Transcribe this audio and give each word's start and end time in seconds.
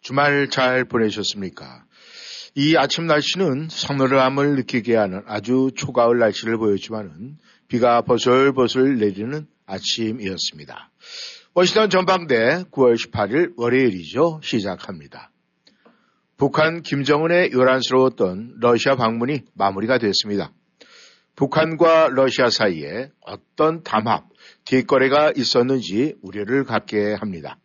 주말 0.00 0.48
잘 0.48 0.84
보내셨습니까? 0.84 1.84
이 2.54 2.76
아침 2.76 3.06
날씨는 3.06 3.68
서늘함을 3.70 4.56
느끼게 4.56 4.96
하는 4.96 5.22
아주 5.26 5.70
초가을 5.76 6.18
날씨를 6.18 6.56
보였지만은 6.56 7.36
비가 7.68 8.00
버슬버슬 8.02 8.98
내리는 8.98 9.46
아침이었습니다. 9.66 10.90
워싱턴 11.54 11.90
전방대 11.90 12.64
9월 12.70 12.96
18일 12.96 13.52
월요일이죠. 13.56 14.40
시작합니다. 14.42 15.30
북한 16.36 16.82
김정은의 16.82 17.52
요란스러웠던 17.52 18.56
러시아 18.60 18.96
방문이 18.96 19.42
마무리가 19.54 19.98
됐습니다. 19.98 20.52
북한과 21.36 22.08
러시아 22.08 22.50
사이에 22.50 23.10
어떤 23.20 23.82
담합, 23.82 24.24
뒷거래가 24.64 25.32
있었는지 25.36 26.14
우려를 26.22 26.64
갖게 26.64 27.14
합니다. 27.14 27.58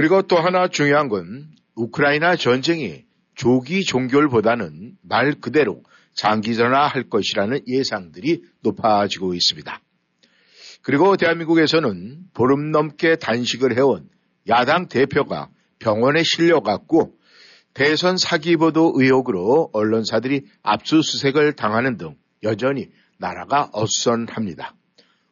그리고 0.00 0.22
또 0.22 0.38
하나 0.38 0.66
중요한 0.66 1.10
건 1.10 1.46
우크라이나 1.74 2.34
전쟁이 2.34 3.04
조기 3.34 3.84
종결보다는 3.84 4.96
말 5.02 5.34
그대로 5.34 5.82
장기전화할 6.14 7.10
것이라는 7.10 7.60
예상들이 7.66 8.42
높아지고 8.62 9.34
있습니다. 9.34 9.78
그리고 10.80 11.18
대한민국에서는 11.18 12.18
보름 12.32 12.70
넘게 12.70 13.16
단식을 13.16 13.76
해온 13.76 14.08
야당 14.48 14.88
대표가 14.88 15.50
병원에 15.78 16.22
실려갔고 16.22 17.12
대선 17.74 18.16
사기 18.16 18.56
보도 18.56 18.94
의혹으로 18.96 19.68
언론사들이 19.74 20.46
압수수색을 20.62 21.56
당하는 21.56 21.98
등 21.98 22.16
여전히 22.42 22.88
나라가 23.18 23.68
어수선합니다. 23.74 24.74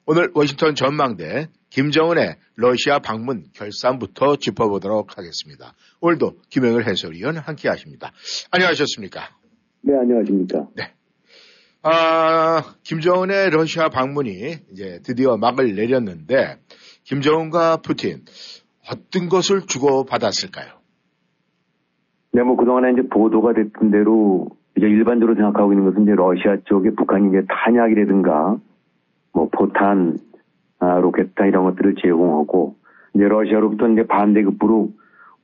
오늘 0.04 0.30
워싱턴 0.34 0.74
전망대 0.74 1.48
김정은의 1.78 2.34
러시아 2.56 2.98
방문 2.98 3.44
결산부터 3.54 4.34
짚어보도록 4.34 5.16
하겠습니다. 5.16 5.74
오늘도 6.00 6.32
김영일 6.50 6.88
해설위원 6.88 7.36
함께 7.36 7.68
하십니다. 7.68 8.10
안녕하셨습니까? 8.50 9.20
네, 9.82 9.94
안녕하십니까? 9.96 10.66
네. 10.74 10.90
아, 11.84 12.74
김정은의 12.82 13.50
러시아 13.50 13.90
방문이 13.90 14.56
이제 14.72 14.98
드디어 15.04 15.36
막을 15.36 15.76
내렸는데, 15.76 16.56
김정은과 17.04 17.76
푸틴, 17.76 18.24
어떤 18.90 19.28
것을 19.28 19.60
주고받았을까요? 19.60 20.80
네, 22.32 22.42
뭐 22.42 22.56
그동안에 22.56 22.90
이제 22.94 23.02
보도가 23.08 23.52
됐던 23.52 23.92
대로 23.92 24.48
이제 24.76 24.84
일반적으로 24.84 25.36
생각하고 25.36 25.72
있는 25.72 25.84
것은 25.84 26.02
이제 26.02 26.12
러시아 26.16 26.56
쪽에 26.64 26.90
북한이 26.90 27.28
이제 27.28 27.46
탄약이라든가 27.48 28.56
뭐 29.32 29.48
포탄, 29.52 30.18
아, 30.18 30.27
로켓탄 30.80 31.48
이런 31.48 31.64
것들을 31.64 31.96
제공하고 32.00 32.76
이제 33.14 33.26
러시아로부터 33.26 33.88
이제 33.88 34.06
반대급부로 34.06 34.90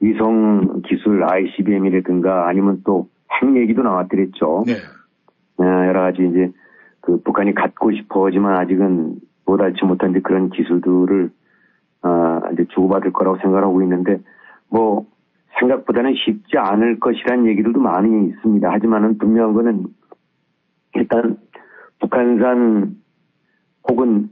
위성 0.01 0.83
기술 0.87 1.25
ICBM이라든가 1.25 2.49
아니면 2.49 2.83
또 2.85 3.09
핵 3.41 3.57
얘기도 3.57 3.83
나왔더랬죠. 3.83 4.65
네. 4.67 4.75
아, 5.59 5.87
여러 5.87 6.01
가지 6.01 6.27
이제 6.27 6.53
그 7.01 7.21
북한이 7.23 7.55
갖고 7.55 7.93
싶어 7.93 8.27
하지만 8.27 8.59
아직은 8.59 9.17
못 9.47 9.61
알지 9.61 9.85
못한 9.85 10.11
이제 10.11 10.21
그런 10.21 10.51
기술들을 10.51 11.31
아, 12.03 12.41
이제 12.53 12.65
주고받을 12.75 13.13
거라고 13.13 13.39
생각하고 13.39 13.83
있는데 13.83 14.21
뭐 14.69 15.07
생각보다는 15.61 16.15
쉽지 16.15 16.59
않을 16.59 16.99
것이라는 17.01 17.47
얘기들도 17.47 17.81
많이 17.81 18.29
있습니다. 18.29 18.71
하지만은 18.71 19.19
분명한 19.19 19.55
거는 19.55 19.87
일단 20.95 21.39
북한산 22.01 22.97
혹은 23.89 24.31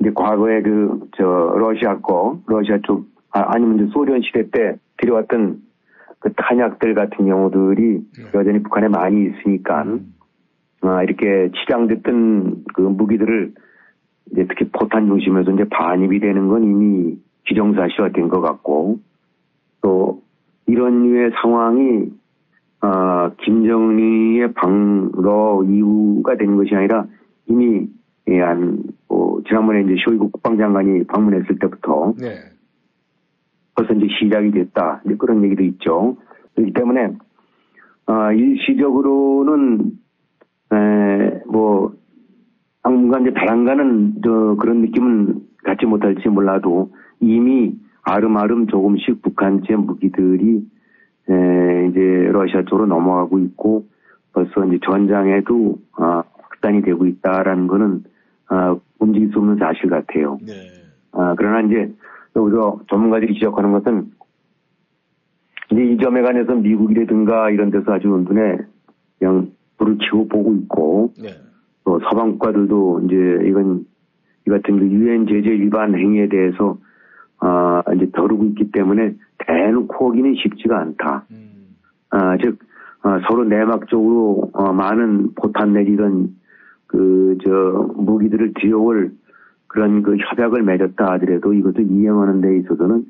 이제 0.00 0.10
과거에 0.14 0.62
그 0.62 1.08
저 1.16 1.24
러시아 1.56 1.98
거 2.00 2.40
러시아 2.46 2.78
쪽 2.82 3.06
아, 3.32 3.44
아니면 3.54 3.76
이제 3.76 3.86
소련 3.92 4.20
시대 4.22 4.48
때 4.50 4.76
들여왔던 4.98 5.60
그 6.20 6.32
탄약들 6.34 6.94
같은 6.94 7.26
경우들이 7.26 8.00
여전히 8.34 8.62
북한에 8.62 8.88
많이 8.88 9.26
있으니까 9.26 9.84
아, 10.82 11.02
이렇게 11.02 11.50
치장됐던 11.56 12.64
그 12.74 12.80
무기들을 12.82 13.52
이제 14.32 14.46
특히 14.48 14.68
포탄 14.72 15.06
중심에서 15.06 15.50
이제 15.52 15.64
반입이 15.64 16.20
되는 16.20 16.48
건 16.48 16.62
이미 16.64 17.18
기정사실화 17.46 18.10
된 18.12 18.28
것 18.28 18.40
같고 18.40 18.98
또 19.82 20.22
이런 20.66 21.02
류의 21.02 21.32
상황이 21.42 22.10
어, 22.82 23.30
김정은의 23.44 24.52
방러 24.54 25.62
이유가 25.64 26.36
되는 26.36 26.56
것이 26.56 26.74
아니라 26.74 27.06
이미 27.46 27.88
예, 28.28 28.40
한 28.40 28.82
뭐, 29.12 29.42
지난번에 29.46 29.82
이제 29.82 29.94
쇼이구 30.02 30.30
국방장관이 30.30 31.04
방문했을 31.04 31.58
때부터 31.58 32.14
네. 32.18 32.38
벌써 33.74 33.92
이제 33.92 34.06
시작이 34.18 34.50
됐다. 34.52 35.02
이제 35.04 35.16
그런 35.16 35.44
얘기도 35.44 35.62
있죠. 35.64 36.16
그렇기 36.54 36.72
때문에, 36.72 37.12
아, 38.06 38.32
일시적으로는, 38.32 39.92
에, 40.72 41.42
뭐, 41.46 41.92
당분간 42.82 43.22
이제 43.22 43.34
배란가는 43.34 44.22
저 44.24 44.56
그런 44.58 44.80
느낌은 44.80 45.42
갖지 45.62 45.84
못할지 45.84 46.28
몰라도 46.28 46.90
이미 47.20 47.74
아름아름 48.02 48.66
조금씩 48.66 49.22
북한제 49.22 49.76
무기들이 49.76 50.66
에, 51.30 51.88
이제 51.88 52.00
러시아 52.32 52.64
쪽으로 52.64 52.86
넘어가고 52.86 53.38
있고 53.38 53.86
벌써 54.32 54.64
이제 54.64 54.80
전장에도 54.84 55.76
아, 55.92 56.24
확산이 56.40 56.82
되고 56.82 57.06
있다라는 57.06 57.68
거는 57.68 58.04
아, 58.48 58.76
움직일 58.98 59.30
수 59.32 59.38
없는 59.38 59.56
사실 59.56 59.88
같아요. 59.88 60.38
네. 60.44 60.52
아, 61.12 61.34
그러나 61.36 61.60
이제 61.60 61.92
여기서 62.36 62.80
전문가들이 62.90 63.34
지적하는 63.34 63.72
것은 63.72 64.10
이제 65.70 65.84
이 65.84 65.98
점에 65.98 66.22
관해서 66.22 66.54
미국이라든가 66.54 67.50
이런 67.50 67.70
데서 67.70 67.92
아주 67.92 68.08
눈에 68.08 68.58
그냥 69.18 69.52
불을 69.78 69.98
켜고 69.98 70.28
보고 70.28 70.54
있고 70.54 71.12
네. 71.20 71.30
또 71.84 71.98
서방 72.00 72.32
국가들도 72.32 73.02
이제 73.04 73.48
이건 73.48 73.86
이 74.46 74.50
같은 74.50 74.78
그 74.78 74.86
유엔 74.86 75.26
제재 75.26 75.50
위반 75.50 75.94
행위에 75.94 76.28
대해서 76.28 76.78
아 77.38 77.82
이제 77.96 78.10
다루고 78.12 78.44
있기 78.46 78.70
때문에 78.72 79.14
대놓고 79.38 80.10
하기는 80.10 80.34
쉽지가 80.36 80.78
않다. 80.78 81.24
음, 81.30 81.76
아, 82.10 82.36
즉 82.38 82.58
아, 83.02 83.20
서로 83.28 83.44
내막적으로 83.44 84.50
어, 84.52 84.72
많은 84.72 85.34
포탄 85.34 85.74
이런 85.74 86.36
그 86.92 87.22
저 87.42 87.50
무기들을 87.96 88.52
들여올 88.60 89.12
그런 89.66 90.02
그 90.02 90.16
협약을 90.16 90.62
맺었다 90.62 91.12
하더라도 91.12 91.52
이것을 91.52 91.90
이행하는 91.90 92.40
데 92.40 92.58
있어서는 92.58 93.04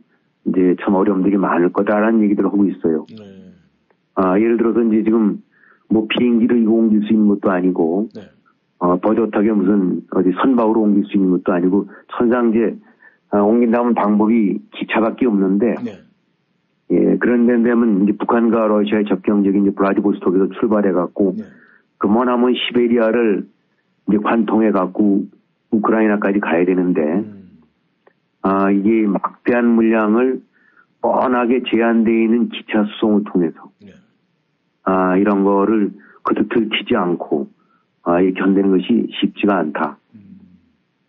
이제 0.47 0.76
참 0.82 0.94
어려움들이 0.94 1.37
많을 1.37 1.72
거다라는 1.72 2.22
얘기들을 2.22 2.48
하고 2.48 2.65
있어요. 2.66 3.06
네. 3.10 3.53
아, 4.15 4.38
예를 4.38 4.56
들어서 4.56 4.82
이제 4.82 5.03
지금 5.04 5.43
뭐 5.88 6.06
비행기를 6.09 6.62
이거 6.62 6.72
옮길 6.72 7.03
수 7.03 7.12
있는 7.12 7.28
것도 7.28 7.50
아니고 7.50 8.09
네. 8.15 8.22
어, 8.78 8.97
버젓하게 8.98 9.53
무슨 9.53 10.03
어디 10.12 10.32
선박으로 10.41 10.81
옮길 10.82 11.04
수 11.04 11.16
있는 11.16 11.31
것도 11.31 11.53
아니고 11.53 11.88
천상제 12.16 12.78
어, 13.31 13.38
옮긴다면 13.38 13.94
방법이 13.94 14.60
기차밖에 14.72 15.26
없는데 15.26 15.75
네. 15.84 15.93
예, 16.91 17.16
그런 17.16 17.47
데 17.47 17.54
되면 17.62 18.03
이제 18.03 18.12
북한과 18.19 18.67
러시아의 18.67 19.06
접경적인 19.06 19.62
이제 19.62 19.75
블라디보스톡에서 19.75 20.49
출발해 20.61 20.93
갖고 20.93 21.34
네. 21.37 21.44
그머나면 21.99 22.55
시베리아를 22.55 23.46
이제 24.08 24.19
관통해 24.19 24.70
갖고 24.70 25.26
우크라이나까지 25.70 26.40
가야 26.40 26.64
되는데 26.64 27.00
음, 27.02 27.58
아 28.43 28.70
이게 28.70 29.06
막대한 29.06 29.66
물량을 29.69 30.43
뻔하게 31.00 31.62
제한되어 31.72 32.14
있는 32.14 32.49
기차 32.49 32.84
수송을 32.84 33.25
통해서 33.25 33.70
네. 33.81 33.93
아 34.84 35.16
이런 35.16 35.44
거를 35.44 35.93
그도 36.22 36.49
들키지 36.49 36.94
않고 36.96 37.49
아 38.04 38.20
이 38.20 38.32
견디는 38.34 38.70
것이 38.70 39.08
쉽지가 39.20 39.56
않다. 39.58 39.96
음, 40.14 40.40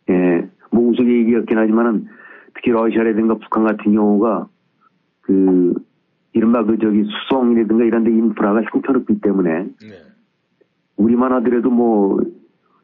예, 0.09 0.49
뭐 0.71 0.89
우스개 0.89 1.09
얘기였긴 1.09 1.57
하지만은 1.57 2.07
특히 2.53 2.71
러시아라든가 2.71 3.35
북한 3.35 3.63
같은 3.63 3.93
경우가 3.93 4.47
그 5.21 5.73
이른바 6.33 6.63
그 6.63 6.77
저기 6.77 7.03
수송이라든가 7.03 7.83
이런 7.85 8.03
데 8.03 8.11
인프라가 8.11 8.61
형편없기 8.71 9.21
때문에 9.21 9.63
네. 9.63 10.01
우리만 10.97 11.31
하더라도 11.33 11.69
뭐 11.71 12.19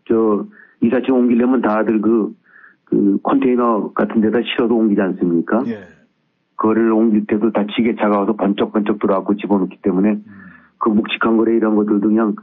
저 0.09 0.45
이사치 0.81 1.11
옮기려면 1.11 1.61
다들 1.61 2.01
그, 2.01 2.33
그 2.85 3.19
컨테이너 3.23 3.93
같은 3.93 4.21
데다 4.21 4.39
실어도 4.41 4.75
옮기지 4.75 4.99
않습니까? 4.99 5.63
예. 5.67 5.83
그거를 6.55 6.91
옮길 6.91 7.25
때도 7.25 7.51
다 7.51 7.63
지게차가 7.75 8.19
와서 8.19 8.33
번쩍번쩍 8.33 8.99
들어와고 8.99 9.35
집어넣기 9.37 9.77
때문에 9.81 10.09
음. 10.11 10.23
그 10.77 10.89
묵직한 10.89 11.37
거래 11.37 11.55
이런 11.55 11.75
것들도 11.75 12.07
그냥 12.07 12.35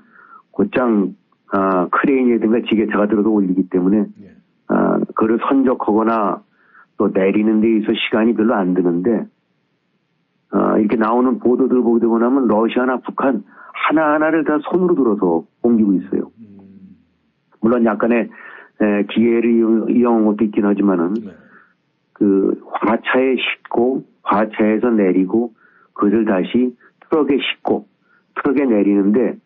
곧장 0.50 1.14
아, 1.52 1.88
크레인이라든가 1.88 2.60
지게차가 2.68 3.08
들어서 3.08 3.28
올리기 3.28 3.68
때문에 3.68 4.06
예. 4.22 4.36
아, 4.68 5.00
그를 5.14 5.38
선적하거나 5.48 6.42
또 6.98 7.08
내리는 7.08 7.60
데 7.60 7.76
있어 7.76 7.92
시간이 7.92 8.34
별로 8.34 8.54
안 8.54 8.74
드는데 8.74 9.26
아, 10.50 10.78
이렇게 10.78 10.96
나오는 10.96 11.38
보도들 11.38 11.82
보게 11.82 12.00
되고 12.00 12.18
나면 12.18 12.48
러시아나 12.48 12.98
북한 12.98 13.44
하나하나를 13.88 14.44
다 14.44 14.58
손으로 14.70 14.94
들어서 14.94 15.44
옮기고 15.62 15.92
있어요. 15.94 16.30
음. 16.38 16.45
물론 17.66 17.84
약간의 17.84 18.28
에, 18.80 19.02
기계를 19.10 19.50
이용- 19.50 19.90
이용한 19.90 20.24
것도 20.26 20.44
있긴 20.44 20.64
하지만은 20.66 21.14
네. 21.14 21.32
그 22.12 22.60
화차에 22.64 23.34
싣고 23.64 24.04
화차에서 24.22 24.90
내리고 24.90 25.52
그것을 25.94 26.24
다시 26.26 26.76
트럭에 27.00 27.38
싣고 27.40 27.88
트럭에 28.36 28.66
내리는데 28.66 29.36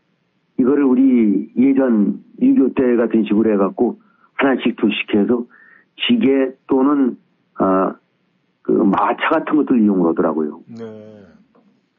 이거를 0.58 0.84
우리 0.84 1.50
예전 1.56 2.20
6.25때 2.42 2.98
같은 2.98 3.24
식으로 3.24 3.50
해갖고 3.54 3.98
하나씩 4.34 4.76
둘씩 4.76 5.14
해서 5.14 5.46
기계 5.96 6.54
또는 6.66 7.16
아, 7.54 7.94
그 8.60 8.72
마차 8.72 9.30
같은 9.30 9.56
것들 9.56 9.80
이용을 9.80 10.10
하더라고요. 10.10 10.60
네. 10.78 11.24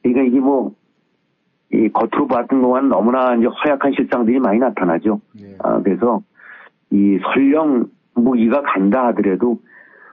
그러니까 0.03 0.24
이게 0.24 0.39
뭐, 0.39 0.75
이 1.73 1.89
겉으로 1.89 2.27
봤던 2.27 2.62
동안 2.62 2.89
너무나 2.89 3.35
이제 3.35 3.47
허약한 3.47 3.94
실상들이 3.94 4.39
많이 4.39 4.59
나타나죠. 4.59 5.21
네. 5.39 5.56
아, 5.59 5.81
그래서 5.81 6.21
이 6.89 7.19
설령 7.33 7.85
무기가 8.15 8.62
간다 8.62 9.07
하더라도 9.07 9.59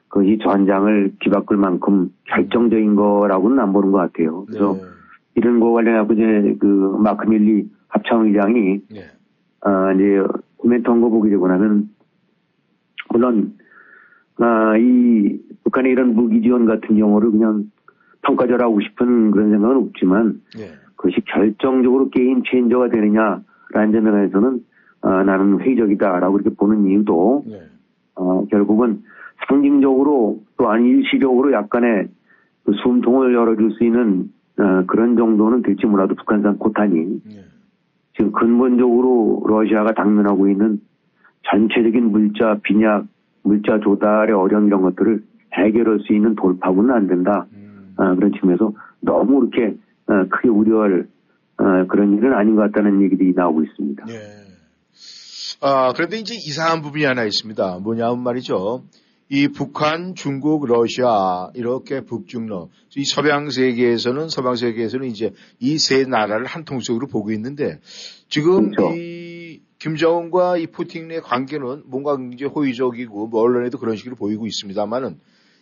그것이 0.09 0.39
전장을 0.43 1.15
뒤바꿀 1.21 1.57
만큼 1.57 2.13
결정적인 2.29 2.95
거라고는 2.95 3.59
안 3.59 3.73
보는 3.73 3.91
것 3.91 3.99
같아요. 3.99 4.45
그래서 4.47 4.75
네. 4.75 4.83
이런 5.35 5.61
거 5.61 5.73
관련해서 5.73 6.13
이제 6.13 6.57
그 6.61 6.97
마크 7.01 7.29
밀리 7.29 7.69
합참의장이 7.89 8.81
네. 8.91 9.01
아, 9.61 9.93
이제 9.93 10.23
코멘트 10.59 10.89
한거 10.89 11.09
보게 11.09 11.31
되고 11.31 11.47
나면, 11.49 11.91
물론, 13.11 13.55
아, 14.39 14.77
이, 14.77 15.41
북한의 15.65 15.93
이런 15.93 16.15
무기 16.15 16.41
지원 16.43 16.67
같은 16.67 16.97
경우를 16.97 17.31
그냥 17.33 17.71
평가절하고 18.23 18.81
싶은 18.81 19.31
그런 19.31 19.51
생각은 19.51 19.77
없지만, 19.77 20.41
네. 20.57 20.71
그것이 20.99 21.21
결정적으로 21.27 22.11
게임 22.11 22.43
체인저가 22.45 22.91
되느냐라는 22.91 23.93
점에서는, 23.93 24.65
아, 25.01 25.23
나는 25.23 25.61
회의적이다라고 25.61 26.41
이렇게 26.41 26.55
보는 26.55 26.87
이유도, 26.87 27.45
네. 27.47 27.63
어, 28.17 28.45
결국은 28.51 29.03
상징적으로 29.47 30.41
또한 30.57 30.85
일시적으로 30.85 31.53
약간의 31.53 32.09
그 32.65 32.73
숨통을 32.83 33.33
열어줄 33.33 33.71
수 33.73 33.85
있는, 33.85 34.31
어, 34.59 34.85
그런 34.87 35.17
정도는 35.17 35.63
될지 35.63 35.87
몰라도 35.87 36.17
북한산 36.17 36.59
코탄이 36.59 37.21
네. 37.25 37.45
지금 38.17 38.33
근본적으로 38.33 39.45
러시아가 39.47 39.93
당면하고 39.93 40.49
있는 40.49 40.81
전체적인 41.45 42.11
물자 42.11 42.59
빈약, 42.65 43.07
물자 43.45 43.79
조달의 43.79 44.35
어려움 44.35 44.67
이런 44.67 44.83
것들을 44.83 45.23
해결할 45.55 46.01
수 46.01 46.13
있는 46.13 46.35
돌파구는 46.35 46.93
안 46.93 47.07
된다. 47.07 47.47
음. 47.55 47.95
아, 47.97 48.17
그런 48.17 48.33
측면에서 48.33 48.73
너무 49.01 49.47
이렇게 49.47 49.69
어, 49.69 49.79
크게 50.31 50.49
우려할 50.49 51.07
어, 51.59 51.87
그런 51.89 52.17
일은 52.17 52.33
아닌 52.35 52.57
것 52.57 52.63
같다는 52.63 53.03
얘기들이 53.03 53.33
나오고 53.35 53.63
있습니다. 53.65 54.05
예. 54.11 54.49
아, 55.61 55.93
그런데 55.93 56.19
이제 56.19 56.35
이상한 56.35 56.83
부분이 56.83 57.05
하나 57.05 57.25
있습니다. 57.25 57.81
뭐냐면 57.81 58.23
말이죠. 58.23 58.85
이 59.31 59.49
북한, 59.49 60.15
중국, 60.15 60.67
러시아 60.67 61.51
이렇게 61.55 62.01
북중러 62.01 62.69
이 62.97 63.05
서방 63.05 63.51
세계에서는 63.51 64.29
서방 64.31 64.57
세계에서는 64.57 65.07
이제 65.07 65.33
이 65.61 65.77
세 65.79 66.05
나라를 66.05 66.47
한 66.47 66.65
통속으로 66.65 67.09
보고 67.09 67.31
있는데 67.33 67.79
지금 68.29 68.71
그렇죠. 68.71 68.97
이 68.97 69.61
김정은과 69.81 70.57
이 70.59 70.67
푸틴의 70.69 71.21
관계는 71.23 71.83
뭔가 71.87 72.17
이제 72.33 72.47
호의적이고 72.47 73.27
뭐 73.27 73.43
언론에도 73.43 73.79
그런 73.79 73.97
식으로 73.97 74.17
보이고 74.17 74.47
있습니다만은 74.47 75.19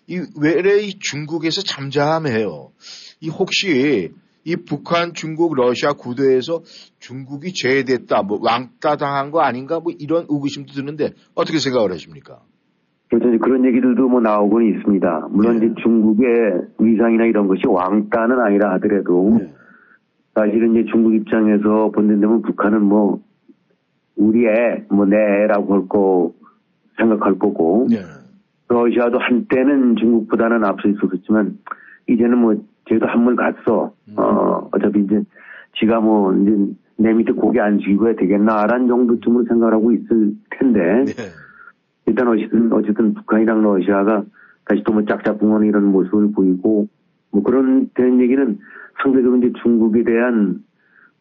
이 0.06 0.20
외래 0.40 0.78
이 0.82 0.96
중국에서 1.00 1.62
잠잠해요. 1.62 2.70
이 3.20 3.28
혹시 3.28 4.12
이 4.46 4.54
북한, 4.54 5.12
중국, 5.12 5.56
러시아 5.56 5.92
구도에서 5.92 6.60
중국이 7.00 7.52
제외됐다, 7.52 8.22
뭐 8.22 8.38
왕따 8.40 8.96
당한 8.96 9.32
거 9.32 9.40
아닌가, 9.40 9.80
뭐 9.80 9.92
이런 9.98 10.24
의구심도 10.28 10.72
드는데 10.72 11.10
어떻게 11.34 11.58
생각을 11.58 11.90
하십니까? 11.90 12.38
이제 13.12 13.38
그런 13.38 13.64
얘기들도 13.64 14.08
뭐 14.08 14.20
나오고는 14.20 14.76
있습니다. 14.76 15.28
물론 15.30 15.58
네. 15.58 15.66
이제 15.66 15.74
중국의 15.82 16.28
위상이나 16.78 17.24
이런 17.24 17.48
것이 17.48 17.62
왕따는 17.66 18.38
아니라 18.40 18.74
하더라도 18.74 19.36
네. 19.38 19.52
사실은 20.34 20.72
이제 20.72 20.90
중국 20.92 21.14
입장에서 21.14 21.90
본다면 21.90 22.42
북한은 22.42 22.82
뭐 22.82 23.20
우리의 24.16 24.84
뭐내 24.90 25.16
애라고 25.16 25.74
할 25.74 25.88
거 25.88 26.32
생각할 26.96 27.38
거고 27.38 27.86
네. 27.90 27.98
러시아도 28.68 29.18
한때는 29.18 29.96
중국보다는 29.96 30.64
앞서 30.64 30.88
있었지만 30.88 31.58
이제는 32.08 32.38
뭐 32.38 32.54
쟤도 32.88 33.06
한물 33.06 33.36
갔어. 33.36 33.92
음. 34.08 34.14
어 34.16 34.68
어차피 34.72 35.00
이제 35.00 35.22
지가 35.78 36.00
뭐 36.00 36.34
이제 36.34 36.56
내 36.96 37.12
밑에 37.12 37.32
고개 37.32 37.60
안 37.60 37.78
숙이고 37.78 38.06
해야 38.06 38.16
되겠나라는 38.16 38.88
정도쯤으로 38.88 39.44
생각하고 39.44 39.92
있을 39.92 40.32
텐데 40.50 41.04
네. 41.04 41.12
일단 42.06 42.28
어쨌든 42.28 42.72
어쨌든 42.72 43.14
북한이랑 43.14 43.62
러시아가 43.62 44.24
다시 44.64 44.82
또 44.84 44.92
뭐 44.92 45.04
짝짝꿍하는 45.04 45.66
이런 45.66 45.84
모습을 45.92 46.32
보이고 46.32 46.88
뭐 47.30 47.42
그런 47.42 47.90
된 47.94 48.20
얘기는 48.20 48.58
상대적으로 49.02 49.38
이제 49.38 49.52
중국에 49.62 50.04
대한 50.04 50.64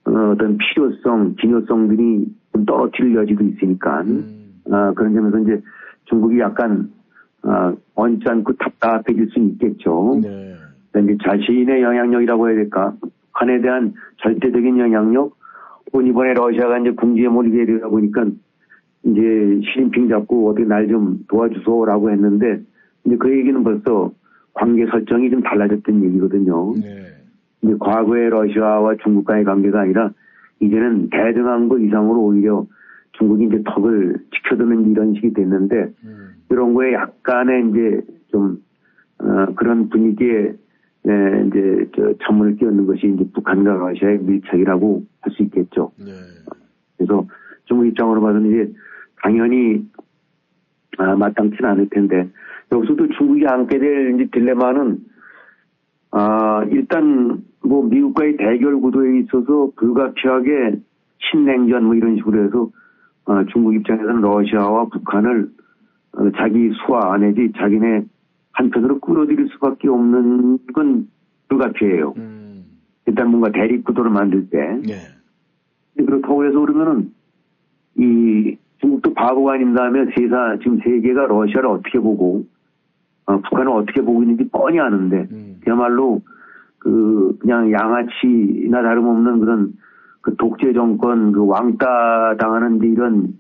어, 0.06 0.32
어떤 0.32 0.58
필요성, 0.58 1.36
기묘성들이 1.40 2.28
좀 2.54 2.66
떨어질 2.66 3.14
여지도 3.16 3.44
있으니까 3.44 4.02
음. 4.02 4.62
아, 4.72 4.94
그런 4.96 5.14
점에서 5.14 5.40
이제 5.40 5.62
중국이 6.06 6.40
약간 6.40 6.92
아, 7.42 7.76
언짢고 7.96 8.54
답답해질 8.54 9.30
수는 9.32 9.50
있겠죠. 9.52 10.20
네. 10.22 10.55
이제 11.00 11.18
자신의 11.24 11.82
영향력이라고 11.82 12.48
해야 12.50 12.56
될까? 12.56 12.94
북한에 13.02 13.62
대한 13.62 13.94
절대적인 14.18 14.78
영향력, 14.80 15.36
혹은 15.92 16.08
이번에 16.08 16.34
러시아가 16.34 16.80
이제 16.80 16.92
궁지에 16.92 17.28
몰리게 17.28 17.66
되다 17.66 17.88
보니까 17.90 18.26
이제 19.04 19.62
시진핑 19.64 20.10
잡고 20.10 20.50
어떻게 20.50 20.66
날 20.66 20.88
좀 20.88 21.20
도와주소라고 21.28 22.12
했는데 22.12 22.62
이제 23.06 23.16
그 23.18 23.32
얘기는 23.38 23.64
벌써 23.64 24.12
관계 24.54 24.86
설정이 24.88 25.30
좀 25.30 25.42
달라졌던 25.42 26.04
얘기거든요. 26.04 26.74
네. 26.76 27.08
이제 27.62 27.76
과거의 27.80 28.30
러시아와 28.30 28.96
중국 29.04 29.26
간의 29.26 29.44
관계가 29.44 29.82
아니라 29.82 30.12
이제는 30.60 31.10
대등한 31.10 31.68
거 31.68 31.78
이상으로 31.78 32.22
오히려 32.22 32.66
중국이 33.14 33.46
이제 33.46 33.62
턱을 33.66 34.18
지켜드는 34.34 34.92
이런 34.92 35.14
식이 35.14 35.34
됐는데 35.34 35.94
음. 36.04 36.30
이런 36.50 36.74
거에 36.74 36.94
약간의 36.94 37.70
이제 37.70 38.02
좀 38.32 38.58
어, 39.20 39.46
그런 39.56 39.90
분위기에 39.90 40.54
에, 41.08 41.48
이제 41.48 41.90
저 41.96 42.14
찬물을 42.24 42.56
끼얹는 42.58 42.86
것이 42.88 43.08
이제 43.08 43.26
북한과 43.34 43.74
러시아의 43.74 44.20
밀착이라고 44.20 45.04
할 45.22 45.34
수 45.34 45.44
있겠죠. 45.44 45.92
네. 45.98 46.12
그래서 46.98 47.26
중국 47.66 47.88
입장으로 47.88 48.22
봐서는 48.22 48.52
이제 48.52 48.74
당연히 49.22 49.86
아, 50.98 51.16
마땅치는 51.16 51.70
않을 51.72 51.90
텐데 51.90 52.30
여기서도 52.72 53.10
중국이 53.18 53.46
안게 53.46 53.78
될 53.80 54.16
이제 54.16 54.30
딜레마는 54.32 55.00
아 56.12 56.64
일단 56.72 57.44
뭐 57.62 57.84
미국과의 57.84 58.38
대결 58.38 58.80
구도에 58.80 59.20
있어서 59.20 59.72
불가피하게 59.76 60.80
신냉전 61.20 61.84
뭐 61.84 61.96
이런 61.96 62.16
식으로 62.18 62.46
해서 62.46 62.70
어, 63.26 63.44
중국 63.52 63.76
입장에서는 63.76 64.22
러시아와 64.22 64.86
북한을 64.86 65.50
어, 66.14 66.32
자기 66.38 66.72
수하 66.86 67.18
내지 67.18 67.52
자기네 67.58 68.06
한편으로 68.56 69.00
끌어들일 69.00 69.50
수밖에 69.54 69.88
없는 69.90 70.60
건 70.74 71.08
불가피해요. 71.50 72.14
음. 72.18 72.66
일단 73.06 73.30
뭔가 73.30 73.52
대립 73.52 73.84
구도를 73.84 74.10
만들 74.10 74.50
때 74.50 74.58
네. 74.84 74.96
그렇다고 75.98 76.46
해서 76.46 76.60
그러면은 76.60 77.14
이 77.98 78.58
중국도 78.80 79.14
바보가 79.14 79.54
아닌 79.54 79.74
다음에 79.74 80.06
세사 80.16 80.58
지금 80.64 80.80
세계가 80.84 81.28
러시아를 81.28 81.70
어떻게 81.70 82.00
보고 82.00 82.46
어, 83.26 83.40
북한을 83.42 83.70
어떻게 83.72 84.02
보고 84.02 84.24
있는지 84.24 84.50
뻔히 84.50 84.80
아는데 84.80 85.28
음. 85.32 85.58
그야말로 85.62 86.22
그 86.80 87.38
그냥 87.40 87.72
양아치나 87.72 88.82
다름없는 88.82 89.40
그런 89.40 89.74
그 90.22 90.36
독재 90.36 90.74
정권 90.74 91.32
그 91.32 91.46
왕따 91.46 92.38
당하는 92.38 92.80
데 92.80 92.88
이런 92.88 93.34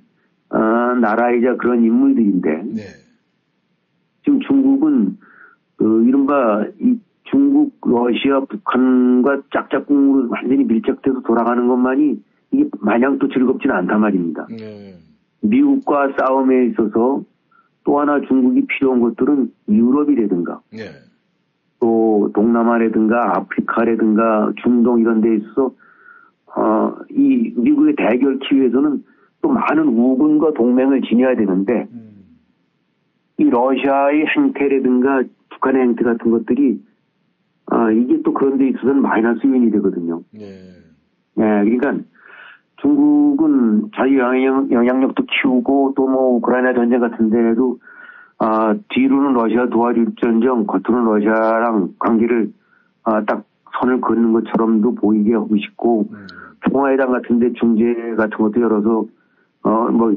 어, 0.49 0.57
나라이자 0.59 1.55
그런 1.55 1.83
인물들인데 1.83 2.63
네. 2.63 3.04
지금 4.25 4.39
중국은 4.41 5.17
그 5.77 6.03
이른바 6.05 6.65
이 6.81 6.99
중국, 7.23 7.73
러시아, 7.85 8.41
북한과 8.41 9.43
짝짝꿍으로 9.53 10.29
완전히 10.29 10.63
밀착돼서 10.63 11.21
돌아가는 11.21 11.67
것만이 11.67 12.21
이게 12.51 12.69
마냥 12.79 13.17
또 13.19 13.27
즐겁지는 13.27 13.75
않단 13.75 14.01
말입니다. 14.01 14.47
네. 14.49 14.95
미국과 15.41 16.13
싸움에 16.17 16.67
있어서 16.67 17.23
또 17.83 17.99
하나 17.99 18.19
중국이 18.21 18.65
필요한 18.65 18.99
것들은 19.01 19.51
유럽이라든가 19.69 20.61
네. 20.71 20.85
또 21.79 22.31
동남아라든가 22.33 23.37
아프리카라든가 23.37 24.53
중동 24.63 24.99
이런 24.99 25.21
데 25.21 25.35
있어 25.35 25.71
어, 26.55 26.95
이 27.09 27.53
미국의 27.55 27.95
대결 27.95 28.39
키 28.39 28.55
위해서는 28.55 29.03
또 29.41 29.49
많은 29.49 29.87
우군과 29.87 30.53
동맹을 30.53 31.01
지녀야 31.01 31.35
되는데 31.35 31.87
음. 31.91 32.04
이 33.37 33.43
러시아의 33.49 34.25
행태라든가 34.27 35.23
북한의 35.49 35.81
행태 35.81 36.03
같은 36.03 36.31
것들이 36.31 36.81
아, 37.67 37.91
이게 37.91 38.21
또 38.23 38.33
그런 38.33 38.57
데 38.57 38.67
있어서는 38.69 39.01
마이너스 39.01 39.45
요인이 39.45 39.71
되거든요. 39.71 40.21
예. 40.39 40.45
예, 41.37 41.41
그러니까 41.41 41.97
중국은 42.77 43.89
자유 43.95 44.19
영향, 44.19 44.71
영향 44.71 45.01
력도 45.01 45.23
키우고 45.25 45.93
또 45.95 46.07
뭐 46.07 46.35
우크라이나 46.37 46.73
전쟁 46.73 46.99
같은 46.99 47.29
데에도 47.29 47.79
아, 48.37 48.75
뒤로는 48.89 49.33
러시아 49.33 49.67
도와줄전정 49.67 50.67
겉으로는 50.67 51.05
러시아랑 51.05 51.93
관계를 51.99 52.51
아, 53.03 53.23
딱 53.25 53.43
선을 53.79 54.01
긋는 54.01 54.33
것처럼도 54.33 54.95
보이게 54.95 55.33
하고 55.33 55.55
싶고 55.57 56.05
음. 56.11 56.27
평화회담 56.61 57.11
같은 57.11 57.39
데 57.39 57.51
중재 57.53 57.83
같은 58.15 58.37
것도 58.37 58.61
열어서 58.61 59.05
어 59.63 59.89
뭐 59.91 60.13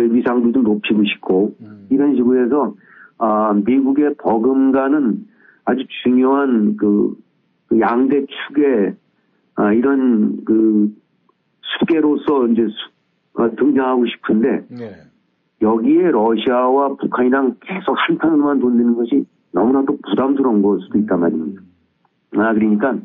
위상도 0.00 0.52
좀 0.52 0.64
높이고 0.64 1.02
싶고 1.04 1.54
음. 1.60 1.86
이런 1.90 2.14
식으로 2.16 2.44
해서 2.44 2.74
아, 3.18 3.52
미국의 3.64 4.14
버금가는 4.18 5.26
아주 5.64 5.84
중요한 6.02 6.76
그, 6.76 7.14
그 7.68 7.80
양대 7.80 8.24
축의 8.26 8.94
아, 9.56 9.72
이런 9.72 10.44
그 10.44 10.92
수계로서 11.78 12.48
이제 12.48 12.66
수- 12.66 12.94
어, 13.40 13.50
등장하고 13.56 14.04
싶은데 14.06 14.66
예. 14.80 14.96
여기에 15.62 16.10
러시아와 16.10 16.94
북한이랑 16.96 17.56
계속 17.60 17.94
한편으로만 17.96 18.60
돌리는 18.60 18.94
것이 18.94 19.24
너무나도 19.52 19.98
부담스러운 20.08 20.62
걸 20.62 20.80
수도 20.80 20.98
있단 20.98 21.20
말입니다. 21.20 21.62
아, 22.36 22.52
그러니까 22.52 22.98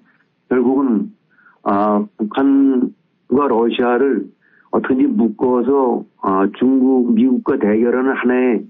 결국은 0.49 1.13
아, 1.63 2.05
북한과 2.17 3.47
러시아를 3.47 4.27
어떻게든지 4.71 5.07
묶어서 5.07 6.03
아, 6.21 6.47
중국, 6.57 7.13
미국과 7.13 7.57
대결하는 7.57 8.13
하나의 8.13 8.65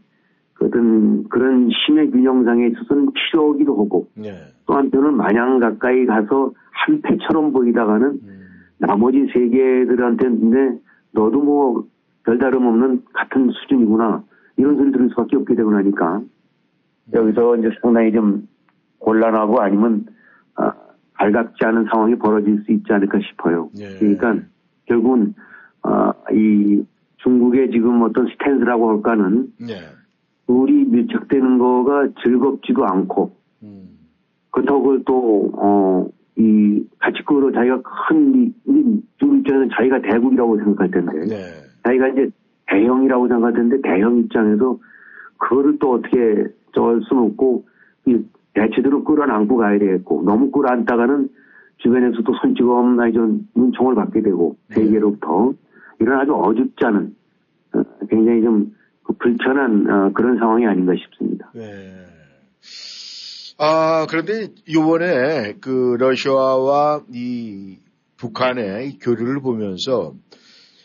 그 0.54 0.66
어떤 0.66 1.28
그런 1.30 1.70
신의 1.70 2.12
균형상에 2.12 2.68
있어서는 2.68 3.12
필요하기도 3.14 3.72
하고 3.74 4.08
예. 4.24 4.34
또 4.66 4.76
한편은 4.76 5.16
마냥 5.16 5.60
가까이 5.60 6.06
가서 6.06 6.52
한패처럼 6.72 7.52
보이다가는 7.54 8.08
음. 8.08 8.40
나머지 8.78 9.26
세계들한테는 9.34 10.40
근데 10.40 10.80
너도 11.12 11.42
뭐 11.42 11.86
별다름 12.24 12.66
없는 12.66 13.04
같은 13.14 13.50
수준이구나 13.50 14.24
이런 14.58 14.78
소리 14.78 14.92
들을 14.92 15.10
수밖에 15.10 15.38
없게 15.38 15.56
되고 15.56 15.72
나니까 15.72 16.22
여기서 17.14 17.58
이제 17.58 17.70
상당히 17.82 18.12
좀 18.12 18.48
곤란하고 19.00 19.62
아니면 19.62 20.06
아, 20.56 20.74
발각지 21.14 21.66
않은 21.66 21.86
상황이 21.92 22.16
벌어질 22.16 22.62
수 22.64 22.72
있지 22.72 22.92
않을까 22.92 23.20
싶어요. 23.20 23.70
예. 23.78 23.98
그러니까 23.98 24.38
결국은 24.86 25.34
아, 25.84 26.14
이 26.32 26.84
중국의 27.18 27.72
지금 27.72 28.02
어떤 28.02 28.28
스탠스라고 28.28 28.90
할까는 28.90 29.52
예. 29.70 29.76
우리 30.48 30.86
밀착되는 30.86 31.58
거가 31.58 32.10
즐겁지도 32.24 32.86
않고 32.86 33.32
음. 33.64 33.90
그렇다고 34.52 35.04
또, 35.04 35.52
어, 35.56 36.08
이, 36.38 36.84
같이 37.00 37.24
끌어 37.26 37.52
자기가 37.52 37.82
큰, 37.82 38.36
이, 38.36 38.54
이, 38.68 39.02
중국 39.18 39.40
입장에서는 39.40 39.70
자기가 39.76 40.02
대국이라고 40.02 40.58
생각할 40.58 40.92
텐데, 40.92 41.20
네. 41.28 41.36
자기가 41.84 42.08
이제 42.10 42.30
대형이라고 42.68 43.28
생각할 43.28 43.54
텐데, 43.54 43.78
대형 43.82 44.18
입장에서 44.18 44.78
그거를 45.38 45.78
또 45.80 45.94
어떻게 45.94 46.46
저할 46.74 47.02
수는 47.08 47.24
없고, 47.24 47.66
이, 48.08 48.20
대체대로 48.54 49.04
끌어안고 49.04 49.58
가야 49.58 49.78
되겠고, 49.78 50.24
너무 50.24 50.50
끌어안다가는 50.52 51.30
주변에서도 51.78 52.34
손찌검, 52.42 53.00
아니, 53.00 53.14
좀, 53.14 53.48
눈총을 53.56 53.96
받게 53.96 54.22
되고, 54.22 54.56
세계로부터, 54.70 55.54
이런 56.00 56.20
아주 56.20 56.34
어줍지 56.34 56.86
않은, 56.86 57.16
어, 57.74 57.84
굉장히 58.10 58.42
좀그 58.42 59.14
불편한, 59.20 59.90
어, 59.90 60.12
그런 60.14 60.38
상황이 60.38 60.66
아닌가 60.66 60.94
싶습니다. 60.96 61.52
네. 61.54 62.06
아, 63.58 64.08
그런데 64.10 64.48
요번에 64.72 65.56
그 65.60 65.98
러시아와 66.00 67.04
이 67.14 67.78
북한의 68.16 68.90
이 68.90 69.00
교류를 69.00 69.42
보면서 69.42 70.14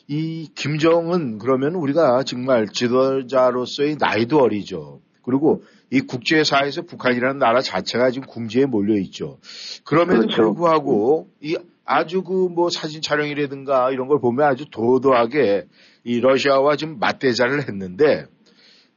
이 0.08 0.48
김정은 0.54 1.38
그러면 1.38 1.76
우리가 1.76 2.24
정말 2.24 2.66
지도자로서의 2.66 3.96
나이도 3.98 4.38
어리죠. 4.38 5.00
그리고 5.22 5.62
이 5.90 6.00
국제사회에서 6.00 6.82
북한이라는 6.82 7.38
나라 7.38 7.60
자체가 7.60 8.10
지금 8.10 8.26
궁지에 8.28 8.66
몰려 8.66 8.96
있죠. 9.00 9.38
그럼에도 9.84 10.20
그렇죠. 10.22 10.42
불구하고 10.42 11.28
이 11.40 11.56
아주 11.84 12.22
그 12.22 12.48
뭐 12.48 12.70
사진 12.70 13.02
촬영이라든가 13.02 13.90
이런 13.90 14.08
걸 14.08 14.18
보면 14.20 14.46
아주 14.46 14.64
도도하게 14.70 15.66
이 16.04 16.20
러시아와 16.20 16.76
좀 16.76 16.98
맞대자를 16.98 17.68
했는데 17.68 18.24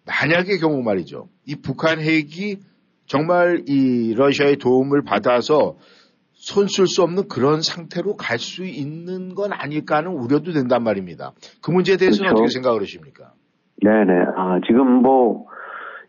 만약의 0.05 0.59
경우 0.59 0.81
말이죠. 0.81 1.27
이 1.45 1.55
북한 1.55 1.99
핵이 1.99 2.57
정말 3.07 3.63
이 3.67 4.13
러시아의 4.15 4.57
도움을 4.57 5.03
받아서 5.03 5.75
손쓸 6.33 6.87
수 6.87 7.01
없는 7.03 7.27
그런 7.27 7.61
상태로 7.61 8.15
갈 8.15 8.37
수 8.39 8.63
있는 8.63 9.35
건 9.35 9.51
아닐까 9.53 9.97
하는 9.97 10.11
우려도 10.11 10.53
된단 10.53 10.83
말입니다. 10.83 11.33
그 11.61 11.71
문제에 11.71 11.97
대해서는 11.97 12.29
그렇죠. 12.29 12.43
어떻게 12.43 12.53
생각을 12.53 12.81
하십니까? 12.81 13.33
네네. 13.83 14.13
아, 14.37 14.59
지금 14.67 15.01
뭐, 15.01 15.47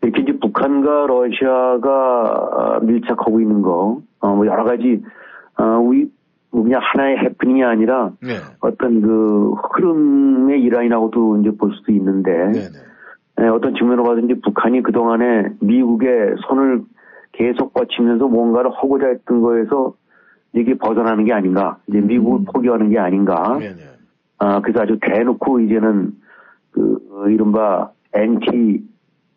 이렇게 0.01 0.21
이제 0.21 0.37
북한과 0.39 1.07
러시아가 1.07 2.49
아, 2.51 2.79
밀착하고 2.81 3.41
있는 3.41 3.61
거, 3.61 4.01
어, 4.19 4.35
뭐 4.35 4.45
여러 4.45 4.63
가지, 4.63 5.01
어, 5.57 5.63
우리, 5.79 6.09
뭐 6.51 6.63
그냥 6.63 6.81
하나의 6.83 7.17
해프닝이 7.17 7.63
아니라 7.63 8.11
네. 8.21 8.39
어떤 8.59 9.01
그 9.01 9.51
흐름의 9.73 10.61
일환이라고도 10.61 11.41
이제 11.41 11.51
볼 11.51 11.73
수도 11.73 11.91
있는데, 11.91 12.31
네네. 12.31 12.69
예, 13.41 13.47
어떤 13.47 13.75
측면으로 13.75 14.03
봐서든지 14.03 14.41
북한이 14.41 14.81
그동안에 14.81 15.53
미국의 15.61 16.35
손을 16.47 16.81
계속 17.33 17.73
뻗치면서 17.73 18.27
뭔가를 18.27 18.71
하고자 18.71 19.07
했던 19.07 19.41
거에서 19.41 19.93
이게 20.53 20.75
벗어나는 20.75 21.25
게 21.25 21.33
아닌가, 21.33 21.77
이제 21.87 21.99
미국을 21.99 22.45
포기하는 22.51 22.89
게 22.89 22.97
아닌가, 22.97 23.57
네네. 23.59 23.83
아, 24.39 24.61
그래서 24.61 24.81
아주 24.81 24.97
대놓고 25.01 25.59
이제는 25.59 26.13
그 26.71 26.99
어, 27.11 27.29
이른바 27.29 27.91
엔 28.13 28.39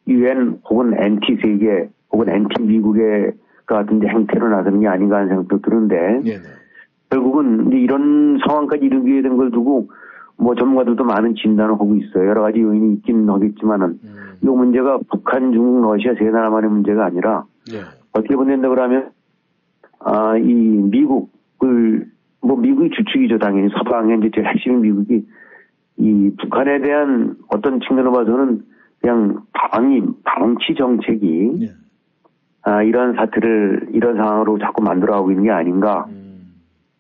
티 0.06 0.12
유엔 0.12 0.59
혹은 0.68 0.94
엔티 0.99 1.38
세계 1.42 1.88
혹은 2.12 2.28
엔티 2.28 2.62
미국의 2.62 3.32
같은 3.66 3.99
데 4.00 4.09
행태로 4.09 4.49
나서는 4.49 4.80
게 4.80 4.88
아닌가 4.88 5.16
하는 5.16 5.28
생각도 5.28 5.61
드는데 5.61 5.97
네네. 6.25 6.42
결국은 7.11 7.68
이제 7.68 7.78
이런 7.78 8.38
상황까지 8.47 8.85
이르게 8.85 9.23
된 9.23 9.37
걸 9.37 9.50
두고 9.50 9.90
뭐 10.37 10.54
전문가들도 10.54 11.04
많은 11.04 11.35
진단을 11.37 11.75
하고 11.75 11.94
있어요. 11.94 12.26
여러 12.26 12.42
가지 12.42 12.61
요인이 12.61 12.94
있긴 12.94 13.28
하겠지만은 13.28 13.99
음. 14.02 14.16
이 14.42 14.47
문제가 14.47 14.99
북한, 15.11 15.52
중국, 15.52 15.82
러시아 15.82 16.14
세 16.18 16.25
나라만의 16.25 16.71
문제가 16.71 17.04
아니라 17.06 17.44
네. 17.71 17.78
어떻게 18.12 18.35
본다고 18.35 18.75
그러면 18.75 19.11
아, 20.00 20.37
이 20.37 20.52
미국을 20.52 22.06
뭐 22.40 22.56
미국이 22.56 22.90
주축이죠 22.90 23.38
당연히 23.38 23.68
서방의 23.76 24.18
이제 24.18 24.30
제일 24.35 24.49
핵심 24.49 24.80
미국이 24.80 25.25
이 25.99 26.30
북한에 26.40 26.80
대한 26.80 27.37
어떤 27.49 27.78
측면으로 27.80 28.12
봐서는 28.12 28.62
그냥 29.02 29.42
방임 29.52 30.14
방치 30.25 30.75
정책이 30.78 31.56
네. 31.61 31.66
아, 32.62 32.82
이런 32.82 33.14
사태를 33.14 33.88
이런 33.92 34.16
상황으로 34.16 34.59
자꾸 34.59 34.82
만들어가고 34.82 35.32
있는 35.32 35.44
게 35.44 35.50
아닌가 35.50 36.06
음. 36.09 36.54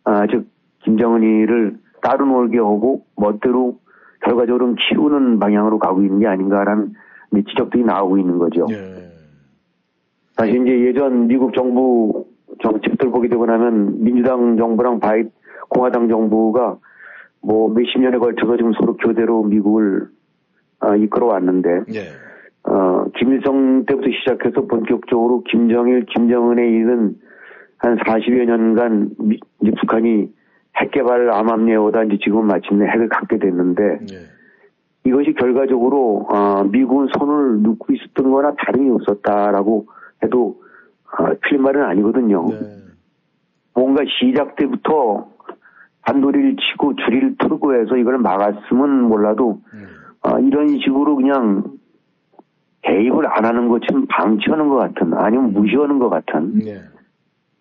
아, 0.04 0.26
즉 0.26 0.48
김정은이를 0.80 1.78
따로 2.02 2.26
놀게 2.26 2.58
하고 2.58 3.06
멋대로 3.16 3.78
결과적으로 4.24 4.74
키우는 4.74 5.38
방향으로 5.38 5.78
가고 5.78 6.02
있는 6.02 6.18
게 6.18 6.26
아닌가라는 6.26 6.92
지적들이 7.48 7.84
나오고 7.84 8.18
있는 8.18 8.38
거죠. 8.38 8.66
네. 8.66 9.12
사실 10.32 10.62
이제 10.62 10.86
예전 10.86 11.28
미국 11.28 11.54
정부 11.54 12.26
정책들 12.62 13.10
보게 13.10 13.28
되고 13.28 13.46
나면 13.46 14.02
민주당 14.02 14.56
정부랑 14.56 14.98
바이 14.98 15.24
공화당 15.68 16.08
정부가 16.08 16.78
뭐 17.40 17.72
몇십 17.72 18.00
년에 18.00 18.18
걸쳐서 18.18 18.56
지금 18.56 18.72
서로 18.72 18.96
교대로 18.96 19.44
미국을 19.44 20.08
어, 20.82 20.96
이끌어왔는데 20.96 21.84
네. 21.88 22.00
어, 22.64 23.04
김일성 23.18 23.84
때부터 23.86 24.08
시작해서 24.20 24.66
본격적으로 24.66 25.42
김정일, 25.44 26.04
김정은에 26.06 26.66
이른 26.68 27.16
한 27.78 27.96
40여 27.98 28.44
년간 28.44 29.10
미- 29.18 29.40
이제 29.62 29.72
북한이 29.80 30.28
핵 30.76 30.90
개발 30.92 31.30
암암리에 31.30 31.76
오다 31.76 32.04
이제 32.04 32.18
지금 32.22 32.46
마침내 32.46 32.86
핵을 32.86 33.08
갖게 33.08 33.38
됐는데 33.38 33.82
네. 34.00 34.16
이것이 35.04 35.32
결과적으로 35.34 36.26
어, 36.32 36.64
미국은 36.64 37.08
손을 37.18 37.62
놓고 37.62 37.92
있었던 37.92 38.30
거나 38.30 38.54
다름이 38.58 38.90
없었다라고 38.90 39.86
해도 40.22 40.60
어, 41.18 41.26
틀린 41.42 41.62
말은 41.62 41.82
아니거든요. 41.84 42.48
네. 42.48 42.58
뭔가 43.74 44.02
시작 44.06 44.54
때부터 44.56 45.28
반도리를 46.02 46.56
치고 46.56 46.94
줄이를 46.96 47.36
틀고 47.38 47.74
해서 47.74 47.96
이걸 47.96 48.18
막았으면 48.18 49.02
몰라도 49.02 49.60
음. 49.74 49.86
어, 50.22 50.38
이런 50.38 50.68
식으로 50.78 51.16
그냥 51.16 51.64
개입을 52.82 53.26
안 53.26 53.44
하는 53.44 53.68
것처럼 53.68 54.06
방치하는 54.08 54.68
것 54.68 54.76
같은 54.76 55.14
아니면 55.14 55.52
무시하는 55.52 55.98
것 55.98 56.08
같은 56.10 56.58
네. 56.58 56.80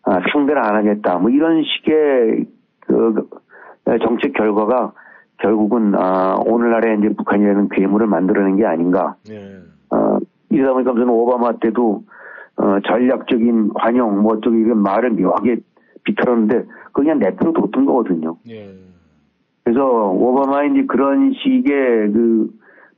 아, 0.03 0.19
상대를 0.31 0.63
안 0.63 0.75
하겠다 0.75 1.17
뭐 1.17 1.29
이런 1.29 1.63
식의 1.63 2.45
그 2.81 3.29
정책 4.03 4.33
결과가 4.33 4.93
결국은 5.37 5.93
아, 5.95 6.35
오늘날에 6.45 6.97
이제 6.97 7.09
북한이라는 7.15 7.69
괴물을 7.69 8.07
만들어낸 8.07 8.57
게 8.57 8.65
아닌가 8.65 9.15
네. 9.27 9.59
어, 9.89 10.17
이러다 10.49 10.73
보니까 10.73 10.93
무슨 10.93 11.09
오바마 11.09 11.53
때도 11.59 12.03
어, 12.57 12.79
전략적인 12.85 13.73
관용 13.73 14.21
뭐 14.21 14.33
어쩌고 14.33 14.55
이런 14.55 14.79
말을 14.79 15.11
묘하게 15.11 15.57
비틀었는데 16.03 16.65
그냥 16.93 17.19
내표로 17.19 17.53
뒀던 17.53 17.85
거거든요. 17.85 18.37
네. 18.45 18.69
그래서 19.63 20.09
오바마 20.09 20.63
이제 20.65 20.85
그런 20.85 21.33
식의 21.33 22.11
그 22.11 22.49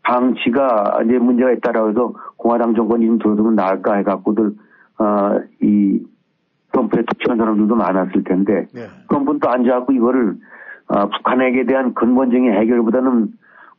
방치가 0.04 1.00
이제 1.06 1.18
문제가 1.18 1.52
있다라고 1.52 1.90
해서 1.90 2.14
공화당 2.38 2.76
정권이 2.76 3.06
좀 3.06 3.20
들어서면 3.20 3.56
나을까 3.56 3.96
해갖고들 3.96 4.54
어이 4.98 6.00
트럼프에 6.72 7.04
투표한 7.04 7.38
사람들도 7.38 7.76
많았을 7.76 8.24
텐데 8.24 8.68
네. 8.74 8.88
트럼프는 9.10 9.40
또 9.40 9.50
앉아갖고 9.50 9.94
이거를 9.94 10.36
어, 10.88 11.08
북한에게 11.10 11.66
대한 11.66 11.94
근본적인 11.94 12.52
해결보다는 12.52 13.30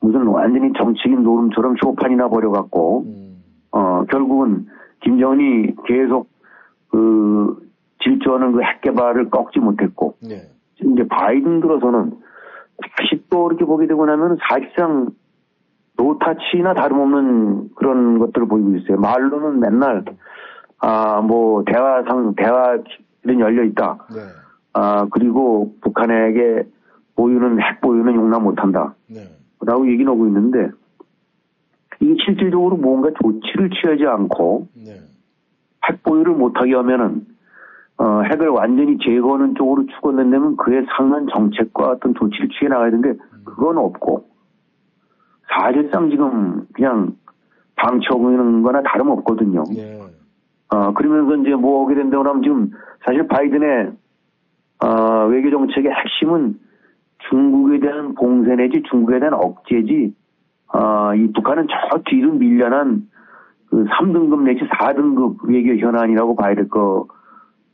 무슨 0.01 0.27
완전히 0.27 0.73
정치인 0.79 1.23
노름처럼 1.23 1.77
쇼판이나 1.83 2.29
벌여갖고 2.29 3.05
음. 3.07 3.43
어 3.73 4.05
결국은 4.05 4.67
김정은이 5.01 5.75
계속 5.87 6.29
그 6.91 7.59
질주하는 8.03 8.53
그 8.53 8.61
핵 8.61 8.81
개발을 8.83 9.31
꺾지 9.31 9.59
못했고 9.61 10.17
네. 10.23 10.43
이제 10.81 11.07
바이든 11.09 11.61
들어서는 11.61 12.13
다시 12.97 13.23
또 13.31 13.49
이렇게 13.49 13.65
보게 13.65 13.87
되고 13.87 14.05
나면 14.07 14.39
사실상 14.49 15.11
노타치나 15.97 16.75
다름없는 16.75 17.71
그런 17.77 18.19
것들을 18.19 18.49
보이고 18.49 18.75
있어요. 18.77 18.99
말로는 18.99 19.61
맨날 19.61 20.05
아 20.81 21.21
뭐 21.23 21.65
대화상 21.65 22.35
대화는 22.35 23.41
열려 23.41 23.65
있다. 23.65 24.07
네. 24.15 24.21
아 24.75 25.07
그리고 25.11 25.75
북한에게 25.81 26.65
보유는 27.17 27.61
핵 27.61 27.81
보유는 27.81 28.15
용납 28.15 28.43
못한다. 28.43 28.95
네. 29.09 29.21
라고 29.61 29.89
얘기 29.91 30.05
나오고 30.05 30.27
있는데 30.27 30.71
이게 32.01 32.17
실질적으로 32.25 32.77
뭔가 32.77 33.11
조치를 33.23 33.71
취하지 33.71 34.05
않고 34.05 34.69
네. 34.75 35.01
핵 35.89 36.03
보유를 36.03 36.35
못하게 36.35 36.75
하면은 36.75 37.27
어, 37.97 38.23
핵을 38.23 38.49
완전히 38.49 38.99
제거하는 38.99 39.55
쪽으로 39.55 39.87
추구한다면 39.87 40.57
그에 40.57 40.85
상한 40.97 41.27
정책과 41.33 41.91
어떤 41.91 42.15
조치를 42.15 42.49
취해 42.49 42.69
나가야 42.69 42.91
되는데 42.91 43.19
그건 43.45 43.79
없고 43.79 44.29
사실상 45.49 46.11
지금 46.11 46.67
그냥 46.73 47.13
방치하고 47.77 48.31
있는 48.31 48.63
거나 48.63 48.83
다름없거든요. 48.83 49.65
네. 49.75 50.01
어, 50.71 50.93
그러면서 50.95 51.37
이제 51.37 51.55
뭐 51.55 51.83
오게 51.83 51.95
된다고 51.95 52.29
하면 52.29 52.43
지금 52.43 52.71
사실 53.05 53.29
바이든의 53.29 53.93
어, 54.85 55.27
외교 55.27 55.51
정책의 55.51 55.91
핵심은 55.93 56.59
중국에 57.31 57.81
대한 57.81 58.15
봉쇄 58.15 58.57
내지 58.57 58.83
중국에 58.91 59.21
대한 59.21 59.35
억제지 59.35 60.15
어, 60.73 61.15
이 61.15 61.33
북한은 61.33 61.69
저 61.69 62.03
뒤로 62.07 62.33
밀려난 62.33 63.09
그 63.71 63.85
3등급 63.85 64.43
내지 64.43 64.61
4등급 64.65 65.49
외교 65.49 65.77
현안이라고 65.77 66.35
봐야 66.37 66.55
될 66.55 66.69
거, 66.69 67.07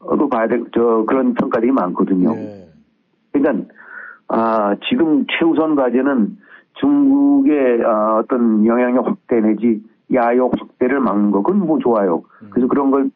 로 0.00 0.28
봐야 0.28 0.48
될, 0.48 0.64
저, 0.74 1.04
그런 1.06 1.34
평가들이 1.34 1.72
많거든요. 1.72 2.32
네. 2.34 2.68
그러니까, 3.32 3.66
아, 4.28 4.74
지금 4.88 5.26
최우선 5.28 5.74
과제는 5.76 6.38
중국의 6.74 7.84
아, 7.84 8.16
어떤 8.18 8.64
영향력 8.64 9.06
확대 9.06 9.40
내지 9.40 9.82
야욕 10.12 10.52
확대를 10.58 11.00
막는 11.00 11.30
거, 11.30 11.42
그건 11.42 11.66
뭐 11.66 11.78
좋아요. 11.78 12.22
그래서 12.50 12.66
그런 12.66 12.90
걸, 12.90 13.10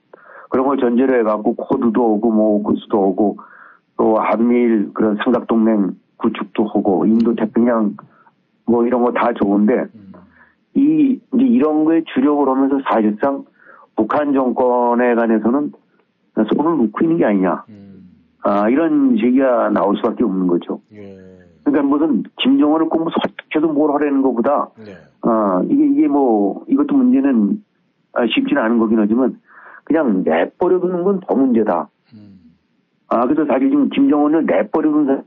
그런 0.50 0.66
걸 0.66 0.76
전제로 0.78 1.18
해갖고 1.18 1.54
코드도 1.54 2.14
오고 2.14 2.30
뭐 2.30 2.56
오크스도 2.56 3.00
오고 3.00 3.38
또 3.96 4.16
한미일 4.18 4.90
그런 4.92 5.16
삼각동맹 5.24 5.96
구축도 6.18 6.66
하고 6.66 7.06
인도 7.06 7.34
태평양 7.34 7.96
뭐 8.66 8.86
이런 8.86 9.02
거 9.02 9.10
다 9.12 9.32
좋은데 9.32 9.74
음. 9.94 10.12
이 10.74 11.18
이제 11.34 11.44
이런 11.44 11.84
거에 11.84 12.02
주력을 12.14 12.48
하면서 12.48 12.78
사실상 12.88 13.44
북한 13.96 14.32
정권에 14.32 15.14
관해서는 15.14 15.72
손을 16.36 16.76
놓고 16.78 16.98
있는 17.02 17.16
게 17.18 17.24
아니냐. 17.24 17.64
음. 17.68 18.10
아, 18.42 18.68
이런 18.68 19.16
얘기가 19.18 19.70
나올 19.70 19.96
수밖에 19.96 20.24
없는 20.24 20.46
거죠. 20.46 20.80
예. 20.92 21.16
그러니까 21.64 21.82
무슨 21.88 22.22
김정은을 22.42 22.88
꼭 22.90 23.08
설득해서 23.10 23.72
뭘 23.72 23.92
하라는 23.94 24.20
것보다 24.22 24.68
네. 24.84 24.96
아, 25.22 25.62
이게 25.64 25.86
이게 25.86 26.08
뭐 26.08 26.62
이것도 26.68 26.94
문제는 26.94 27.62
아, 28.12 28.26
쉽지는 28.26 28.60
않은 28.62 28.78
거긴 28.78 28.98
하지만 28.98 29.40
그냥 29.84 30.22
내버려 30.24 30.78
두는 30.80 31.04
건 31.04 31.20
더 31.20 31.34
문제다. 31.34 31.88
음. 32.14 32.38
아, 33.08 33.26
그래서 33.26 33.46
사실 33.46 33.70
지금 33.70 33.88
김정은을 33.88 34.44
내버려 34.44 34.90
두는 34.90 35.06
사- 35.16 35.22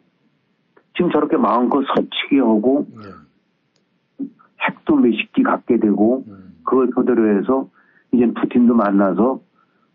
지금 0.96 1.12
저렇게 1.12 1.38
마음껏 1.38 1.84
서치게 1.96 2.40
하고 2.40 2.86
네. 2.92 4.28
핵도 4.68 4.96
몇십 4.96 5.32
기 5.34 5.44
갖게 5.44 5.78
되고 5.80 6.24
음. 6.28 6.56
그걸 6.64 6.90
토대로 6.94 7.38
해서 7.38 7.68
이제 8.12 8.26
푸틴도 8.32 8.74
만나서 8.76 9.40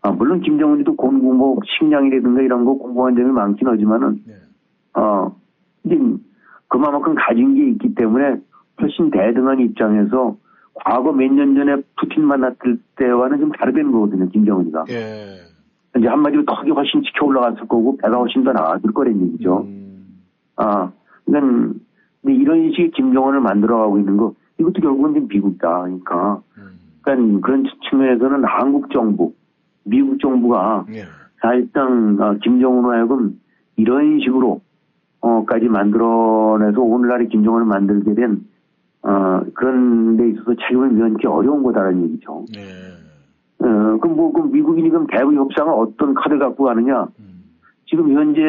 아, 0.03 0.11
물론 0.11 0.41
김정은이도 0.41 0.95
공부 0.95 1.33
뭐 1.33 1.57
식량이라든가 1.65 2.41
이런 2.41 2.65
거 2.65 2.73
공부한 2.73 3.15
점이 3.15 3.31
많긴 3.31 3.67
하지만은 3.67 4.21
네. 4.27 4.33
어 4.95 5.35
이제 5.85 5.97
그만큼 6.67 7.15
가진 7.15 7.55
게 7.55 7.69
있기 7.69 7.95
때문에 7.95 8.35
훨씬 8.81 9.09
대등한 9.11 9.59
입장에서 9.59 10.35
과거 10.73 11.11
몇 11.13 11.31
년 11.31 11.55
전에 11.55 11.81
푸틴 11.97 12.25
만났을 12.25 12.79
때와는 12.97 13.39
좀 13.39 13.51
다르다는 13.51 13.91
거거든요 13.91 14.27
김정은이가 14.29 14.85
예. 14.89 15.37
이제 15.97 16.07
한마디로 16.07 16.43
턱이 16.45 16.71
훨씬 16.71 17.01
치켜 17.03 17.25
올라갔을 17.27 17.67
거고 17.67 17.95
배가 17.97 18.17
훨씬 18.17 18.43
더 18.43 18.51
나았을 18.51 18.91
거란 18.91 19.21
얘기죠. 19.21 19.61
음. 19.61 20.19
아, 20.55 20.91
그러니까 21.25 21.73
이런 22.25 22.71
식의 22.71 22.91
김정은을 22.91 23.39
만들어가고 23.39 23.99
있는 23.99 24.17
거 24.17 24.33
이것도 24.59 24.81
결국은 24.81 25.13
지금 25.13 25.27
미국이다. 25.27 25.81
그러니까, 25.83 26.41
음. 26.57 26.79
그러니까 27.03 27.39
그런 27.45 27.65
측면에서는 27.89 28.43
한국 28.45 28.89
정부, 28.91 29.33
미국 29.83 30.19
정부가 30.19 30.85
예. 30.93 31.03
사실상 31.41 32.17
어, 32.19 32.33
김정은으로 32.41 32.93
하여금 32.93 33.39
이런 33.75 34.19
식으로 34.19 34.61
어까지 35.21 35.67
만들어내서 35.67 36.81
오늘날의 36.81 37.29
김정은을 37.29 37.65
만들게 37.65 38.13
된 38.13 38.45
어, 39.03 39.41
그런 39.53 40.17
데 40.17 40.29
있어서 40.29 40.53
책임을 40.55 40.91
면하기 40.91 41.27
어려운 41.27 41.63
거다라는 41.63 42.03
얘기죠. 42.03 42.45
예. 42.57 43.65
어, 43.65 43.97
그럼 43.97 44.15
뭐, 44.15 44.31
그럼 44.31 44.51
미국이 44.51 44.83
지금 44.83 45.07
대북 45.07 45.33
협상을 45.35 45.73
어떤 45.73 46.13
카드 46.13 46.37
갖고 46.37 46.65
가느냐? 46.65 47.07
음. 47.19 47.43
지금 47.85 48.11
현재 48.13 48.41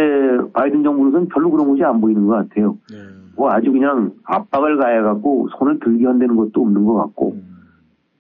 바이든 0.53 0.83
정부로서는 0.83 1.29
별로 1.29 1.51
그런 1.51 1.69
것이 1.69 1.83
안 1.85 2.01
보이는 2.01 2.27
것 2.27 2.35
같아요. 2.35 2.79
예. 2.93 2.97
뭐 3.37 3.51
아주 3.51 3.73
그냥 3.73 4.13
압박을 4.25 4.77
가해갖고 4.79 5.49
손을 5.59 5.81
들게 5.81 6.07
한다는 6.07 6.37
것도 6.37 6.63
없는 6.63 6.85
것 6.85 6.95
같고 6.95 7.33
음. 7.33 7.43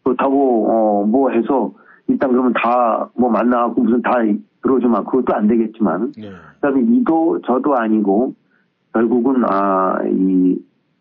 그렇다고 0.03 0.66
어 0.68 1.07
뭐 1.07 1.31
해서 1.31 1.72
일단 2.09 2.31
그러면 2.31 2.53
다 2.55 3.09
뭐 3.17 3.31
만나갖고 3.31 3.83
무슨 3.83 4.03
다 4.03 4.17
들어오지만 4.62 5.05
그것도 5.05 5.35
안 5.35 5.47
되겠지만 5.47 6.12
예. 6.19 6.33
그다음에 6.57 6.81
이도 6.83 7.40
저도 7.47 7.75
아니고 7.77 8.35
결국은 8.93 9.45
아 9.47 9.99
이 10.07 10.57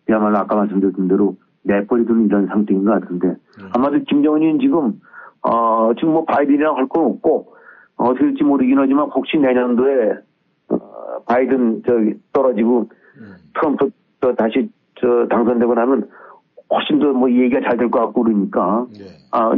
그야말로 0.05 0.37
아까 0.37 0.55
말씀드린 0.55 1.07
대로 1.07 1.35
내버려두는 1.63 2.25
이런 2.25 2.47
상태인 2.47 2.83
것 2.83 2.91
같은데 2.99 3.27
음. 3.29 3.69
아마도 3.73 3.99
김정은이는 4.03 4.59
지금 4.59 4.99
어 5.41 5.91
지금 5.95 6.13
뭐 6.13 6.25
바이든이랑 6.25 6.75
할 6.77 6.87
건 6.87 7.05
없고 7.05 7.53
어, 7.97 8.05
어떻게 8.05 8.25
될지 8.25 8.43
모르긴 8.43 8.79
하지만 8.79 9.09
혹시 9.09 9.37
내년도에 9.37 10.11
어, 10.69 10.79
바이든 11.25 11.83
저기 11.87 12.15
떨어지고 12.33 12.89
음. 13.17 13.35
트럼프 13.55 13.89
또 14.19 14.35
다시 14.35 14.69
저 14.99 15.27
당선되고 15.29 15.73
나면 15.73 16.09
훨씬 16.69 16.99
더 16.99 17.13
뭐 17.13 17.29
얘기가 17.31 17.61
잘 17.61 17.77
될 17.77 17.89
것 17.89 17.99
같고 17.99 18.23
그러니까 18.23 18.85
예. 18.99 19.05
아 19.31 19.53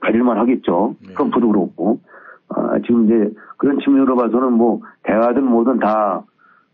가릴만 0.00 0.38
하겠죠. 0.38 0.96
네. 1.00 1.14
트럼프도 1.14 1.48
그렇고 1.48 2.00
아 2.48 2.78
지금 2.86 3.04
이제 3.04 3.30
그런 3.56 3.78
측면으로 3.80 4.16
봐서는 4.16 4.52
뭐 4.52 4.80
대화든 5.04 5.44
뭐든 5.44 5.78
다 5.78 6.24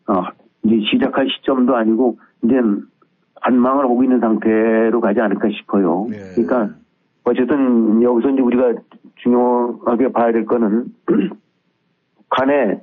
어, 0.08 0.22
이제 0.62 0.80
시작할 0.90 1.28
시점도 1.28 1.76
아니고 1.76 2.18
이제 2.42 2.54
관망을 3.42 3.84
하고 3.84 4.02
있는 4.02 4.20
상태로 4.20 5.00
가지 5.00 5.20
않을까 5.20 5.48
싶어요. 5.50 6.06
네. 6.10 6.16
그러니까 6.34 6.74
어쨌든 7.24 8.02
여기서 8.02 8.30
이제 8.30 8.40
우리가 8.40 8.74
중요하게 9.16 10.12
봐야 10.12 10.32
될 10.32 10.46
거는 10.46 10.86
북한에 12.30 12.80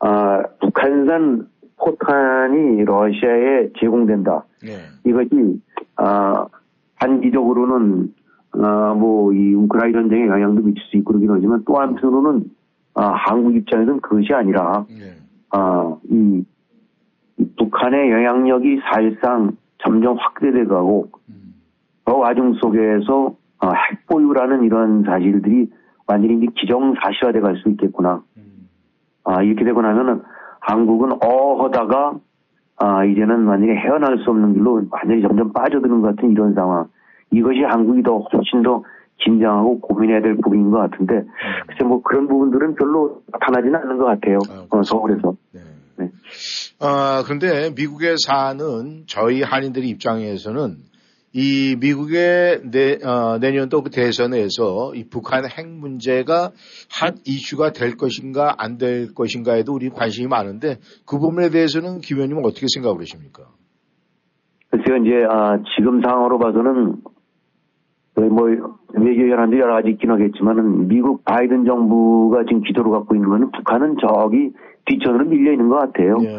아, 0.00 0.42
북한산 0.60 1.48
포탄이 1.76 2.84
러시아에 2.84 3.70
제공된다. 3.78 4.44
예. 4.66 4.78
이것이 5.08 5.60
아, 5.96 6.46
단기적으로는 6.98 8.14
아, 8.60 8.94
뭐이 8.94 9.54
우크라이나 9.54 10.00
전쟁에 10.00 10.26
영향도 10.26 10.62
미칠 10.62 10.82
수 10.84 10.96
있고 10.96 11.12
그러긴 11.12 11.30
하지만 11.30 11.62
또 11.66 11.74
한편으로는 11.74 12.50
아, 12.94 13.08
한국 13.08 13.56
입장에서는 13.56 14.00
그것이 14.00 14.32
아니라 14.32 14.86
예. 14.90 15.16
아, 15.50 15.96
이, 16.10 16.44
이 17.38 17.44
북한의 17.56 18.10
영향력이 18.10 18.80
사실상 18.92 19.56
점점 19.78 20.16
확대돼 20.16 20.64
가고 20.66 21.10
음. 21.28 21.54
그 22.04 22.16
와중 22.16 22.54
속에서 22.54 23.34
어, 23.58 23.70
핵보유라는 23.90 24.64
이런 24.64 25.02
사실들이 25.04 25.70
완전히 26.06 26.36
이제 26.36 26.46
기정사실화돼 26.54 27.40
갈 27.40 27.56
수 27.56 27.68
있겠구나. 27.70 28.22
음. 28.36 28.68
아, 29.24 29.42
이렇게 29.42 29.64
되고 29.64 29.80
나면은 29.82 30.22
한국은 30.60 31.12
어 31.24 31.64
하다가 31.64 32.18
아, 32.76 33.04
이제는 33.04 33.46
완전히 33.46 33.72
헤어날 33.72 34.18
수 34.18 34.30
없는 34.30 34.54
길로 34.54 34.82
완전히 34.90 35.22
점점 35.22 35.52
빠져드는 35.52 36.00
것 36.00 36.14
같은 36.14 36.30
이런 36.30 36.54
상황. 36.54 36.88
이것이 37.36 37.60
한국이 37.60 38.02
더 38.02 38.18
훨씬 38.18 38.62
더 38.62 38.82
긴장하고 39.24 39.80
고민해야 39.80 40.20
될 40.20 40.36
부분인 40.36 40.70
것 40.70 40.78
같은데, 40.78 41.24
글쎄 41.66 41.84
뭐 41.84 42.02
그런 42.02 42.28
부분들은 42.28 42.74
별로 42.74 43.22
나타나지는 43.32 43.76
않는 43.76 43.98
것 43.98 44.04
같아요. 44.06 44.38
아, 44.50 44.66
어, 44.70 44.82
서울에서. 44.82 45.36
네. 45.52 45.60
네. 45.96 46.10
아, 46.80 47.22
그런데 47.24 47.70
미국에 47.76 48.14
사는 48.26 49.04
저희 49.06 49.42
한인들 49.42 49.84
입장에서는 49.84 50.76
이 51.36 51.76
미국의 51.80 52.62
내, 52.70 52.98
어, 53.04 53.38
내년도 53.40 53.82
그 53.82 53.90
대선에서 53.90 54.94
이 54.94 55.04
북한 55.08 55.44
핵 55.48 55.68
문제가 55.68 56.50
한 56.90 57.16
이슈가 57.26 57.72
될 57.72 57.96
것인가 57.96 58.54
안 58.58 58.78
될 58.78 59.14
것인가에도 59.14 59.72
우리 59.74 59.88
관심이 59.88 60.28
많은데 60.28 60.78
그 61.06 61.18
부분에 61.18 61.50
대해서는 61.50 62.00
김 62.00 62.18
의원님은 62.18 62.44
어떻게 62.44 62.66
생각을 62.72 63.00
하십니까? 63.00 63.44
글쎄요, 64.70 64.96
이제, 65.04 65.24
아, 65.30 65.58
지금 65.76 66.02
상황으로 66.02 66.38
봐서는, 66.38 66.96
뭐, 68.16 68.48
외교 68.94 69.28
현안도 69.28 69.58
여러 69.58 69.74
가지 69.74 69.90
있긴 69.90 70.10
하겠지만은, 70.10 70.88
미국 70.88 71.24
바이든 71.24 71.64
정부가 71.64 72.44
지금 72.44 72.62
기도로 72.62 72.90
갖고 72.90 73.14
있는 73.14 73.28
거는 73.28 73.50
북한은 73.50 73.96
저기 74.00 74.52
뒷전으로 74.86 75.24
밀려 75.26 75.52
있는 75.52 75.68
것 75.68 75.76
같아요. 75.76 76.18
예. 76.22 76.36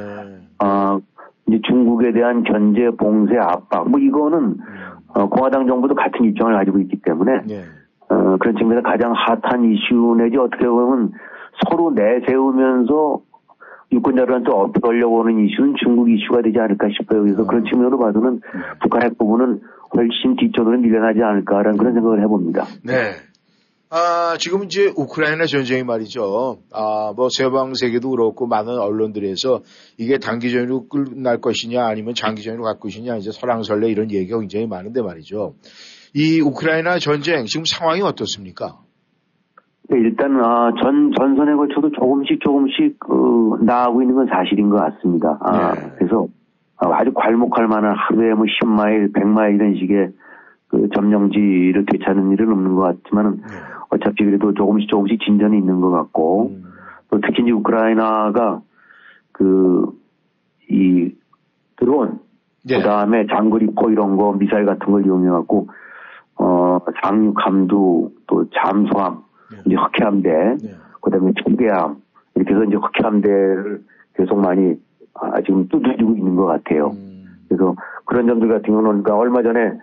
아, 0.59 0.99
이제 1.47 1.59
중국에 1.67 2.13
대한 2.13 2.43
견제, 2.43 2.89
봉쇄, 2.91 3.37
압박, 3.37 3.89
뭐 3.89 3.99
이거는, 3.99 4.57
어, 5.13 5.29
공화당 5.29 5.67
정부도 5.67 5.95
같은 5.95 6.25
입장을 6.25 6.53
가지고 6.53 6.79
있기 6.79 7.01
때문에, 7.01 7.31
예. 7.49 7.63
어, 8.09 8.37
그런 8.37 8.55
측면에서 8.55 8.87
가장 8.87 9.13
핫한 9.13 9.65
이슈 9.65 10.15
내지 10.17 10.37
어떻게 10.37 10.65
보면 10.67 11.11
서로 11.65 11.91
내세우면서 11.91 13.21
유권자들한테 13.91 14.51
어필하려고 14.51 15.23
하는 15.23 15.39
이슈는 15.45 15.75
중국 15.83 16.09
이슈가 16.09 16.41
되지 16.41 16.59
않을까 16.59 16.87
싶어요. 16.89 17.21
그래서 17.21 17.45
그런 17.45 17.63
측면으로 17.65 17.97
봐서는 17.97 18.41
북한 18.81 19.03
핵 19.03 19.17
부분은 19.17 19.61
훨씬 19.95 20.35
뒤쪽으로 20.35 20.77
밀려나지 20.79 21.21
않을까라는 21.21 21.77
그런 21.77 21.93
생각을 21.93 22.21
해봅니다. 22.23 22.65
네. 22.83 23.13
아, 23.89 24.35
지금 24.39 24.63
이제 24.63 24.91
우크라이나 24.97 25.45
전쟁이 25.45 25.83
말이죠. 25.83 26.57
아, 26.73 27.13
뭐 27.15 27.29
세방 27.29 27.75
세계도 27.75 28.09
그렇고 28.09 28.47
많은 28.47 28.77
언론들에서 28.77 29.61
이게 29.97 30.17
단기전으로 30.17 30.87
끝날 30.87 31.39
것이냐 31.39 31.85
아니면 31.85 32.13
장기전으로 32.13 32.63
갈 32.63 32.79
것이냐 32.79 33.15
이제 33.17 33.31
설랑설레 33.31 33.89
이런 33.89 34.11
얘기가 34.11 34.39
굉장히 34.39 34.67
많은데 34.67 35.01
말이죠. 35.01 35.53
이 36.13 36.41
우크라이나 36.41 36.97
전쟁 36.97 37.45
지금 37.45 37.63
상황이 37.65 38.01
어떻습니까? 38.01 38.79
네, 39.89 39.97
일단 39.99 40.43
아, 40.43 40.71
전 40.81 41.11
전선에 41.17 41.53
걸쳐도 41.53 41.91
조금씩 41.91 42.39
조금씩 42.43 42.99
그, 42.99 43.63
나아가고 43.63 44.01
있는 44.01 44.15
건 44.15 44.27
사실인 44.27 44.69
것 44.69 44.77
같습니다. 44.77 45.37
아, 45.41 45.75
네. 45.75 45.91
그래서 45.97 46.27
아, 46.77 46.89
아주 46.93 47.11
괄목할 47.13 47.67
만한 47.67 47.95
하루에 47.95 48.33
뭐 48.33 48.45
10마일, 48.45 49.13
100마일 49.13 49.55
이런 49.55 49.75
식의 49.75 50.11
그 50.67 50.89
점령지를 50.93 51.85
되찾는 51.85 52.31
일은 52.31 52.51
없는 52.51 52.75
것 52.75 52.81
같지만은 52.81 53.37
네. 53.37 53.47
어차피 53.89 54.25
그래도 54.25 54.53
조금씩 54.53 54.89
조금씩 54.89 55.21
진전이 55.21 55.57
있는 55.57 55.79
것 55.79 55.91
같고 55.91 56.49
음, 56.49 56.63
또 57.09 57.19
특히 57.21 57.43
이제 57.43 57.51
우크라이나가 57.51 58.61
그 59.31 60.05
이 60.69 61.11
드론 61.77 62.19
네. 62.63 62.77
그다음에 62.77 63.27
장거리포 63.27 63.91
이런 63.91 64.17
거 64.17 64.33
미사일 64.33 64.65
같은 64.65 64.91
걸 64.91 65.05
이용해 65.05 65.29
갖고 65.29 65.69
어 66.37 66.79
상륙함도 67.03 68.11
또 68.27 68.45
잠수함 68.49 69.23
네. 69.51 69.57
이제 69.65 69.75
흑해함대 69.75 70.29
네. 70.63 70.75
그다음에 71.01 71.31
초계함 71.43 71.97
이렇게 72.35 72.53
해서 72.53 72.63
이제 72.63 72.75
흑해함대를 72.75 73.83
계속 74.15 74.39
많이 74.39 74.75
아, 75.15 75.41
지금 75.41 75.67
두드리고 75.67 76.15
있는 76.15 76.35
것 76.35 76.45
같아요. 76.45 76.89
음, 76.89 77.25
그래서 77.47 77.75
그런 78.05 78.27
점들 78.27 78.47
같은 78.47 78.63
경우는 78.63 79.03
그러니까 79.03 79.17
얼마 79.17 79.41
전에 79.41 79.77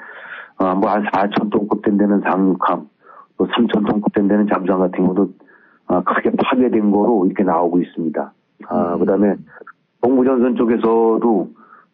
어, 0.59 0.75
뭐한 0.75 1.05
4천 1.05 1.51
톤급 1.51 1.83
된다는 1.83 2.21
상륙함 2.21 2.88
또 3.37 3.47
3천 3.47 3.88
톤급 3.88 4.12
된다는 4.14 4.47
잠수함 4.53 4.81
같은 4.81 4.99
경우도 4.99 5.33
아, 5.87 6.03
크게 6.03 6.31
파괴된 6.31 6.90
거로 6.90 7.27
이렇게 7.27 7.42
나오고 7.42 7.81
있습니다. 7.81 8.33
아, 8.68 8.95
음. 8.95 8.99
그다음에 9.01 9.37
동부전선 10.03 10.57
쪽에서도 10.57 11.51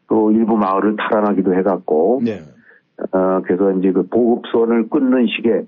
또 0.08 0.32
일부 0.32 0.56
마을을 0.56 0.96
탈환하기도 0.96 1.54
해갖고 1.54 2.22
네. 2.24 2.40
어, 3.12 3.40
그래서 3.44 3.72
이제 3.72 3.92
그 3.92 4.06
보급선을 4.08 4.88
끊는 4.88 5.26
식의 5.26 5.66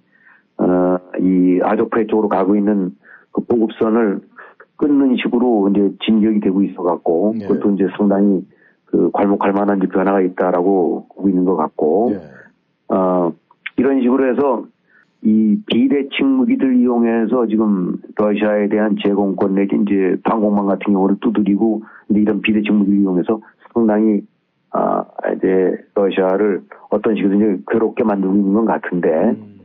어, 0.58 0.98
이 1.20 1.60
아조프해 1.62 2.06
쪽으로 2.06 2.28
가고 2.28 2.56
있는 2.56 2.96
그 3.32 3.44
보급선을 3.44 4.20
끊는 4.80 5.16
식으로 5.16 5.68
이제 5.68 5.92
진격이 6.06 6.40
되고 6.40 6.62
있어 6.62 6.82
갖고 6.82 7.34
네. 7.38 7.46
그것도 7.46 7.74
이제 7.74 7.86
상당히 7.98 8.46
그 8.86 9.10
괄목할 9.12 9.52
만한 9.52 9.78
변화가 9.78 10.22
있다라고 10.22 11.06
보고 11.14 11.28
있는 11.28 11.44
것 11.44 11.56
같고 11.56 12.12
네. 12.12 12.96
어, 12.96 13.32
이런 13.76 14.00
식으로 14.00 14.32
해서 14.32 14.64
이 15.22 15.60
비대칭 15.66 16.26
무기들 16.28 16.76
이용해서 16.76 17.46
지금 17.48 17.98
러시아에 18.16 18.68
대한 18.70 18.96
제공권 19.04 19.54
내지 19.54 19.76
이제 19.82 20.16
방공망 20.24 20.66
같은 20.66 20.94
경우를 20.94 21.16
두드리고 21.20 21.82
이런 22.08 22.40
비대칭 22.40 22.78
무기를 22.78 23.00
이용해서 23.00 23.38
상당히 23.74 24.22
아 24.70 25.04
이제 25.36 25.76
러시아를 25.94 26.62
어떤 26.88 27.16
식으로든지 27.16 27.64
괴롭게 27.70 28.02
만들고 28.04 28.34
있는 28.34 28.54
것 28.54 28.64
같은데 28.64 29.10
음, 29.10 29.58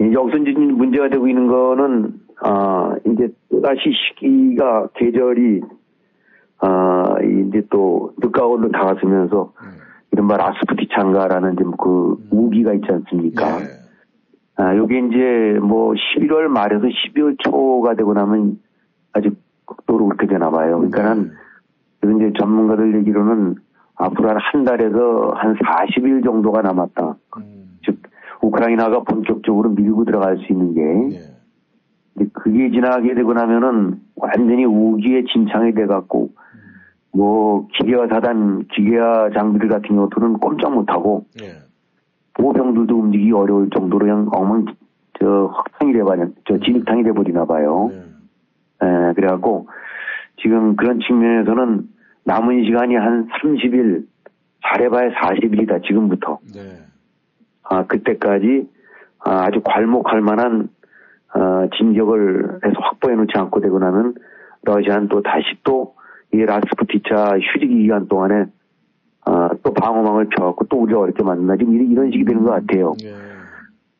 이 0.00 0.12
여기서 0.12 0.36
이제 0.36 0.50
문제가 0.52 1.08
되고 1.08 1.26
있는 1.26 1.46
거는 1.46 2.23
아 2.42 2.96
이제 3.06 3.28
또다시 3.50 3.80
시기가 3.92 4.88
계절이 4.94 5.62
아 6.58 7.16
이제 7.22 7.62
또 7.70 8.12
늦가을로 8.18 8.70
다가서면서 8.70 9.52
음. 9.62 9.68
이른바 10.12 10.36
라스푸티 10.36 10.88
창가라는 10.94 11.56
지금 11.56 11.72
그 11.76 12.16
무기가 12.30 12.72
있지 12.72 12.86
않습니까? 12.90 13.58
네. 13.58 13.64
아, 14.56 14.76
요게 14.76 14.98
이제 14.98 15.58
뭐 15.60 15.92
11월 15.92 16.46
말에서 16.46 16.84
12월 16.84 17.36
초가 17.42 17.94
되고 17.96 18.14
나면 18.14 18.60
아주 19.12 19.30
극도로 19.66 20.06
그렇게 20.06 20.28
되나 20.28 20.50
봐요. 20.50 20.76
그러니까 20.78 21.10
한, 21.10 21.32
그래서 22.00 22.18
이제 22.18 22.32
전문가들 22.38 22.96
얘기로는 22.98 23.56
앞으로 23.96 24.28
한 24.30 24.38
한 24.38 24.64
달에서 24.64 25.32
한 25.36 25.56
40일 25.56 26.24
정도가 26.24 26.62
남았다. 26.62 27.16
음, 27.38 27.78
즉, 27.84 28.00
우크라이나가 28.40 29.02
본격적으로 29.02 29.70
밀고 29.70 30.04
들어갈 30.04 30.36
수 30.38 30.52
있는 30.52 30.74
게, 30.74 31.16
네. 31.16 31.33
근데 32.14 32.30
그게 32.32 32.70
지나게 32.70 33.14
되고 33.14 33.32
나면은 33.32 34.00
완전히 34.16 34.64
우기에 34.64 35.24
진창이 35.32 35.74
돼갖고, 35.74 36.30
뭐, 37.12 37.68
기계화 37.74 38.08
사단, 38.08 38.66
기계화 38.72 39.30
장비들 39.30 39.68
같은 39.68 39.88
경우들은 39.88 40.34
꼼짝 40.34 40.72
못하고, 40.74 41.26
네. 41.38 41.58
보병들도 42.34 42.96
움직이기 42.96 43.32
어려울 43.32 43.70
정도로 43.70 44.06
그냥 44.06 44.28
엉망, 44.32 44.66
저, 45.18 45.46
확탕이 45.52 45.92
돼버려, 45.92 46.28
저, 46.48 46.58
진흙탕이 46.58 47.04
돼버리나 47.04 47.44
봐요. 47.44 47.90
네. 47.90 48.86
에, 48.86 49.12
그래갖고, 49.14 49.68
지금 50.42 50.76
그런 50.76 51.00
측면에서는 51.00 51.88
남은 52.24 52.64
시간이 52.64 52.96
한 52.96 53.28
30일, 53.28 54.06
잘해봐야 54.66 55.10
40일이다, 55.10 55.84
지금부터. 55.86 56.38
네. 56.54 56.60
아, 57.62 57.84
그때까지, 57.86 58.68
아, 59.20 59.50
주 59.50 59.60
괄목할 59.62 60.20
만한, 60.20 60.68
어, 61.34 61.68
진격을 61.76 62.60
해서 62.64 62.74
확보해 62.80 63.16
놓지 63.16 63.32
않고 63.36 63.60
되고 63.60 63.78
나면, 63.78 64.14
러시아는 64.62 65.08
또 65.08 65.22
다시 65.22 65.44
또, 65.64 65.94
이 66.32 66.38
라스푸티차 66.38 67.38
휴지기 67.38 67.82
기간 67.82 68.08
동안에, 68.08 68.46
아, 69.26 69.50
또 69.62 69.72
방어망을 69.72 70.28
펴갖고 70.28 70.66
또 70.66 70.82
우리가 70.82 71.00
어렵게 71.00 71.22
만든다. 71.22 71.56
지금 71.56 71.74
이런, 71.74 72.10
식이 72.10 72.24
되는 72.24 72.42
것 72.42 72.50
같아요. 72.50 72.94
네. 73.00 73.12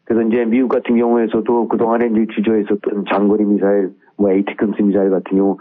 그래서 0.05 0.29
이제 0.29 0.45
미국 0.45 0.69
같은 0.69 0.97
경우에서도 0.97 1.69
그동안에 1.69 2.09
이제 2.09 2.27
주저했었던 2.35 3.05
장거리 3.11 3.45
미사일, 3.45 3.93
뭐 4.17 4.31
ATACMS 4.31 4.83
미사일 4.83 5.11
같은 5.11 5.37
경우 5.39 5.57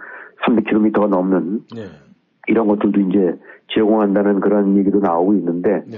300km가 0.45 1.07
넘는 1.07 1.61
네. 1.73 1.83
이런 2.47 2.67
것들도 2.67 2.99
이제 2.99 3.35
제공한다는 3.69 4.41
그런 4.41 4.77
얘기도 4.77 4.99
나오고 4.99 5.33
있는데, 5.35 5.83
네. 5.87 5.97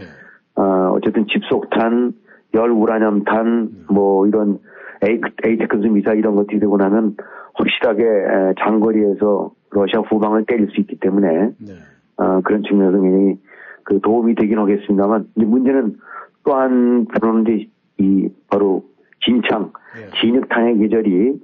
어, 0.55 0.91
어쨌든 0.93 1.25
집속탄, 1.27 2.13
열화우라늄탄, 2.53 3.87
뭐 3.89 4.27
이런 4.27 4.59
에이, 5.07 5.21
ATACMS 5.43 5.87
미사일 5.87 6.19
이런 6.19 6.35
것들이 6.35 6.59
되고 6.59 6.77
나면 6.77 7.15
확실하게 7.53 8.03
에, 8.03 8.53
장거리에서 8.59 9.51
러시아 9.71 10.01
후방을 10.01 10.45
때릴 10.45 10.69
수 10.71 10.81
있기 10.81 10.99
때문에 10.99 11.27
네. 11.59 11.73
어, 12.17 12.41
그런 12.41 12.63
측면에서 12.63 13.01
굉장히 13.01 13.39
그 13.83 13.99
도움이 14.01 14.35
되긴 14.35 14.57
하겠습니다만 14.59 15.27
이제 15.35 15.45
문제는 15.45 15.97
또한 16.43 17.05
그러는데 17.05 17.67
이 17.97 18.29
바로 18.49 18.83
진창 19.23 19.71
네. 19.95 20.09
진흙탕의 20.19 20.77
계절이 20.79 21.41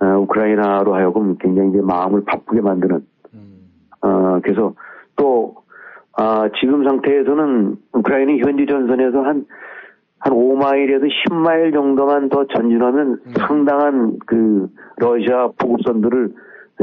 어, 0.00 0.06
우크라이나로 0.20 0.94
하여금 0.94 1.36
굉장히 1.38 1.70
이제 1.70 1.80
마음을 1.82 2.24
바쁘게 2.24 2.60
만드는 2.60 3.04
음, 3.34 3.68
어, 4.00 4.40
그래서 4.42 4.74
또 5.16 5.56
아, 6.20 6.48
지금 6.60 6.84
상태에서는 6.84 7.76
우크라이나 7.92 8.44
현지 8.44 8.66
전선에서 8.66 9.22
한 9.22 9.46
한 10.20 10.32
5마일에도 10.32 11.08
10마일 11.28 11.72
정도만 11.72 12.28
더 12.28 12.44
전진하면 12.46 13.20
음. 13.24 13.32
상당한 13.38 14.18
그 14.26 14.68
러시아 14.96 15.48
보급선들을 15.58 16.34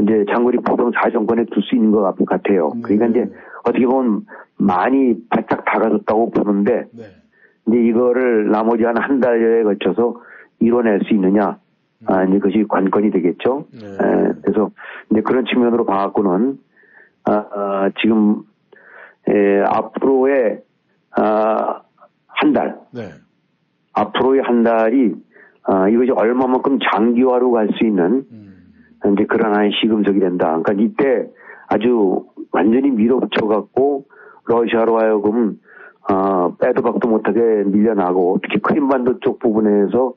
이제 0.02 0.24
장거리 0.32 0.58
포병 0.58 0.92
사정권에 0.92 1.44
둘 1.52 1.62
수 1.62 1.74
있는 1.74 1.90
것 1.90 2.00
같- 2.02 2.16
같아요. 2.26 2.70
음. 2.74 2.82
그러니까 2.82 3.06
이제 3.06 3.30
어떻게 3.64 3.84
보면 3.86 4.26
많이 4.58 5.16
바짝 5.28 5.64
다가졌다고 5.64 6.30
보는데 6.30 6.86
네. 6.92 7.04
이제 7.66 7.78
이거를 7.78 8.50
나머지 8.50 8.84
한 8.84 8.96
한 8.96 9.20
달여에 9.20 9.64
걸쳐서 9.64 10.20
이뤄낼 10.60 11.00
수 11.06 11.12
있느냐, 11.14 11.58
아, 12.06 12.24
이제 12.24 12.38
그것이 12.38 12.64
관건이 12.68 13.10
되겠죠. 13.10 13.66
네. 13.72 13.86
에, 13.86 14.32
그래서 14.42 14.70
이제 15.10 15.20
그런 15.20 15.44
측면으로 15.44 15.84
봐갖고는, 15.84 16.58
아, 17.24 17.32
아, 17.32 17.90
지금, 18.00 18.42
에, 19.28 19.60
앞으로의, 19.60 20.62
아, 21.16 21.82
한 22.28 22.52
달, 22.54 22.78
네. 22.94 23.02
앞으로의 23.96 24.42
한 24.42 24.62
달이, 24.62 25.14
아, 25.64 25.88
이것이 25.88 26.10
얼마만큼 26.12 26.78
장기화로 26.92 27.50
갈 27.50 27.68
수 27.76 27.84
있는, 27.84 28.24
음. 28.30 28.52
이제 29.12 29.24
그런 29.24 29.52
하나의 29.52 29.72
시금석이 29.80 30.20
된다. 30.20 30.60
그러니까 30.62 30.72
이때 30.74 31.28
아주 31.68 32.24
완전히 32.52 32.90
밀어붙여 32.90 33.46
갖고 33.46 34.06
러시아로 34.46 34.98
하여금 34.98 35.58
아, 36.08 36.52
빼도 36.60 36.82
박도 36.82 37.08
못하게 37.08 37.40
밀려나고 37.66 38.38
특히 38.42 38.60
크림반도 38.60 39.18
쪽 39.20 39.38
부분에서 39.40 40.14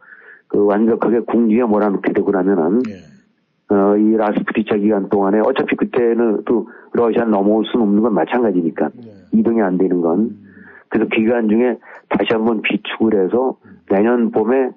그 0.47 0.65
완벽하게 0.65 1.21
궁지에 1.21 1.63
몰아넣게 1.63 2.13
되고 2.13 2.31
나면은 2.31 2.81
예. 2.89 3.75
어, 3.75 3.95
이 3.97 4.15
라스푸티차 4.15 4.77
기간 4.77 5.09
동안에 5.09 5.39
어차피 5.39 5.75
그때는 5.75 6.43
또 6.45 6.67
러시아 6.93 7.25
넘어올 7.25 7.65
수는 7.65 7.85
없는 7.85 8.01
건 8.01 8.13
마찬가지니까 8.13 8.89
네. 8.95 9.11
이동이 9.33 9.61
안 9.61 9.77
되는 9.77 10.01
건 10.01 10.31
그래서 10.89 11.09
기간 11.09 11.47
중에 11.47 11.77
다시 12.09 12.29
한번 12.31 12.61
비축을 12.61 13.23
해서 13.23 13.57
내년 13.89 14.31
봄에 14.31 14.57
에, 14.57 14.71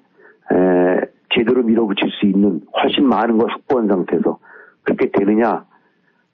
제대로 1.35 1.63
밀어붙일 1.63 2.09
수 2.11 2.25
있는 2.25 2.61
훨씬 2.81 3.07
많은 3.07 3.37
걸 3.37 3.49
확보한 3.51 3.87
상태에서 3.87 4.39
그렇게 4.83 5.09
되느냐 5.11 5.65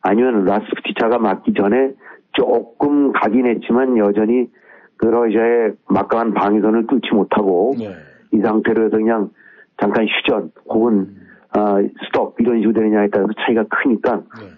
아니면 0.02 0.46
라스푸티차가 0.46 1.18
맞기 1.20 1.54
전에 1.54 1.94
조금 2.34 3.12
가긴 3.13 3.48
했지만 3.48 3.98
여전히 3.98 4.50
그 4.98 5.06
러시아의 5.06 5.74
막강한 5.88 6.34
방위선을 6.34 6.88
뚫지 6.88 7.13
못하고 7.13 7.74
네. 7.78 7.96
이 8.34 8.42
상태로 8.42 8.86
해서 8.86 8.98
그냥 8.98 9.30
잠깐 9.80 10.06
휴전 10.06 10.52
혹은 10.68 11.15
아, 11.52 11.78
스톱 12.06 12.36
이런 12.39 12.60
식으로 12.60 12.74
되느냐에 12.74 13.08
따라서 13.12 13.32
차이가 13.39 13.63
크니까 13.63 14.18
네. 14.18 14.50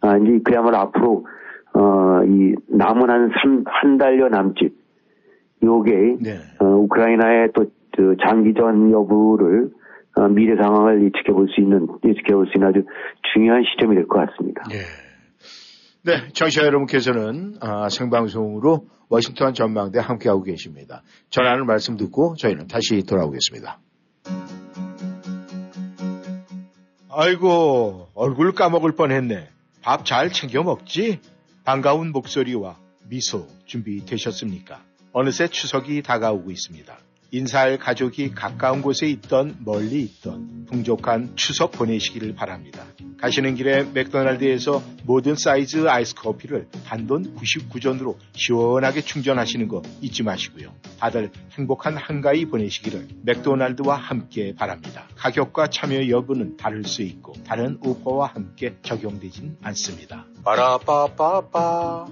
아, 0.00 0.16
이제 0.16 0.40
그야말로 0.44 0.78
앞으로 0.78 1.26
어, 1.74 2.22
이 2.24 2.54
남은 2.68 3.10
한 3.10 3.30
3, 3.42 3.64
한 3.66 3.98
달여 3.98 4.28
남짓 4.28 4.72
요게 5.62 6.16
네. 6.20 6.38
어, 6.60 6.64
우크라이나의 6.66 7.52
또 7.54 7.64
그 7.96 8.16
장기전 8.26 8.90
여부를 8.90 9.70
어, 10.16 10.28
미래 10.28 10.60
상황을 10.60 11.04
예측해 11.04 11.32
볼 11.32 11.46
수 11.48 11.60
있는 11.60 11.86
예측해 12.04 12.34
볼 12.34 12.46
수 12.46 12.52
있는 12.56 12.68
아주 12.68 12.82
중요한 13.32 13.62
시점이 13.62 13.94
될 13.94 14.06
것 14.08 14.18
같습니다. 14.26 14.62
예. 14.72 14.78
네, 16.02 16.28
청취자 16.32 16.66
여러분께서는 16.66 17.54
아, 17.60 17.88
생방송으로 17.88 18.86
워싱턴 19.08 19.54
전망대 19.54 20.00
함께하고 20.00 20.42
계십니다. 20.42 21.02
전하는 21.30 21.66
말씀 21.66 21.96
듣고 21.96 22.34
저희는 22.36 22.66
다시 22.66 23.04
돌아오겠습니다. 23.06 23.78
아이고, 27.10 28.08
얼굴 28.14 28.52
까먹을 28.52 28.92
뻔했네. 28.96 29.48
밥 29.82 30.04
잘 30.04 30.30
챙겨 30.30 30.62
먹지? 30.62 31.20
반가운 31.64 32.12
목소리와 32.12 32.78
미소 33.08 33.48
준비되셨습니까? 33.64 34.84
어느새 35.12 35.48
추석이 35.48 36.02
다가오고 36.02 36.50
있습니다. 36.50 36.98
인사할 37.34 37.78
가족이 37.78 38.30
가까운 38.30 38.80
곳에 38.80 39.08
있던 39.08 39.56
멀리 39.64 40.02
있던 40.02 40.66
풍족한 40.66 41.32
추석 41.34 41.72
보내시기를 41.72 42.36
바랍니다. 42.36 42.84
가시는 43.20 43.56
길에 43.56 43.82
맥도날드에서 43.82 44.80
모든 45.02 45.34
사이즈 45.34 45.88
아이스 45.88 46.14
커피를 46.14 46.68
단돈 46.86 47.34
99전으로 47.34 48.16
시원하게 48.34 49.00
충전하시는 49.00 49.66
거 49.66 49.82
잊지 50.00 50.22
마시고요. 50.22 50.72
다들 51.00 51.32
행복한 51.58 51.96
한가위 51.96 52.44
보내시기를 52.44 53.08
맥도날드와 53.22 53.96
함께 53.96 54.54
바랍니다. 54.54 55.08
가격과 55.16 55.66
참여 55.70 56.08
여부는 56.08 56.56
다를 56.56 56.84
수 56.84 57.02
있고 57.02 57.32
다른 57.44 57.78
오퍼와 57.82 58.28
함께 58.28 58.76
적용되진 58.82 59.56
않습니다. 59.60 60.24
빠라빠빠빠 60.44 62.06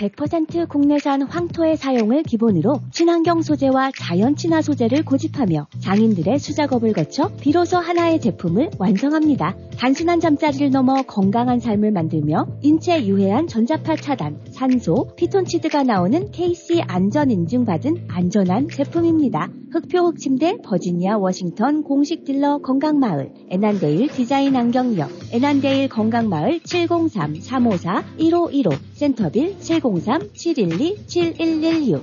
100% 0.00 0.66
국내산 0.66 1.20
황토의 1.22 1.76
사용을 1.76 2.22
기본으로 2.22 2.80
친환경 2.90 3.42
소재와 3.42 3.90
자연 3.98 4.34
친화 4.34 4.62
소재를 4.62 5.04
고집하며 5.04 5.66
장인들의 5.80 6.38
수작업을 6.38 6.94
거쳐 6.94 7.30
비로소 7.40 7.76
하나의 7.76 8.20
제품을 8.20 8.70
완성합니다. 8.78 9.56
단순한 9.76 10.20
잠자리를 10.20 10.70
넘어 10.70 11.02
건강한 11.02 11.60
삶을 11.60 11.90
만들며 11.90 12.46
인체 12.62 13.04
유해한 13.04 13.46
전자파 13.46 13.96
차단, 13.96 14.40
산소, 14.50 15.14
피톤치드가 15.16 15.82
나오는 15.82 16.30
KC 16.30 16.82
안전 16.86 17.30
인증받은 17.30 18.06
안전한 18.08 18.68
제품입니다. 18.68 19.59
흙표 19.72 20.08
흙침대 20.08 20.56
버지니아 20.64 21.16
워싱턴 21.18 21.84
공식 21.84 22.24
딜러 22.24 22.58
건강마을 22.58 23.32
에난데일 23.50 24.08
디자인 24.08 24.56
안경 24.56 24.91
옆 24.91 25.08
에난데일 25.32 25.88
건강마을 25.88 26.58
703-354-1515 26.60 28.76
센터빌 28.94 29.56
703-712-7116 29.58 32.02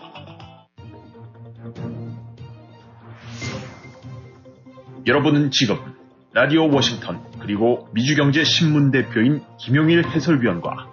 여러분은 5.07 5.49
지금 5.51 5.77
라디오 6.33 6.69
워싱턴 6.71 7.23
그리고 7.39 7.87
미주경제 7.93 8.43
신문 8.43 8.91
대표인 8.91 9.41
김용일 9.59 10.07
해설위원과 10.07 10.89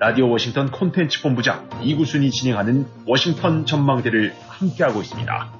라디오 0.00 0.28
워싱턴 0.28 0.70
콘텐츠 0.70 1.22
본부장 1.22 1.68
이구순이 1.82 2.30
진행하는 2.30 2.86
워싱턴 3.06 3.64
전망대를 3.64 4.34
함께하고 4.48 5.00
있습니다. 5.02 5.52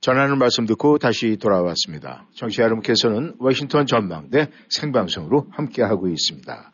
전하는 0.00 0.38
말씀 0.38 0.66
듣고 0.66 0.98
다시 0.98 1.36
돌아왔습니다. 1.36 2.26
청취자 2.34 2.62
여러분께서는 2.62 3.34
워싱턴 3.38 3.86
전망대 3.86 4.50
생방송으로 4.68 5.46
함께하고 5.50 6.08
있습니다. 6.08 6.72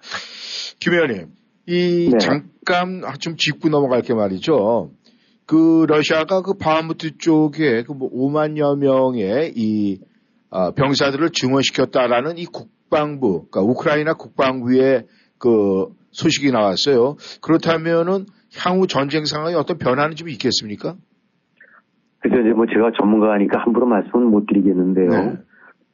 김 0.80 0.92
의원님, 0.92 1.28
이 1.66 2.10
네. 2.10 2.18
잠깐 2.18 3.02
좀 3.20 3.36
짚고 3.36 3.68
넘어갈 3.68 4.02
게 4.02 4.12
말이죠. 4.12 4.90
그 5.50 5.84
러시아가 5.88 6.42
그 6.42 6.54
바하무트 6.54 7.18
쪽에 7.18 7.82
그 7.82 7.92
뭐 7.92 8.08
5만여 8.08 8.78
명의 8.78 9.52
이 9.56 9.98
아, 10.48 10.70
병사들을 10.70 11.30
증원시켰다라는 11.30 12.38
이 12.38 12.44
국방부, 12.44 13.46
그러니까 13.50 13.62
우크라이나 13.62 14.14
국방부의 14.14 15.06
그 15.38 15.88
소식이 16.12 16.52
나왔어요. 16.52 17.16
그렇다면은 17.42 18.26
향후 18.62 18.86
전쟁 18.86 19.24
상황에 19.24 19.54
어떤 19.54 19.78
변화는 19.78 20.14
좀 20.14 20.28
있겠습니까? 20.28 20.94
그래서 22.20 22.42
이제 22.42 22.52
뭐 22.52 22.66
제가 22.66 22.92
전문가니까 23.00 23.60
함부로 23.60 23.86
말씀은 23.86 24.26
못 24.26 24.46
드리겠는데요. 24.46 25.08
네. 25.08 25.36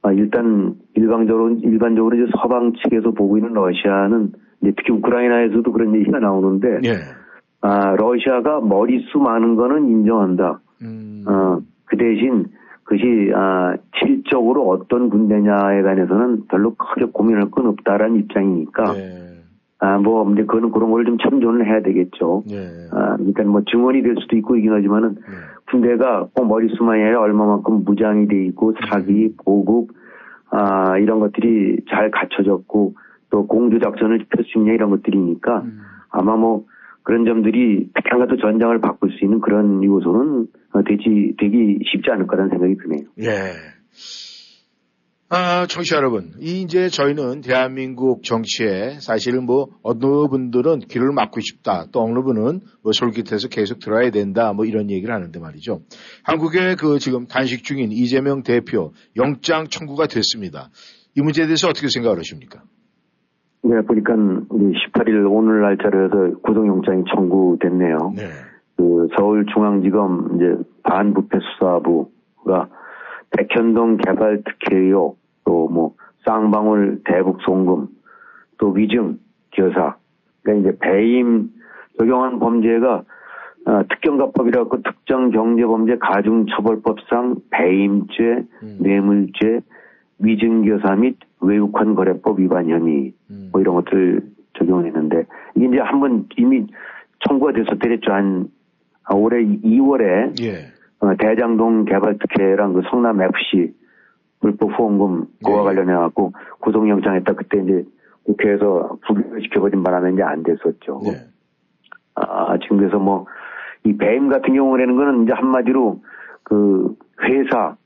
아, 0.02 0.12
일단 0.12 0.74
일방적으로 0.94 1.56
일반적으로 1.62 2.14
이제 2.16 2.30
서방 2.42 2.74
측에서 2.82 3.12
보고 3.12 3.38
있는 3.38 3.54
러시아는 3.54 4.32
특히 4.76 4.92
우크라이나에서도 4.92 5.72
그런 5.72 5.94
얘기가 5.96 6.18
나오는데 6.18 6.68
예. 6.84 7.25
아, 7.66 7.96
러시아가 7.96 8.60
머릿수 8.60 9.18
많은 9.18 9.56
거는 9.56 9.88
인정한다. 9.88 10.60
음. 10.82 11.24
어, 11.26 11.58
그 11.86 11.96
대신 11.96 12.46
그것이 12.84 13.32
아, 13.34 13.74
질적으로 14.00 14.68
어떤 14.68 15.10
군대냐에 15.10 15.82
관해서는 15.82 16.46
별로 16.46 16.74
크게 16.76 17.06
고민할 17.06 17.50
건 17.50 17.66
없다라는 17.66 18.16
입장이니까 18.20 18.96
예. 18.96 19.26
아, 19.80 19.98
뭐 19.98 20.30
이제 20.32 20.42
그거는 20.42 20.70
그런 20.70 20.90
걸 20.90 21.04
좀 21.04 21.18
참조는 21.18 21.66
해야 21.66 21.82
되겠죠. 21.82 22.44
예. 22.50 22.68
아, 22.92 23.16
그러니까 23.16 23.42
뭐 23.44 23.62
증언이 23.68 24.02
될 24.02 24.14
수도 24.20 24.36
있고 24.36 24.56
이긴 24.56 24.72
하지만은 24.72 25.16
네. 25.16 25.22
군대가 25.70 26.28
꼭 26.32 26.46
머릿수만이 26.46 27.02
아니라 27.02 27.20
얼마만큼 27.20 27.84
무장이 27.84 28.28
돼 28.28 28.44
있고 28.46 28.74
사기, 28.88 29.34
보급, 29.44 29.88
아, 30.50 30.96
이런 30.98 31.18
것들이 31.18 31.80
잘 31.90 32.12
갖춰졌고 32.12 32.94
또 33.30 33.46
공조 33.48 33.80
작전을 33.80 34.24
펼수 34.30 34.58
있냐 34.58 34.72
이런 34.72 34.90
것들이니까 34.90 35.62
음. 35.62 35.80
아마 36.10 36.36
뭐 36.36 36.64
그런 37.06 37.24
점들이 37.24 37.88
백향가도 37.94 38.36
전장을 38.36 38.80
바꿀 38.80 39.12
수 39.12 39.24
있는 39.24 39.40
그런 39.40 39.82
요소는 39.84 40.48
어, 40.72 40.82
되지, 40.82 41.36
되기 41.38 41.78
쉽지 41.92 42.10
않을 42.10 42.26
거라는 42.26 42.50
생각이 42.50 42.74
드네요. 42.82 43.06
예. 43.20 43.52
아, 45.28 45.66
청취자 45.68 45.98
여러분. 45.98 46.32
이 46.40 46.62
이제 46.62 46.88
저희는 46.88 47.42
대한민국 47.42 48.24
정치에 48.24 48.98
사실은 48.98 49.44
뭐 49.44 49.68
어느 49.84 50.26
분들은 50.28 50.80
귀를 50.90 51.12
막고 51.12 51.38
싶다. 51.38 51.86
또 51.92 52.02
어느 52.02 52.22
분은 52.24 52.62
뭐 52.82 52.90
솔깃해서 52.90 53.50
계속 53.50 53.78
들어야 53.78 54.10
된다. 54.10 54.52
뭐 54.52 54.64
이런 54.64 54.90
얘기를 54.90 55.14
하는데 55.14 55.38
말이죠. 55.38 55.82
한국의 56.24 56.74
그 56.74 56.98
지금 56.98 57.28
단식 57.28 57.62
중인 57.62 57.92
이재명 57.92 58.42
대표 58.42 58.92
영장 59.14 59.68
청구가 59.68 60.08
됐습니다. 60.08 60.70
이 61.14 61.20
문제에 61.20 61.46
대해서 61.46 61.68
어떻게 61.68 61.86
생각을 61.88 62.18
하십니까? 62.18 62.64
네, 63.68 63.80
보니까 63.82 64.14
이제 64.14 64.78
18일 64.92 65.26
오늘 65.30 65.60
날짜로 65.60 66.04
해서 66.04 66.38
구속영장이 66.42 67.04
청구됐네요. 67.12 68.12
네. 68.14 68.22
그 68.76 69.08
서울중앙지검 69.16 70.36
이제 70.36 70.56
반부패 70.84 71.38
수사부가 71.40 72.68
백현동 73.36 73.96
개발 73.98 74.42
특혜 74.44 74.76
의혹, 74.76 75.18
또 75.44 75.68
뭐 75.68 75.94
쌍방울 76.24 77.02
대북 77.04 77.40
송금, 77.42 77.88
또 78.58 78.70
위증 78.70 79.18
교사, 79.52 79.96
그러니까 80.42 80.70
이제 80.70 80.78
배임 80.80 81.50
적용한 81.98 82.38
범죄가 82.38 83.02
어, 83.66 83.82
특경가법이라고 83.88 84.82
특정 84.82 85.30
경제범죄 85.30 85.98
가중처벌법상 85.98 87.36
배임죄, 87.50 88.44
음. 88.62 88.76
뇌물죄, 88.80 89.60
위증교사 90.20 90.94
및 90.94 91.16
외국환 91.40 91.94
거래법 91.94 92.40
위반 92.40 92.68
혐의 92.68 93.12
음. 93.30 93.50
뭐 93.52 93.60
이런 93.60 93.74
것들 93.76 94.22
적용했는데 94.58 95.24
이게 95.54 95.66
이제 95.66 95.78
한번 95.78 96.26
이미 96.36 96.66
청구가 97.28 97.52
됐었대랬죠 97.52 98.12
한 98.12 98.48
아, 99.04 99.14
올해 99.14 99.42
2월에 99.44 100.40
예. 100.42 100.72
어, 101.00 101.14
대장동 101.18 101.84
개발 101.84 102.18
특혜랑 102.18 102.72
그 102.72 102.82
성남 102.90 103.20
FC 103.20 103.74
불법 104.40 104.78
후원금 104.78 105.26
그와 105.44 105.58
네. 105.58 105.64
관련해 105.64 105.92
갖고 105.92 106.32
구속영장했다 106.60 107.32
그때 107.34 107.62
이제 107.62 107.84
국회에서 108.24 108.98
부결 109.06 109.40
시켜버린 109.42 109.82
바람에 109.82 110.12
이제 110.12 110.22
안 110.22 110.42
됐었죠. 110.42 111.00
네. 111.04 111.10
아 112.14 112.58
지금 112.58 112.78
그래서 112.78 112.98
뭐 112.98 113.26
이 113.86 113.96
배임 113.96 114.28
같은 114.28 114.52
경우라는 114.52 114.96
거는 114.96 115.22
이제 115.22 115.32
한마디로 115.32 116.02
그 116.42 116.96
회사 117.22 117.76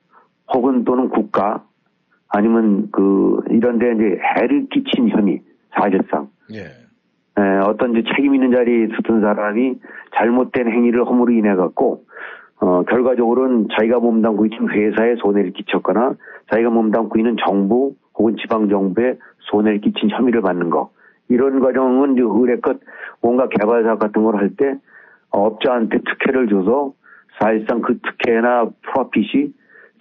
혹은 0.52 0.84
또는 0.84 1.10
국가 1.10 1.64
아니면 2.30 2.88
그 2.92 3.40
이런데 3.50 3.92
이제 3.92 4.18
해를 4.36 4.66
끼친 4.70 5.08
혐의 5.10 5.42
사실상 5.70 6.28
예. 6.52 6.64
에, 7.40 7.58
어떤 7.66 7.92
이제 7.92 8.02
책임 8.14 8.34
있는 8.34 8.52
자리에 8.52 8.84
있었던 8.86 9.20
사람이 9.20 9.78
잘못된 10.16 10.68
행위를 10.68 11.04
허물로 11.04 11.32
인해 11.32 11.54
갖고 11.54 12.04
어, 12.60 12.82
결과적으로는 12.84 13.68
자기가 13.76 14.00
몸담고 14.00 14.46
있는 14.46 14.68
회사에 14.68 15.16
손해를 15.16 15.52
끼쳤거나 15.52 16.14
자기가 16.50 16.70
몸담고 16.70 17.18
있는 17.18 17.36
정부 17.46 17.94
혹은 18.14 18.36
지방 18.36 18.68
정부에 18.68 19.16
손해를 19.50 19.80
끼친 19.80 20.10
혐의를 20.10 20.42
받는 20.42 20.70
거 20.70 20.90
이런 21.28 21.60
과정은 21.60 22.12
이제 22.14 22.22
의뢰껏 22.22 22.78
뭔가 23.22 23.48
개발 23.48 23.82
사업 23.84 23.98
같은 23.98 24.22
걸 24.22 24.36
할 24.36 24.50
때 24.56 24.74
업자한테 25.30 25.98
특혜를 25.98 26.48
줘서 26.48 26.92
사실상 27.40 27.80
그 27.82 27.98
특혜나 28.00 28.68
프로핏이 28.82 29.52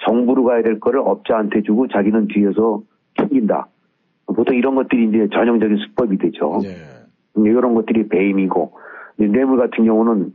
정부로 0.05 0.43
가야 0.43 0.62
될 0.63 0.79
거를 0.79 0.99
업자한테 1.01 1.62
주고 1.63 1.88
자기는 1.88 2.27
뒤에서 2.27 2.81
챙긴다. 3.17 3.67
보통 4.27 4.55
이런 4.55 4.75
것들이 4.75 5.07
이제 5.09 5.27
전형적인 5.33 5.77
수법이 5.77 6.17
되죠. 6.17 6.59
예. 6.63 6.69
이제 6.69 7.49
이런 7.49 7.73
것들이 7.73 8.07
배임이고 8.07 8.71
뇌물 9.17 9.57
같은 9.57 9.83
경우는 9.85 10.33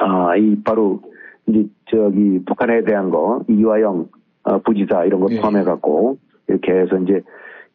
아 0.00 0.36
이 0.36 0.60
바로 0.64 1.02
이제 1.46 1.66
저기 1.90 2.40
북한에 2.46 2.82
대한 2.84 3.10
거 3.10 3.44
이화영 3.48 4.08
어, 4.44 4.58
부지사 4.58 5.04
이런 5.04 5.20
거 5.20 5.26
예. 5.30 5.40
포함해 5.40 5.62
갖고 5.64 6.18
이렇게 6.48 6.72
해서 6.72 6.96
이제 6.98 7.22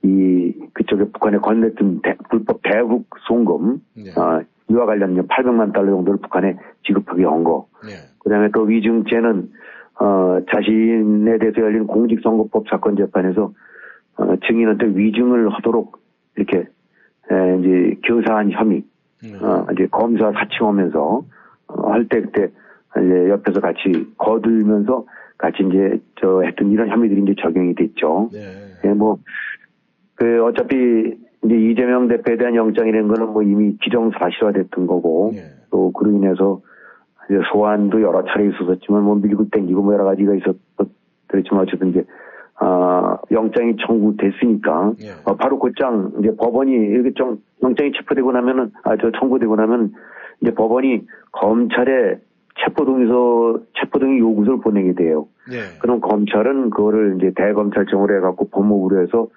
이 0.04 0.54
그쪽에 0.74 1.06
북한에 1.06 1.38
건넸던 1.38 2.02
대- 2.02 2.16
불법 2.30 2.62
대북 2.64 3.06
송금 3.28 3.82
네. 3.98 4.12
아 4.18 4.42
이와 4.70 4.86
관련 4.86 5.14
이제 5.14 5.22
800만 5.22 5.74
달러 5.74 5.92
정도를 5.92 6.20
북한에 6.22 6.56
지급하게 6.86 7.26
한 7.26 7.44
거. 7.44 7.68
예. 7.86 8.08
그다음에 8.20 8.50
또 8.54 8.62
위증죄는 8.64 9.50
어 10.00 10.40
자신에 10.52 11.38
대해서 11.38 11.62
열린 11.62 11.88
공직선거법 11.88 12.68
사건 12.70 12.96
재판에서 12.96 13.52
어 14.18 14.36
증인한테 14.48 14.88
위증을 14.88 15.50
하도록 15.50 15.98
이렇게 16.36 16.60
에, 16.60 17.60
이제 17.60 17.96
교사한 18.06 18.52
혐의 18.52 18.84
음. 19.24 19.44
어, 19.44 19.66
이제 19.74 19.88
검사 19.92 20.32
사칭하면서 20.32 21.24
어, 21.68 21.92
할때 21.92 22.22
그때 22.22 22.50
이제 22.98 23.30
옆에서 23.30 23.60
같이 23.60 24.08
거들면서 24.18 25.06
같이 25.38 25.64
이제 25.64 26.00
저 26.20 26.42
했던 26.42 26.72
이런 26.72 26.90
혐의들이 26.90 27.22
이제 27.22 27.36
적용이 27.42 27.76
됐죠. 27.76 28.30
네. 28.32 28.40
예, 28.84 28.94
뭐, 28.94 29.18
그, 30.16 30.44
어차피, 30.44 31.18
이제 31.46 31.56
이재명 31.56 32.10
대표에 32.10 32.36
대한 32.36 32.56
영장이라는 32.56 33.08
거는 33.08 33.32
뭐 33.32 33.42
이미 33.42 33.78
기정사실화됐던 33.82 34.86
거고, 34.86 35.32
예. 35.36 35.44
또 35.72 35.94
그로 35.94 36.12
인해서 36.12 36.60
이제 37.30 37.40
소환도 37.52 38.02
여러 38.02 38.24
차례 38.26 38.48
있었지만 38.48 39.04
뭐 39.04 39.16
밀고 39.16 39.50
땡기고 39.50 39.84
뭐 39.84 39.94
여러 39.94 40.04
가지가 40.06 40.34
있었더랬지만 40.36 41.62
어쨌든 41.64 41.90
이제, 41.90 42.04
아, 42.56 43.18
영장이 43.32 43.76
청구됐으니까, 43.86 44.94
예. 45.04 45.12
어, 45.26 45.36
바로 45.36 45.60
곧장 45.60 46.12
이제 46.20 46.36
법원이 46.36 46.72
이렇게 46.72 47.14
좀 47.14 47.42
영장이 47.64 47.92
체포되고 47.94 48.32
나면은, 48.32 48.72
아, 48.84 48.98
저 48.98 49.12
청구되고 49.12 49.56
나면 49.56 49.94
이제 50.42 50.54
법원이 50.54 51.06
검찰에 51.32 52.18
체포동의서, 52.66 53.60
체포동의 53.80 54.20
요구서를 54.20 54.60
보내게 54.62 54.94
돼요. 54.94 55.28
예. 55.52 55.80
그럼 55.80 56.02
검찰은 56.02 56.72
그거를 56.72 57.18
이제 57.18 57.32
대검찰청으로 57.36 58.18
해갖고 58.18 58.50
법무부로 58.50 59.02
해서 59.02 59.28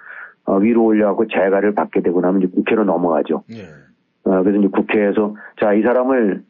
어, 0.44 0.57
위로 0.57 0.87
올려갖고 0.87 1.28
재가를 1.28 1.74
받게 1.74 2.00
되고 2.00 2.20
나면 2.20 2.42
이제 2.42 2.50
국회로 2.52 2.85
넘어가죠. 2.85 3.44
예. 3.52 3.62
어, 4.24 4.42
그래서 4.42 4.59
이제 4.59 4.68
국회에서 4.68 5.37
자, 5.61 5.72
이 5.72 5.83
사람을 5.83 6.42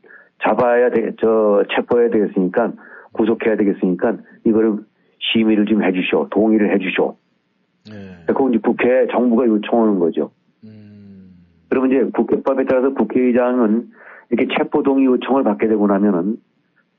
잡아야 0.42 0.90
돼, 0.90 1.12
저, 1.20 1.64
체포해야 1.74 2.10
되겠으니까 2.10 2.72
구속해야 3.12 3.56
되겠으니까 3.56 4.16
이거를 4.44 4.78
심의를 5.18 5.66
좀 5.66 5.82
해주쇼. 5.82 6.28
동의를 6.30 6.74
해주쇼. 6.74 7.16
예. 7.90 8.24
그거 8.26 8.48
이제 8.50 8.58
국회에 8.58 9.06
정부가 9.10 9.46
요청하는 9.46 9.98
거죠. 9.98 10.30
음. 10.64 11.32
그러면 11.68 11.90
이제 11.90 12.10
국회법에 12.14 12.64
따라서 12.64 12.92
국회의장은 12.94 13.90
이렇게 14.30 14.54
체포 14.56 14.82
동의 14.82 15.04
요청을 15.06 15.44
받게 15.44 15.68
되고 15.68 15.86
나면은 15.86 16.36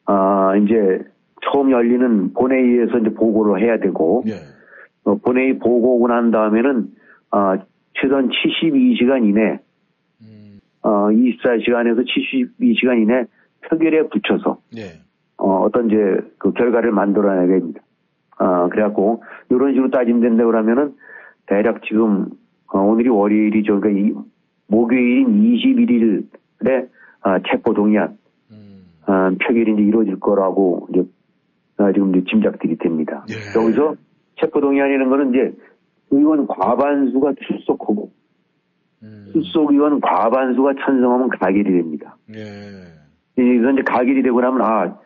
아 0.06 0.56
이제 0.58 1.04
처음 1.46 1.72
열리는 1.72 2.34
본회의에서 2.34 3.00
이제 3.00 3.10
보고를 3.14 3.62
해야 3.62 3.78
되고 3.78 4.24
예. 4.28 4.34
어, 5.06 5.16
본회의 5.16 5.58
보고 5.60 5.96
오고 5.96 6.08
난 6.08 6.32
다음에는 6.32 6.88
아 7.32 7.58
최소한 8.00 8.30
72시간 8.30 9.26
이내 9.26 9.60
음. 10.22 10.60
어 10.82 11.10
24시간에서 11.10 12.06
72시간 12.60 13.02
이내 13.02 13.26
표결에 13.70 14.08
붙여서 14.10 14.58
예. 14.78 15.04
어, 15.38 15.62
어떤 15.64 15.88
이제 15.88 15.98
그 16.38 16.54
결과를 16.54 16.92
만들어내야 16.92 17.48
됩니다. 17.48 17.82
아, 18.38 18.68
그래갖고, 18.70 19.24
이런 19.50 19.74
식으로 19.74 19.90
따지면 19.92 20.22
된다 20.22 20.46
그러면은, 20.46 20.96
대략 21.46 21.82
지금, 21.84 22.30
어, 22.68 22.80
오늘이 22.80 23.10
월요일이죠. 23.10 23.80
그러니까 23.80 24.02
이, 24.02 24.14
목요일인 24.68 25.42
21일에, 25.42 26.90
아, 27.22 27.40
체포 27.50 27.74
동의안, 27.74 28.18
음. 28.52 28.86
아, 29.06 29.32
표결이 29.46 29.74
이제 29.74 29.82
이루어질 29.82 30.20
거라고, 30.20 30.88
이제, 30.90 31.04
아, 31.78 31.92
지금 31.92 32.16
이제 32.16 32.26
짐작들이 32.30 32.78
됩니다. 32.78 33.26
예. 33.30 33.60
여기서 33.60 33.96
체포 34.40 34.62
동의안이라는 34.62 35.10
거는 35.10 35.30
이제, 35.30 35.54
의원 36.12 36.48
과반수가 36.48 37.34
출석하고, 37.48 38.12
음. 39.04 39.30
출석 39.32 39.72
의원 39.72 40.00
과반수가 40.00 40.74
찬성하면 40.86 41.30
가결이 41.30 41.64
됩니다. 41.64 42.16
예. 42.34 43.03
이건 43.38 43.74
이제 43.74 43.84
가결이 43.86 44.22
되고 44.24 44.40
나면 44.42 44.62
아 44.62 44.98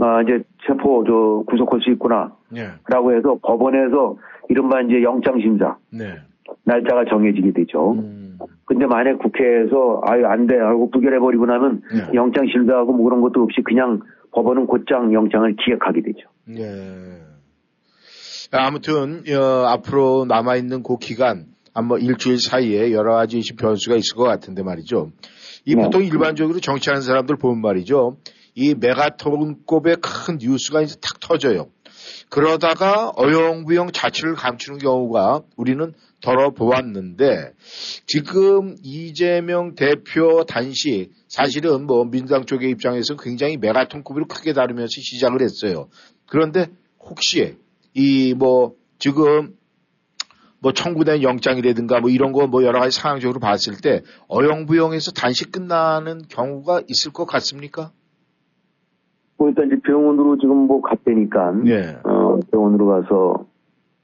아, 0.00 0.22
이제 0.22 0.42
체포, 0.66 1.04
저, 1.06 1.44
구속할 1.46 1.80
수 1.80 1.90
있구나. 1.90 2.32
예. 2.56 2.70
라고 2.88 3.14
해서 3.14 3.38
법원에서 3.42 4.16
이른바 4.48 4.80
이제 4.80 5.02
영장 5.02 5.40
심사. 5.40 5.76
네. 5.90 6.16
날짜가 6.64 7.04
정해지게 7.08 7.52
되죠. 7.52 7.92
음. 7.92 8.38
근데 8.64 8.86
만약 8.86 9.18
국회에서 9.18 10.02
아유 10.06 10.26
안 10.26 10.46
돼 10.46 10.58
하고 10.58 10.90
부결해 10.90 11.18
버리고 11.18 11.46
나면 11.46 11.82
네. 11.92 12.14
영장 12.14 12.46
심사하고 12.46 12.92
뭐 12.92 13.04
그런 13.04 13.20
것도 13.20 13.42
없이 13.42 13.60
그냥 13.62 14.00
법원은 14.32 14.66
곧장 14.66 15.12
영장을 15.12 15.54
기획하게 15.64 16.02
되죠. 16.02 16.28
예. 16.58 17.22
아무튼 18.52 19.22
어, 19.28 19.66
앞으로 19.66 20.24
남아 20.26 20.56
있는 20.56 20.82
그 20.82 20.96
기간 20.98 21.46
한뭐 21.74 21.98
일주일 21.98 22.38
사이에 22.38 22.92
여러 22.92 23.14
가지 23.14 23.40
변수가 23.56 23.96
있을 23.96 24.16
것 24.16 24.24
같은데 24.24 24.62
말이죠. 24.62 25.10
이 25.64 25.74
네. 25.74 25.82
보통 25.82 26.04
일반적으로 26.04 26.60
정치하는 26.60 27.02
사람들 27.02 27.36
보면 27.36 27.60
말이죠. 27.60 28.18
이 28.54 28.74
메가톤급의 28.74 29.96
큰 30.00 30.38
뉴스가 30.40 30.82
이제 30.82 30.96
탁 31.00 31.18
터져요. 31.20 31.70
그러다가 32.28 33.12
어영부영 33.16 33.92
자취를 33.92 34.34
감추는 34.34 34.78
경우가 34.78 35.42
우리는 35.56 35.94
덜어 36.20 36.50
보았는데 36.50 37.52
지금 38.06 38.76
이재명 38.82 39.74
대표 39.74 40.44
단식 40.44 41.10
사실은 41.28 41.86
뭐 41.86 42.04
민주당 42.04 42.44
쪽의 42.46 42.70
입장에서 42.70 43.16
굉장히 43.16 43.56
메가톤급으로 43.56 44.26
크게 44.26 44.52
다루면서 44.52 45.00
시작을 45.00 45.42
했어요. 45.42 45.88
그런데 46.26 46.66
혹시 47.00 47.56
이 47.94 48.34
뭐 48.34 48.74
지금 48.98 49.54
뭐 50.64 50.72
청구된 50.72 51.22
영장이라든가 51.22 52.00
뭐 52.00 52.08
이런 52.08 52.32
거 52.32 52.46
뭐 52.46 52.64
여러 52.64 52.80
가지 52.80 52.98
상황적으로 52.98 53.38
봤을 53.38 53.74
때 53.82 54.02
어영부영에서 54.28 55.12
단식 55.12 55.52
끝나는 55.52 56.22
경우가 56.28 56.82
있을 56.88 57.12
것 57.12 57.26
같습니까? 57.26 57.90
뭐 59.36 59.48
일단 59.48 59.66
이제 59.66 59.76
병원으로 59.84 60.38
지금 60.38 60.56
뭐 60.56 60.80
갔다니까 60.80 61.54
예. 61.66 61.98
어, 62.04 62.38
병원으로 62.50 62.86
가서 62.86 63.46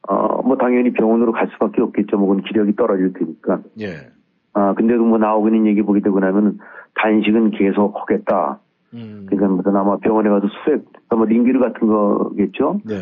어, 0.09 0.43
뭐 0.43 0.57
당연히 0.57 0.93
병원으로 0.93 1.33
갈 1.33 1.49
수밖에 1.53 1.81
없겠죠. 1.83 2.17
뭐 2.19 2.29
그건 2.29 2.45
기력이 2.45 2.77
떨어질 2.77 3.13
테니까. 3.13 3.61
예. 3.81 4.11
아 4.53 4.75
근데도 4.75 5.03
뭐 5.05 5.19
나오고 5.19 5.49
있는 5.49 5.67
얘기 5.67 5.83
보게 5.83 6.01
되고 6.01 6.19
나면은 6.19 6.59
단식은 6.97 7.53
계속 7.53 7.95
하겠다. 7.97 8.59
음. 8.95 9.27
그러니까 9.29 9.71
아마 9.79 9.97
병원에 9.99 10.29
가서 10.29 10.49
수액, 10.65 10.85
뭐 11.11 11.25
링기르 11.25 11.61
같은 11.61 11.87
거겠죠. 11.87 12.81
네. 12.85 12.97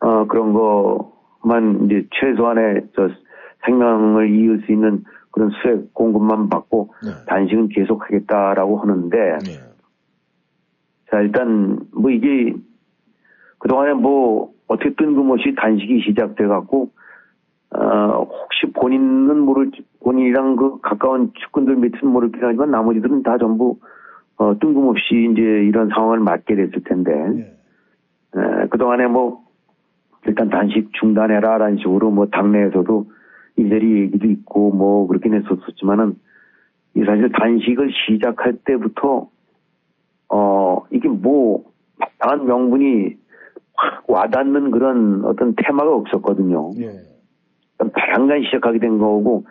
어, 0.00 0.26
그런 0.26 0.54
거 0.54 1.17
만 1.42 1.84
이제 1.84 2.06
최소한의 2.12 2.88
저 2.94 3.08
생명을 3.64 4.30
이을 4.30 4.62
수 4.66 4.72
있는 4.72 5.04
그런 5.30 5.50
수액 5.50 5.94
공급만 5.94 6.48
받고 6.48 6.90
네. 7.04 7.10
단식은 7.26 7.68
계속 7.68 8.02
하겠다라고 8.02 8.78
하는데 8.78 9.16
네. 9.44 9.68
자, 11.10 11.20
일단 11.20 11.78
뭐 11.92 12.10
이게 12.10 12.54
그동안에 13.58 13.94
뭐 13.94 14.52
어떻게 14.66 14.94
뜬금없이 14.94 15.54
단식이 15.56 16.02
시작돼 16.06 16.46
갖고 16.46 16.90
어, 17.70 18.22
혹시 18.22 18.72
본인은 18.74 19.40
모를 19.40 19.70
본인이랑 20.02 20.56
그 20.56 20.80
가까운 20.80 21.32
측근들 21.38 21.76
몇은 21.76 22.12
모르긴 22.12 22.40
하지만 22.42 22.70
나머지들은 22.70 23.22
다 23.22 23.36
전부 23.38 23.78
어, 24.36 24.58
뜬금없이 24.58 25.28
이제 25.32 25.42
이런 25.42 25.88
상황을 25.88 26.20
맞게 26.20 26.54
됐을 26.54 26.82
텐데 26.84 27.12
네. 27.12 27.58
에, 28.36 28.68
그동안에 28.68 29.06
뭐 29.06 29.47
일단 30.28 30.50
단식 30.50 30.92
중단해라 30.92 31.56
라는 31.56 31.78
식으로 31.78 32.10
뭐 32.10 32.26
당내에서도 32.26 33.06
이리저리 33.56 34.02
얘기도 34.02 34.26
있고 34.28 34.70
뭐 34.72 35.06
그렇긴 35.06 35.32
했었지만은 35.34 36.16
이 36.94 37.02
사실 37.04 37.32
단식을 37.32 37.90
시작할 37.92 38.58
때부터 38.64 39.30
어 40.28 40.84
이게 40.90 41.08
뭐 41.08 41.64
마땅한 41.98 42.46
명분이 42.46 43.16
확 43.74 44.04
와닿는 44.10 44.70
그런 44.70 45.24
어떤 45.24 45.54
테마가 45.56 45.94
없었거든요. 45.94 46.72
예. 46.78 46.90
바람간 47.78 48.42
시작하게 48.44 48.80
된 48.80 48.98
거고 48.98 49.46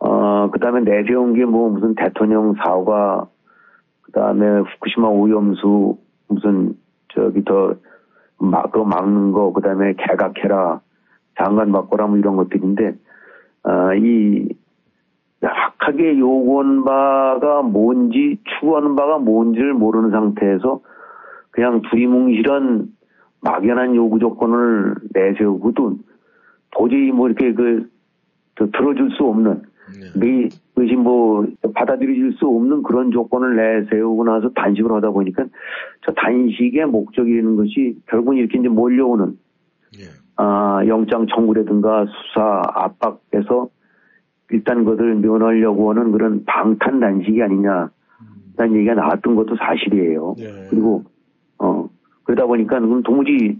어 0.00 0.50
그다음에 0.50 0.80
내세운 0.80 1.32
게 1.34 1.44
뭐 1.44 1.70
무슨 1.70 1.94
대통령 1.94 2.54
사후가 2.62 3.26
그다음에 4.02 4.46
후쿠시마 4.60 5.08
오염수 5.08 5.96
무슨 6.28 6.74
저기 7.14 7.42
더 7.44 7.74
막, 8.40 8.72
그거 8.72 8.84
막는 8.84 9.32
거, 9.32 9.52
그 9.52 9.60
다음에 9.60 9.94
개각해라, 9.94 10.80
장관 11.38 11.72
바꿔라, 11.72 12.06
뭐 12.06 12.18
이런 12.18 12.36
것들인데, 12.36 12.94
아, 13.62 13.94
이, 13.94 14.48
명확하게 15.40 16.18
요구한 16.18 16.84
바가 16.84 17.62
뭔지, 17.62 18.38
추구하는 18.44 18.96
바가 18.96 19.18
뭔지를 19.18 19.72
모르는 19.74 20.10
상태에서 20.10 20.80
그냥 21.50 21.82
두리뭉실한 21.90 22.88
막연한 23.40 23.94
요구 23.94 24.18
조건을 24.18 24.96
내세우고도 25.14 25.96
도저히 26.72 27.10
뭐 27.10 27.28
이렇게 27.28 27.54
그, 27.54 27.88
저 28.56 28.66
들어줄 28.66 29.10
수 29.12 29.24
없는, 29.24 29.62
내, 30.16 30.48
그것이 30.48 30.50
뭐, 31.02 31.46
받아들여질 31.74 32.34
수 32.34 32.46
없는 32.46 32.82
그런 32.82 33.10
조건을 33.10 33.56
내세우고 33.56 34.24
나서 34.24 34.50
단식을 34.50 34.92
하다 34.92 35.10
보니까 35.10 35.44
저 36.04 36.12
단식의 36.12 36.86
목적이 36.86 37.34
되는 37.36 37.56
것이 37.56 37.96
결국은 38.06 38.36
이렇게 38.36 38.58
이제 38.58 38.68
몰려오는, 38.68 39.38
예. 39.98 40.04
아, 40.36 40.82
영장 40.86 41.26
청구라든가 41.26 42.06
수사 42.06 42.62
압박에서 42.74 43.68
일단 44.50 44.84
그것을 44.84 45.16
면하려고 45.16 45.90
하는 45.90 46.12
그런 46.12 46.44
방탄 46.44 47.00
단식이 47.00 47.42
아니냐. 47.42 47.90
라는 48.56 48.76
얘기가 48.76 48.94
나왔던 48.94 49.36
것도 49.36 49.56
사실이에요. 49.56 50.34
예. 50.38 50.66
그리고, 50.68 51.04
어, 51.58 51.88
그러다 52.24 52.46
보니까 52.46 52.78
그럼 52.78 53.02
도무지 53.02 53.58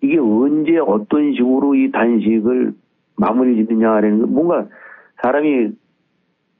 이게 0.00 0.18
언제 0.18 0.78
어떤 0.78 1.32
식으로 1.34 1.74
이 1.74 1.90
단식을 1.90 2.72
마무리 3.16 3.54
짓느냐라는 3.56 4.20
거 4.20 4.26
뭔가 4.26 4.66
사람이 5.22 5.70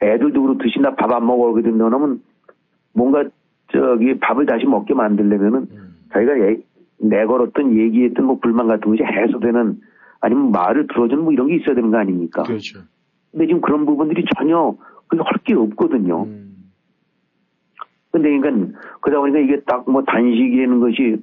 애들도 0.03 0.43
그렇고 0.43 0.63
드시나 0.63 0.95
밥안 0.95 1.25
먹어 1.27 1.53
그러게 1.53 1.63
된다면 1.71 2.21
뭔가 2.93 3.25
저기 3.73 4.19
밥을 4.19 4.47
다시 4.47 4.67
먹게 4.67 4.95
만들려면은 4.95 5.67
음. 5.71 5.95
자기가 6.13 6.39
예- 6.41 6.63
내걸었던 6.99 7.77
얘기했던 7.77 8.27
뭐 8.27 8.39
불만 8.39 8.67
같은 8.67 8.91
것이 8.91 9.03
해소되는 9.03 9.81
아니면 10.21 10.51
말을 10.53 10.87
들어주는 10.89 11.23
뭐 11.25 11.33
이런 11.33 11.49
게 11.49 11.57
있어야 11.57 11.75
되는 11.75 11.91
거 11.91 11.99
아닙니까? 11.99 12.43
그렇죠. 12.45 12.81
근데 13.31 13.47
지금 13.47 13.61
그런 13.61 13.87
부분들이 13.87 14.25
전혀 14.37 14.77
그게 15.09 15.23
할게 15.25 15.55
없거든요. 15.55 16.25
음. 16.25 16.53
근데 18.11 18.39
그러니까 18.39 18.79
그러다 19.01 19.21
보니까 19.21 19.39
이게 19.41 19.61
딱 19.63 19.89
뭐 19.89 20.03
단식이라는 20.05 20.81
것이 20.81 21.17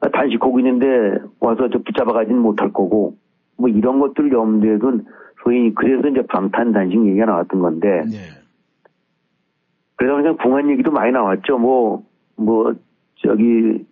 아, 0.00 0.08
단식하고 0.08 0.58
있는데 0.60 1.18
와서 1.40 1.68
저 1.70 1.78
붙잡아 1.78 2.12
가지는 2.12 2.40
못할 2.40 2.72
거고 2.72 3.16
뭐 3.56 3.68
이런 3.68 4.00
것들 4.00 4.32
염두에 4.32 4.78
둔 4.78 5.04
소위 5.42 5.72
그래서 5.74 6.08
이제 6.08 6.22
방탄 6.26 6.72
단식 6.72 7.04
얘기가 7.04 7.26
나왔던 7.26 7.60
건데 7.60 8.04
네. 8.06 8.18
그러다 9.96 10.22
보니까 10.22 10.42
궁한 10.42 10.70
얘기도 10.70 10.90
많이 10.90 11.12
나왔죠. 11.12 11.58
뭐뭐 11.58 12.74
저기 13.16 13.84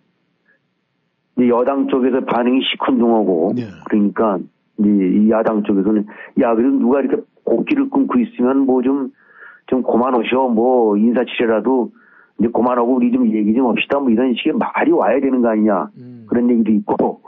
여당 1.47 1.87
쪽에서 1.87 2.21
반응이 2.21 2.61
시큰둥하고 2.71 3.53
네. 3.55 3.63
그러니까 3.85 4.39
이제 4.77 4.89
이 4.89 5.29
야당 5.29 5.63
쪽에서는 5.63 6.05
야 6.39 6.55
그래도 6.55 6.77
누가 6.77 7.01
이렇게 7.01 7.21
고기를 7.43 7.89
끊고 7.89 8.19
있으면 8.19 8.59
뭐 8.65 8.81
좀좀 8.81 9.83
그만하셔 9.83 10.49
뭐 10.49 10.97
인사치레라도 10.97 11.91
이제 12.39 12.49
그만하고 12.53 12.95
우리 12.95 13.11
좀 13.11 13.27
얘기 13.27 13.53
좀 13.53 13.67
합시다 13.69 13.99
뭐 13.99 14.09
이런 14.09 14.33
식의 14.35 14.53
말이 14.53 14.91
와야 14.91 15.19
되는 15.19 15.41
거 15.41 15.49
아니냐 15.49 15.89
음. 15.97 16.25
그런 16.29 16.49
얘기도 16.49 16.71
있고 16.71 17.21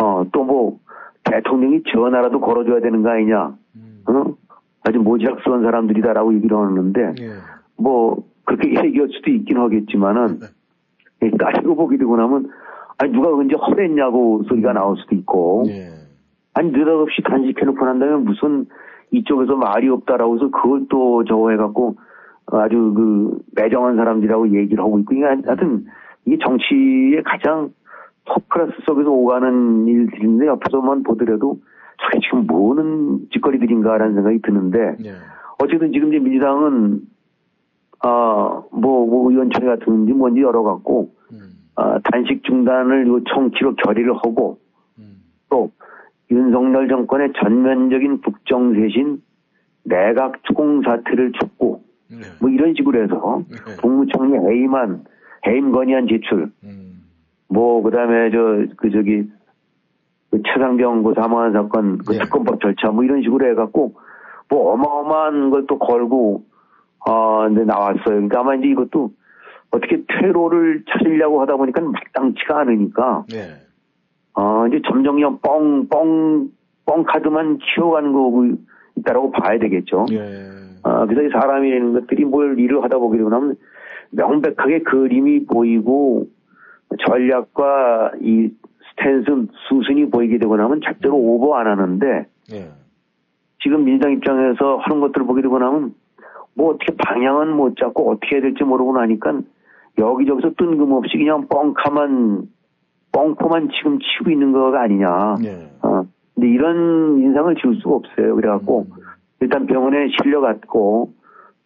어 0.00 0.24
또 0.32 0.44
뭐 0.44 0.78
대통령이 1.30 1.82
전화라도 1.92 2.40
걸어줘야 2.40 2.80
되는 2.80 3.02
거 3.02 3.10
아니냐 3.10 3.54
음. 3.76 4.02
어? 4.08 4.34
아주 4.84 4.98
모지락스러운 4.98 5.62
사람들이다라고 5.62 6.34
얘기를 6.34 6.56
하는데 6.56 7.14
예. 7.20 7.30
뭐 7.76 8.24
그렇게 8.44 8.70
얘기할 8.70 9.08
수도 9.10 9.30
있긴 9.30 9.58
하겠지만은 9.58 10.40
예, 11.22 11.30
따지고 11.32 11.74
보게 11.74 11.98
되고 11.98 12.16
나면 12.16 12.50
아니 12.98 13.12
누가 13.12 13.28
언제 13.28 13.54
허랬냐고 13.54 14.42
소리가 14.48 14.72
나올 14.72 14.96
수도 14.96 15.14
있고 15.14 15.64
예. 15.68 15.90
아니 16.54 16.70
느닷없이 16.70 17.22
단식해놓고 17.22 17.84
난다면 17.84 18.24
무슨 18.24 18.66
이쪽에서 19.10 19.56
말이 19.56 19.88
없다라고 19.88 20.36
해서 20.36 20.50
그걸 20.50 20.86
또 20.88 21.24
저거 21.24 21.50
해갖고 21.50 21.96
아주 22.46 22.92
그 22.96 23.38
매정한 23.54 23.96
사람들이라고 23.96 24.54
얘기를 24.54 24.82
하고 24.82 24.98
있고 25.00 25.14
이게 25.14 25.24
하여튼 25.24 25.86
이게 26.24 26.38
정치의 26.44 27.22
가장 27.24 27.70
톱 28.28 28.48
클래스 28.48 28.72
속에서 28.86 29.10
오가는 29.10 29.86
일들인데 29.86 30.46
옆에서만 30.46 31.02
보더라도 31.02 31.60
저게 32.00 32.20
지금 32.22 32.46
뭐는 32.46 33.28
짓거리들인가라는 33.32 34.14
생각이 34.14 34.40
드는데 34.42 34.96
예. 35.04 35.14
어쨌든 35.58 35.92
지금 35.92 36.08
이제 36.08 36.18
민주당은 36.18 37.00
아, 38.00 38.62
뭐, 38.70 39.06
뭐 39.06 39.30
의원총회 39.30 39.66
같은지 39.66 40.12
뭔지 40.12 40.40
열어갖고 40.40 41.10
음. 41.32 41.50
아, 41.74 41.98
단식 42.04 42.44
중단을 42.44 43.08
요청키로 43.08 43.74
결의를 43.74 44.14
하고 44.14 44.58
음. 44.98 45.22
또 45.48 45.72
윤석열 46.30 46.88
정권의 46.88 47.32
전면적인 47.40 48.20
북정쇄신 48.20 49.20
내각 49.84 50.44
총사퇴를 50.44 51.32
촉구 51.32 51.80
네. 52.10 52.18
뭐 52.40 52.50
이런 52.50 52.74
식으로 52.74 53.02
해서 53.02 53.42
네. 53.50 53.76
국무총리 53.80 54.38
해임안 54.38 55.04
해임 55.46 55.72
건의안 55.72 56.06
제출 56.06 56.52
음. 56.62 56.87
뭐 57.48 57.82
그다음에 57.82 58.30
저 58.30 58.66
그 58.76 58.90
저기 58.90 59.24
그 60.30 60.42
최상병 60.42 61.02
그 61.02 61.14
사망한 61.14 61.52
사건 61.52 61.98
그 61.98 62.12
네. 62.12 62.18
특검법 62.18 62.60
절차 62.60 62.90
뭐 62.90 63.04
이런 63.04 63.22
식으로 63.22 63.48
해갖고 63.50 63.94
뭐 64.50 64.72
어마어마한 64.72 65.50
걸 65.50 65.66
또 65.66 65.78
걸고 65.78 66.44
어 67.06 67.48
이제 67.48 67.64
나왔어요. 67.64 68.02
그러니까 68.04 68.40
아마 68.40 68.54
이제 68.54 68.68
이것도 68.68 69.10
어떻게 69.70 70.02
퇴로를 70.08 70.84
찾으려고 70.90 71.40
하다 71.42 71.56
보니까 71.56 71.80
마땅치가 71.82 72.60
않으니까 72.60 73.24
네. 73.30 73.54
어 74.34 74.66
이제 74.66 74.80
점점 74.88 75.14
그냥 75.16 75.38
뻥뻥 75.42 76.48
뻥 76.86 77.04
카드만 77.04 77.58
키워가는 77.58 78.12
거고 78.12 78.46
있다라고 78.96 79.30
봐야 79.32 79.58
되겠죠. 79.58 80.06
예. 80.12 80.18
아, 80.84 81.04
그래서 81.06 81.22
이 81.22 81.30
사람이라는 81.30 81.92
것들이 81.92 82.24
뭘 82.24 82.58
일을 82.58 82.82
하다 82.82 82.98
보게 82.98 83.18
되고 83.18 83.28
나면 83.28 83.56
명백하게 84.10 84.82
그림이 84.84 85.44
보이고 85.46 86.26
전략과 87.06 88.12
이 88.20 88.50
스탠스 88.90 89.46
수순이 89.68 90.10
보이게 90.10 90.38
되고 90.38 90.56
나면 90.56 90.80
절대로 90.84 91.16
오버 91.16 91.54
안 91.56 91.66
하는데 91.66 92.26
예. 92.52 92.70
지금 93.62 93.84
민주당 93.84 94.12
입장에서 94.12 94.76
하는 94.78 95.00
것들을 95.00 95.26
보게 95.26 95.42
되고 95.42 95.58
나면 95.58 95.94
뭐 96.54 96.70
어떻게 96.70 96.94
방향은 96.96 97.54
못 97.56 97.76
잡고 97.76 98.10
어떻게 98.10 98.36
해야 98.36 98.42
될지 98.42 98.64
모르고 98.64 98.94
나니까 98.94 99.40
여기저기서 99.98 100.52
뜬금없이 100.56 101.16
그냥 101.16 101.46
뻥카만 101.48 102.48
뻥코만 103.12 103.68
지금 103.76 103.98
치고 103.98 104.30
있는 104.30 104.52
거가 104.52 104.82
아니냐. 104.82 105.36
예. 105.44 105.70
어, 105.82 106.04
근데 106.34 106.48
이런 106.48 107.18
인상을 107.20 107.54
지울 107.56 107.76
수가 107.76 107.96
없어요. 107.96 108.36
그래갖고 108.36 108.86
일단 109.40 109.66
병원에 109.66 110.08
실려갔고 110.16 111.12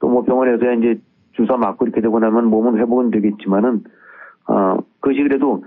또 0.01 0.09
뭐 0.09 0.23
병원에서 0.23 0.73
이제 0.75 1.01
주사 1.33 1.57
맞고 1.57 1.87
이렇게 1.87 2.01
되고 2.01 2.19
나면 2.19 2.47
몸은 2.47 2.79
회복은 2.79 3.11
되겠지만은 3.13 3.85
어 4.49 4.77
그것이 5.03 5.23
그래도 5.23 5.63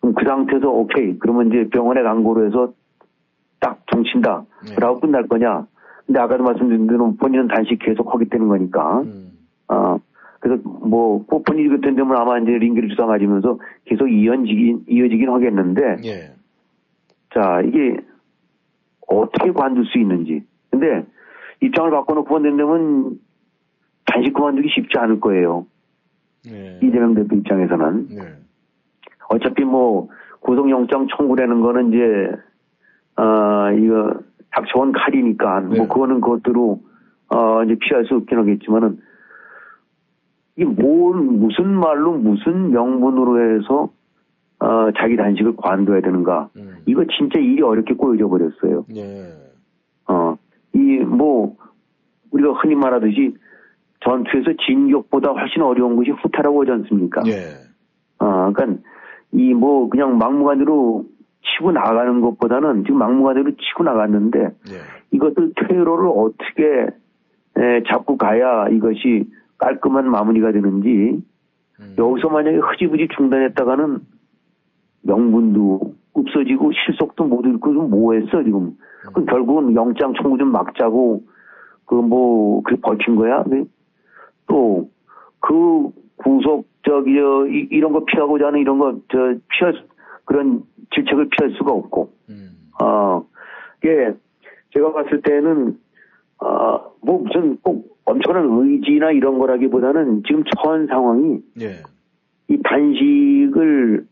그 0.00 0.24
상태에서 0.24 0.68
오케이 0.68 1.18
그러면 1.18 1.48
이제 1.48 1.68
병원에 1.70 2.02
간 2.02 2.22
거로 2.22 2.46
해서 2.46 2.72
딱 3.58 3.82
종친다 3.86 4.44
네. 4.68 4.76
라고 4.76 5.00
끝날 5.00 5.26
거냐 5.26 5.66
근데 6.06 6.20
아까도 6.20 6.44
말씀드린 6.44 6.86
대로 6.86 7.16
본인은 7.16 7.48
단식 7.48 7.80
계속 7.80 8.14
하겠다는 8.14 8.46
거니까 8.46 9.00
음. 9.00 9.32
어 9.68 9.98
그래서 10.38 10.62
뭐 10.64 11.24
꼭 11.26 11.44
본인이 11.44 11.68
그때 11.68 11.94
되면 11.94 12.16
아마 12.16 12.38
이제 12.38 12.52
링기를 12.52 12.88
주사 12.90 13.06
맞으면서 13.06 13.58
계속 13.84 14.08
이어지긴 14.08 14.84
이어지긴 14.88 15.28
하겠는데 15.28 15.96
예. 16.04 16.34
자, 17.32 17.62
이게 17.64 17.98
어떻게 19.06 19.52
관둘 19.52 19.86
수 19.86 19.98
있는지. 19.98 20.42
근데 20.70 21.06
입장을 21.60 21.90
바꿔놓고 21.90 22.28
본다면 22.28 23.18
단식 24.06 24.34
그만두기 24.34 24.68
쉽지 24.74 24.98
않을 24.98 25.20
거예요. 25.20 25.66
예. 26.48 26.78
이재명 26.82 27.14
대표 27.14 27.36
입장에서는. 27.36 28.08
네. 28.08 28.22
어차피 29.30 29.64
뭐 29.64 30.08
구속영장 30.40 31.06
청구라는 31.16 31.60
거는 31.60 31.88
이제, 31.88 32.32
어, 33.16 33.72
이거 33.72 34.14
닥쳐온 34.50 34.92
칼이니까 34.92 35.60
네. 35.60 35.78
뭐 35.78 35.88
그거는 35.88 36.20
그것대로, 36.20 36.80
어, 37.28 37.62
이제 37.64 37.76
피할 37.80 38.04
수 38.06 38.16
없긴 38.16 38.38
하겠지만은 38.38 38.98
이게 40.56 40.64
뭘, 40.64 41.16
무슨 41.16 41.68
말로 41.68 42.12
무슨 42.12 42.70
명분으로 42.70 43.58
해서 43.58 43.90
어, 44.58 44.90
자기 44.98 45.16
단식을 45.16 45.56
관둬야 45.56 46.00
되는가. 46.02 46.50
음. 46.56 46.78
이거 46.84 47.04
진짜 47.16 47.38
일이 47.38 47.62
어렵게 47.62 47.94
꼬여져 47.94 48.28
버렸어요. 48.28 48.84
예. 48.94 49.32
어, 50.06 50.36
이, 50.74 50.98
뭐, 50.98 51.56
우리가 52.30 52.52
흔히 52.54 52.74
말하듯이 52.74 53.36
전투에서 54.00 54.52
진격보다 54.66 55.30
훨씬 55.30 55.62
어려운 55.62 55.96
것이 55.96 56.10
후퇴라고 56.10 56.62
하지 56.62 56.72
않습니까? 56.72 57.22
예. 57.26 57.52
어, 58.18 58.52
그러니까 58.52 58.82
이 59.32 59.54
뭐 59.54 59.88
그냥 59.88 60.18
막무가내로 60.18 61.04
치고 61.42 61.72
나가는 61.72 62.20
것보다는 62.20 62.84
지금 62.84 62.98
막무가내로 62.98 63.52
치고 63.52 63.84
나갔는데 63.84 64.40
예. 64.40 64.76
이것을 65.12 65.52
퇴로를 65.56 66.08
어떻게 66.08 66.86
에, 67.56 67.82
잡고 67.88 68.16
가야 68.16 68.68
이것이 68.68 69.28
깔끔한 69.58 70.10
마무리가 70.10 70.52
되는지 70.52 71.22
음. 71.80 71.94
여기서 71.98 72.28
만약에 72.28 72.56
흐지부지 72.58 73.08
중단했다가는 73.16 74.00
명분도 75.02 75.94
없어지고 76.12 76.72
실속도 76.72 77.24
못 77.24 77.44
잃고 77.46 77.72
좀 77.72 77.90
뭐했어 77.90 78.42
지금 78.42 78.76
그 79.14 79.24
결국은 79.24 79.74
영장 79.74 80.12
청구 80.14 80.36
좀 80.38 80.52
막자고 80.52 81.22
그 81.86 81.96
뭐 81.96 82.62
그 82.62 82.76
버틴 82.76 83.16
거야 83.16 83.44
또 84.46 84.88
그 85.40 85.90
구속 86.24 86.66
저기 86.84 87.14
저 87.16 87.46
이- 87.46 87.68
이런 87.70 87.92
거 87.92 88.04
피하고자 88.04 88.46
하는 88.48 88.60
이런 88.60 88.78
거 88.78 88.94
저 89.10 89.34
피할 89.48 89.74
수- 89.74 89.82
그런 90.24 90.62
질책을 90.94 91.28
피할 91.30 91.52
수가 91.56 91.72
없고 91.72 92.10
음. 92.30 92.50
어, 92.82 93.24
이게 93.82 94.12
제가 94.72 94.92
봤을 94.92 95.20
때는 95.22 95.78
어, 96.42 96.92
뭐 97.02 97.18
무슨 97.22 97.56
꼭 97.62 97.98
엄청난 98.04 98.46
의지나 98.48 99.10
이런 99.12 99.38
거라기보다는 99.38 100.22
지금 100.26 100.42
처한 100.56 100.86
상황이 100.86 101.40
예. 101.60 101.82
이 102.48 102.58
단식을 102.62 104.06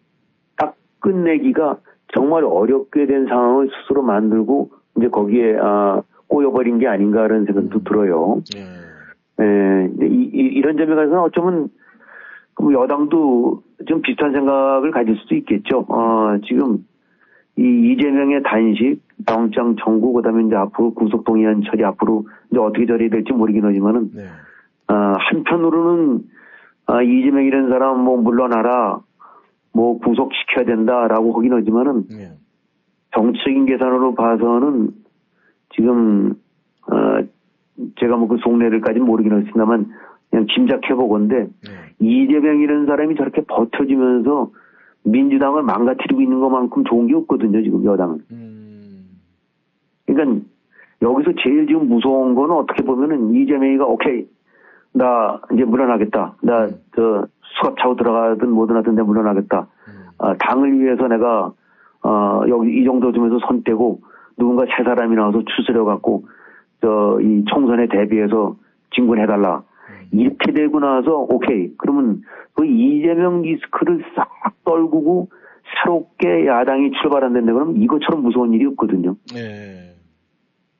딱 0.56 0.76
끝내기가 1.00 1.78
정말 2.14 2.44
어렵게 2.44 3.06
된 3.06 3.26
상황을 3.26 3.68
스스로 3.70 4.02
만들고 4.02 4.70
이제 4.96 5.08
거기에 5.08 5.56
아, 5.60 6.02
꼬여버린 6.26 6.78
게 6.78 6.86
아닌가라는 6.86 7.46
생각도 7.46 7.82
들어요. 7.84 8.42
예. 8.56 8.60
에, 9.42 9.88
근데 9.88 10.06
이, 10.06 10.30
이, 10.32 10.60
런 10.60 10.76
점에 10.76 10.94
관해서는 10.94 11.20
어쩌면 11.22 11.68
뭐 12.60 12.72
여당도 12.72 13.62
좀 13.86 14.02
비슷한 14.02 14.32
생각을 14.32 14.90
가질 14.90 15.16
수도 15.16 15.34
있겠죠. 15.36 15.86
어, 15.88 16.38
지금 16.46 16.84
이 17.56 17.92
이재명의 17.92 18.42
단식, 18.44 19.00
영장 19.28 19.76
청구, 19.82 20.12
그다음에 20.12 20.44
이제 20.44 20.54
앞으로 20.54 20.94
구속동의안 20.94 21.62
처리 21.68 21.84
앞으로 21.84 22.26
이제 22.50 22.60
어떻게 22.60 22.86
처리해야 22.86 23.10
될지 23.10 23.32
모르긴 23.32 23.64
하지만은 23.64 24.10
네. 24.14 24.22
아, 24.86 25.14
한편으로는 25.18 26.24
아, 26.86 27.02
이재명이라는 27.02 27.68
사람 27.68 28.00
뭐 28.04 28.16
물러나라, 28.16 29.00
뭐 29.72 29.98
구속시켜야 29.98 30.64
된다라고 30.64 31.36
하긴 31.36 31.52
하지만은 31.52 32.04
예. 32.12 32.32
정치적인 33.14 33.66
계산으로 33.66 34.14
봐서는 34.14 34.90
지금 35.74 36.34
어, 36.90 37.22
제가 38.00 38.16
뭐 38.16 38.28
그 38.28 38.38
속내를까지는 38.38 39.06
모르긴 39.06 39.32
했습니다만 39.32 39.90
그냥 40.38 40.46
짐작해 40.54 40.94
보건데 40.94 41.48
예. 41.66 41.94
이재명이라는 41.98 42.86
사람이 42.86 43.16
저렇게 43.16 43.42
버텨주면서 43.42 44.50
민주당을 45.04 45.62
망가뜨리고 45.62 46.20
있는 46.20 46.40
것만큼 46.40 46.84
좋은 46.84 47.06
게 47.06 47.14
없거든요 47.14 47.62
지금 47.62 47.84
여당은. 47.84 48.20
음. 48.30 49.08
그러니까 50.06 50.44
여기서 51.02 51.32
제일 51.42 51.66
지금 51.66 51.88
무서운 51.88 52.34
거는 52.34 52.54
어떻게 52.54 52.82
보면은 52.82 53.34
이재명이가 53.34 53.84
오케이 53.86 54.26
나 54.92 55.40
이제 55.52 55.64
물러나겠다. 55.64 56.36
나저 56.42 57.26
수갑 57.42 57.76
차고 57.78 57.96
들어가든 57.96 58.50
뭐든 58.50 58.76
하든 58.76 58.94
내가 58.94 59.06
물러나겠다. 59.06 59.60
음. 59.88 59.92
아, 60.18 60.34
당을 60.38 60.78
위해서 60.78 61.08
내가 61.08 61.52
어 62.02 62.42
여기 62.48 62.80
이 62.80 62.84
정도 62.84 63.12
점에서 63.12 63.38
손 63.46 63.62
떼고 63.64 64.00
누군가 64.36 64.64
새 64.66 64.84
사람이 64.84 65.16
나와서 65.16 65.42
추스려 65.56 65.84
갖고 65.84 66.24
저 66.80 67.18
이 67.20 67.44
총선에 67.46 67.88
대비해서 67.88 68.56
진군해달라. 68.94 69.62
이렇게 70.12 70.52
되고 70.52 70.80
나서 70.80 71.26
오케이 71.28 71.72
그러면 71.76 72.22
그 72.54 72.64
이재명 72.64 73.42
리스크를 73.42 74.04
싹 74.14 74.28
떨구고 74.64 75.28
새롭게 75.82 76.46
야당이 76.46 76.92
출발한다는데 77.00 77.52
그러면 77.52 77.76
이것처럼 77.76 78.22
무서운 78.22 78.52
일이 78.52 78.66
없거든요. 78.66 79.16
예. 79.34 79.94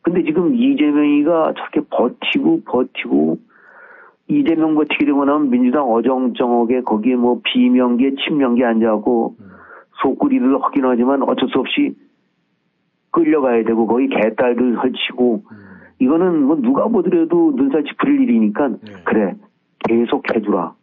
근데 0.03 0.23
지금 0.25 0.55
이재명이가 0.55 1.55
저렇게 1.55 1.81
버티고 1.91 2.63
버티고 2.65 3.39
이재명 4.29 4.75
버티게 4.75 5.05
되고 5.07 5.25
나면 5.25 5.51
민주당 5.51 5.91
어정쩡하게 5.91 6.83
거기에 6.83 7.17
뭐 7.17 7.41
비명계 7.45 8.15
친명계 8.17 8.65
앉아갖고 8.65 9.37
속구리를 10.03 10.63
하긴 10.63 10.85
하지만 10.85 11.23
어쩔 11.23 11.49
수 11.49 11.59
없이 11.59 11.95
끌려가야 13.11 13.65
되고 13.65 13.87
거기 13.87 14.09
개딸들 14.09 14.77
설치고 14.81 15.45
이거는 15.99 16.45
뭐 16.45 16.57
누가 16.57 16.87
보더라도 16.89 17.53
눈살 17.57 17.85
찌푸릴 17.85 18.23
일이니까 18.23 18.69
네. 18.69 18.93
그래 19.05 19.35
계속 19.89 20.23
해주라 20.35 20.75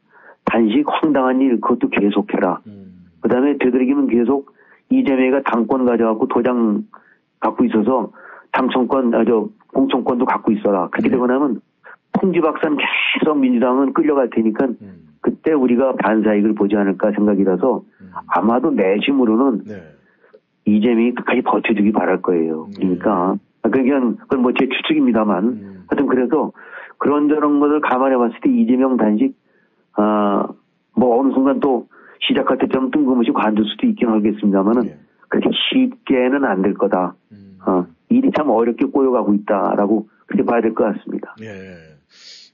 단식 0.46 0.86
황당한 0.88 1.42
일 1.42 1.62
그것도 1.62 1.90
계속해라 1.90 2.62
음. 2.68 3.06
그 3.22 3.30
다음에 3.30 3.58
되도록이면 3.58 4.08
계속 4.08 4.54
이재명이가 4.90 5.42
당권 5.44 5.86
가져갖고 5.86 6.28
도장 6.28 6.84
갖고 7.40 7.66
있어서 7.66 8.12
당청권, 8.52 9.14
아, 9.14 9.26
저, 9.26 9.50
공천권도 9.74 10.26
갖고 10.26 10.52
있어라. 10.54 10.88
그렇게 10.90 11.10
되고 11.10 11.28
나면 11.28 11.60
통지박산 12.14 12.78
계속 13.20 13.38
민주당은 13.38 13.94
끌려갈 13.94 14.30
테니까 14.30 14.66
음. 14.66 15.08
그때 15.20 15.52
우리가 15.52 15.96
반사익을 15.96 16.56
보지 16.56 16.76
않을까 16.76 17.12
생각이라서 17.12 17.84
아마도 18.28 18.72
내심으로는 18.72 19.64
네. 19.66 19.84
이재명이 20.66 21.14
끝까지 21.16 21.42
버텨주기 21.42 21.92
바랄 21.92 22.22
거예요. 22.22 22.68
그러니까, 22.76 23.36
아, 23.66 23.70
그냥, 23.70 24.18
그건 24.22 24.42
뭐 24.42 24.52
제 24.52 24.68
추측입니다만. 24.70 25.44
음. 25.44 25.84
하여튼 25.88 26.08
그래서 26.08 26.52
그런저런 27.00 27.60
것을 27.60 27.82
감안해 27.82 28.16
봤을 28.18 28.36
때 28.42 28.50
이재명 28.50 28.96
단식, 28.98 29.36
아, 29.94 30.48
뭐 30.96 31.20
어느 31.20 31.34
순간 31.34 31.60
또 31.60 31.88
시작할 32.28 32.58
때좀 32.60 32.92
뜬금없이 32.92 33.32
관둘 33.32 33.66
수도 33.66 33.88
있긴 33.88 34.10
하겠습니다만은 34.10 34.86
예. 34.86 34.98
그렇게 35.30 35.50
쉽게는 35.74 36.46
안 36.46 36.62
될 36.62 36.74
거다. 36.76 37.16
음. 37.32 37.58
어, 37.68 37.86
일이 38.10 38.30
참 38.38 38.50
어렵게 38.50 38.86
꼬여가고 38.86 39.34
있다라고 39.34 40.08
그렇게 40.28 40.46
봐야 40.46 40.62
될 40.62 40.74
것 40.74 40.86
같습니다. 40.86 41.36
예. 41.42 41.96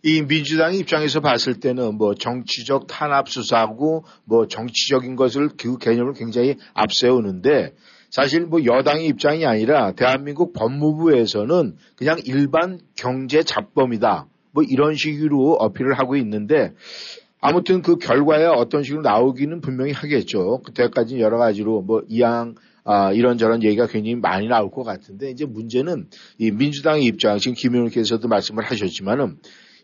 이 0.04 0.26
민주당 0.26 0.74
입장에서 0.74 1.20
봤을 1.20 1.60
때는 1.60 1.96
뭐 1.98 2.16
정치적 2.16 2.88
탄압 2.88 3.30
수사하고 3.30 4.04
뭐 4.26 4.48
정치적인 4.48 5.16
것을 5.16 5.50
그 5.62 5.78
개념을 5.78 6.14
굉장히 6.14 6.56
앞세우는데 6.74 7.74
사실 8.12 8.46
뭐 8.46 8.64
여당의 8.66 9.08
입장이 9.08 9.46
아니라 9.46 9.94
대한민국 9.94 10.54
법무부에서는 10.54 11.78
그냥 11.96 12.20
일반 12.26 12.80
경제 12.96 13.42
잡범이다. 13.42 14.28
뭐 14.52 14.64
이런 14.64 14.96
식으로 14.96 15.54
어필을 15.54 15.94
하고 15.98 16.18
있는데 16.18 16.74
아무튼 17.40 17.82
그 17.82 17.98
결과에 17.98 18.46
어떤 18.46 18.84
식으로 18.84 19.02
나오기는 19.02 19.62
분명히 19.62 19.94
하겠죠. 19.94 20.62
그때까지 20.64 21.20
여러 21.22 21.38
가지로 21.38 21.82
뭐 21.82 22.04
이양 22.08 22.56
아, 22.84 23.14
이런저런 23.14 23.64
얘기가 23.64 23.88
굉장히 23.88 24.16
많이 24.16 24.48
나올 24.48 24.72
것 24.72 24.84
같은데 24.84 25.30
이제 25.30 25.46
문제는 25.46 26.08
이 26.38 26.52
민주당의 26.52 27.06
입장 27.06 27.38
지금 27.38 27.56
김 27.56 27.76
의원께서도 27.76 28.28
말씀을 28.28 28.64
하셨지만은 28.66 29.38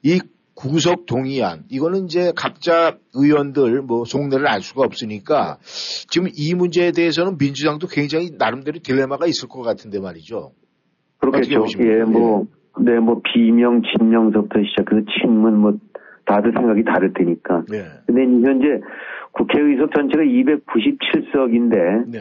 이 0.04 0.20
구속 0.58 1.06
동의안 1.06 1.60
이거는 1.70 2.06
이제 2.06 2.34
각자 2.36 2.98
의원들 3.14 3.84
뭐 3.84 4.06
속내를 4.06 4.48
알 4.48 4.62
수가 4.62 4.84
없으니까 4.84 5.58
지금 5.62 6.28
이 6.34 6.56
문제에 6.56 6.92
대해서는 6.92 7.38
민주당도 7.38 7.86
굉장히 7.88 8.32
나름대로 8.40 8.80
딜레마가 8.80 9.28
있을 9.28 9.48
것 9.50 9.62
같은데 9.62 10.00
말이죠. 10.00 10.54
그렇겠죠. 11.20 11.66
예, 11.80 12.04
뭐, 12.04 12.46
네, 12.80 13.00
뭐, 13.00 13.22
비명, 13.24 13.82
진명서부터 13.82 14.60
시작해서 14.64 15.02
친문, 15.20 15.58
뭐, 15.58 15.74
다들 16.26 16.54
생각이 16.54 16.84
다를 16.84 17.14
테니까. 17.14 17.64
네. 17.70 17.86
근데 18.06 18.22
현재 18.48 18.82
국회의석 19.32 19.92
전체가 19.96 20.24
297석인데, 20.24 22.12
네. 22.12 22.20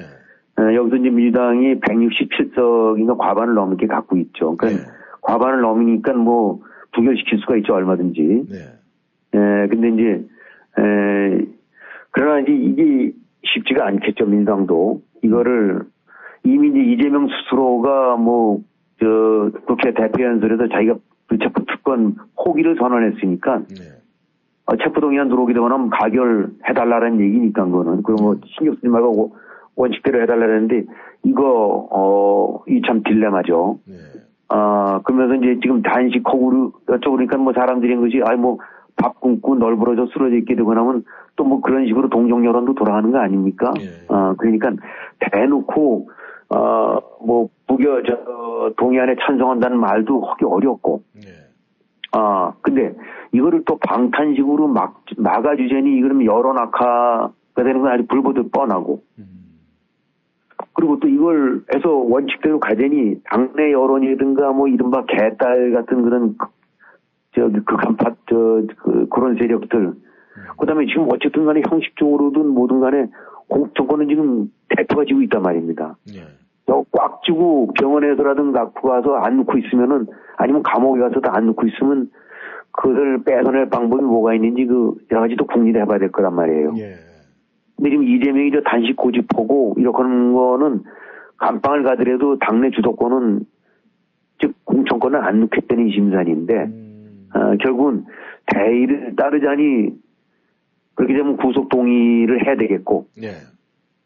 어, 0.59 0.75
여기서 0.75 0.97
이제 0.97 1.11
민주당이 1.11 1.81
167석인가 1.81 3.19
과반을 3.19 3.55
넘게 3.55 3.87
갖고 3.87 4.17
있죠. 4.19 4.57
그러니까 4.57 4.83
네. 4.83 4.91
과반을 5.23 5.61
넘으니까 5.61 6.15
뭐, 6.15 6.63
부결시킬 6.97 7.39
수가 7.41 7.57
있죠, 7.59 7.75
얼마든지. 7.75 8.47
네. 8.51 9.39
에, 9.39 9.69
근데 9.69 9.89
이제, 9.91 10.27
에, 10.83 11.47
그러나 12.11 12.41
이제 12.41 12.53
이게 12.53 13.13
쉽지가 13.45 13.87
않겠죠, 13.87 14.27
민주당도. 14.27 15.03
이거를 15.23 15.83
이미 16.45 16.69
이제 16.69 16.79
이재명 16.81 17.29
스스로가 17.29 18.17
뭐, 18.17 18.61
저, 19.01 19.51
국회 19.67 19.93
대표 19.93 20.25
연설에서 20.25 20.69
자기가 20.69 20.97
불체포 21.29 21.65
특권 21.67 22.17
포기를 22.43 22.77
선언했으니까, 22.79 23.59
네. 23.69 23.75
어, 24.67 24.77
체포동의안 24.77 25.29
들어오게 25.29 25.53
되면 25.55 25.91
해달라는 26.69 27.21
얘기니까, 27.21 27.65
그거는. 27.67 28.03
그럼 28.03 28.17
뭐, 28.23 28.37
신경 28.57 28.75
쓰지 28.77 28.89
말고 28.89 29.37
원칙대로 29.77 30.23
해달라는데, 30.23 30.85
이거, 31.25 31.89
어, 31.93 32.63
이 32.69 32.81
참 32.87 33.03
딜레마죠. 33.03 33.81
네. 33.87 33.95
아, 34.49 35.01
그러면서 35.05 35.35
이제 35.37 35.59
지금 35.63 35.83
단식 35.83 36.23
거구로 36.23 36.73
여쭤보니까 36.87 37.37
뭐 37.37 37.53
사람들이 37.53 37.93
한 37.95 38.03
것이, 38.03 38.21
아이 38.25 38.37
뭐, 38.37 38.59
밥 38.97 39.21
굶고 39.21 39.57
널브러져 39.57 40.07
쓰러져 40.13 40.37
있게 40.37 40.55
되고 40.57 40.73
나면 40.73 41.05
또 41.37 41.45
뭐 41.45 41.61
그런 41.61 41.87
식으로 41.87 42.09
동정 42.09 42.47
여론도 42.47 42.75
돌아가는 42.75 43.11
거 43.11 43.19
아닙니까? 43.19 43.75
예. 43.81 44.07
아, 44.09 44.35
그러니까 44.39 44.73
대놓고, 45.21 46.09
어, 46.49 46.99
뭐, 47.25 47.49
부겨, 47.67 48.03
저, 48.09 48.73
동의안에 48.79 49.17
찬성한다는 49.21 49.79
말도 49.79 50.23
하기 50.23 50.45
어렵고, 50.47 51.03
네. 51.15 51.29
아, 52.13 52.53
근데 52.63 52.95
이거를 53.33 53.65
또 53.67 53.77
방탄식으로 53.79 54.69
막, 54.69 55.03
막아주자니 55.19 55.99
이거는 55.99 56.25
여론 56.25 56.57
악화가 56.57 57.33
되는 57.57 57.83
건 57.83 57.93
아주 57.93 58.07
불보듯 58.07 58.51
뻔하고, 58.53 59.03
음. 59.19 59.36
그리고 60.77 60.99
또 61.01 61.09
이걸 61.09 61.63
해서 61.75 61.91
원칙대로 61.91 62.61
가자니 62.61 63.17
당내 63.25 63.73
여론이든가 63.73 64.53
뭐 64.53 64.69
이른바 64.69 65.05
개딸 65.07 65.73
같은 65.73 66.03
그런 66.03 66.37
그- 66.37 66.49
저기 67.35 67.61
그 67.65 67.77
간파 67.77 68.11
저 68.29 68.63
그, 68.83 69.07
그런 69.09 69.37
세력들 69.37 69.93
그다음에 70.59 70.87
지금 70.87 71.07
어쨌든 71.11 71.45
간에 71.47 71.63
형식적으로든 71.69 72.47
뭐든 72.49 72.81
간에 72.81 73.07
공정권은 73.49 74.09
지금 74.09 74.51
대표가 74.69 75.05
지고 75.05 75.23
있단 75.23 75.43
말입니다. 75.43 75.97
네. 76.07 76.23
저꽉 76.67 77.23
쥐고 77.25 77.73
병원에서라든 77.79 78.53
갖고 78.53 78.89
가서 78.89 79.15
안 79.17 79.37
넣고 79.39 79.57
있으면은 79.59 80.07
아니면 80.37 80.63
감옥에 80.63 81.01
가서도 81.01 81.31
안 81.31 81.47
넣고 81.47 81.67
있으면 81.67 82.11
그것을 82.73 83.23
뺏어낼 83.25 83.69
방법이 83.71 84.03
뭐가 84.03 84.35
있는지 84.35 84.67
그 84.67 84.95
여러 85.11 85.23
가지 85.23 85.37
또 85.37 85.47
궁리를 85.47 85.81
해봐야 85.81 85.99
될 85.99 86.11
거란 86.11 86.35
말이에요. 86.35 86.75
예. 86.79 86.95
근데 87.77 87.91
지금 87.91 88.05
이재명이 88.05 88.51
저 88.53 88.61
단식 88.63 88.97
고집하고 88.97 89.75
이렇게 89.77 90.03
하는 90.03 90.33
거는 90.33 90.83
감방을 91.37 91.83
가더라도 91.83 92.39
당내 92.39 92.71
주도권은 92.71 93.41
즉 94.41 94.55
공천권을 94.65 95.23
안 95.23 95.41
넣겠다는 95.41 95.91
심산인데 95.91 96.55
음. 96.55 97.29
어, 97.35 97.57
결국은 97.59 98.05
대의를 98.47 99.15
따르자니 99.17 99.91
그렇게 100.95 101.15
되면 101.15 101.37
구속 101.37 101.69
동의를 101.69 102.47
해야 102.47 102.57
되겠고 102.57 103.07
네. 103.21 103.33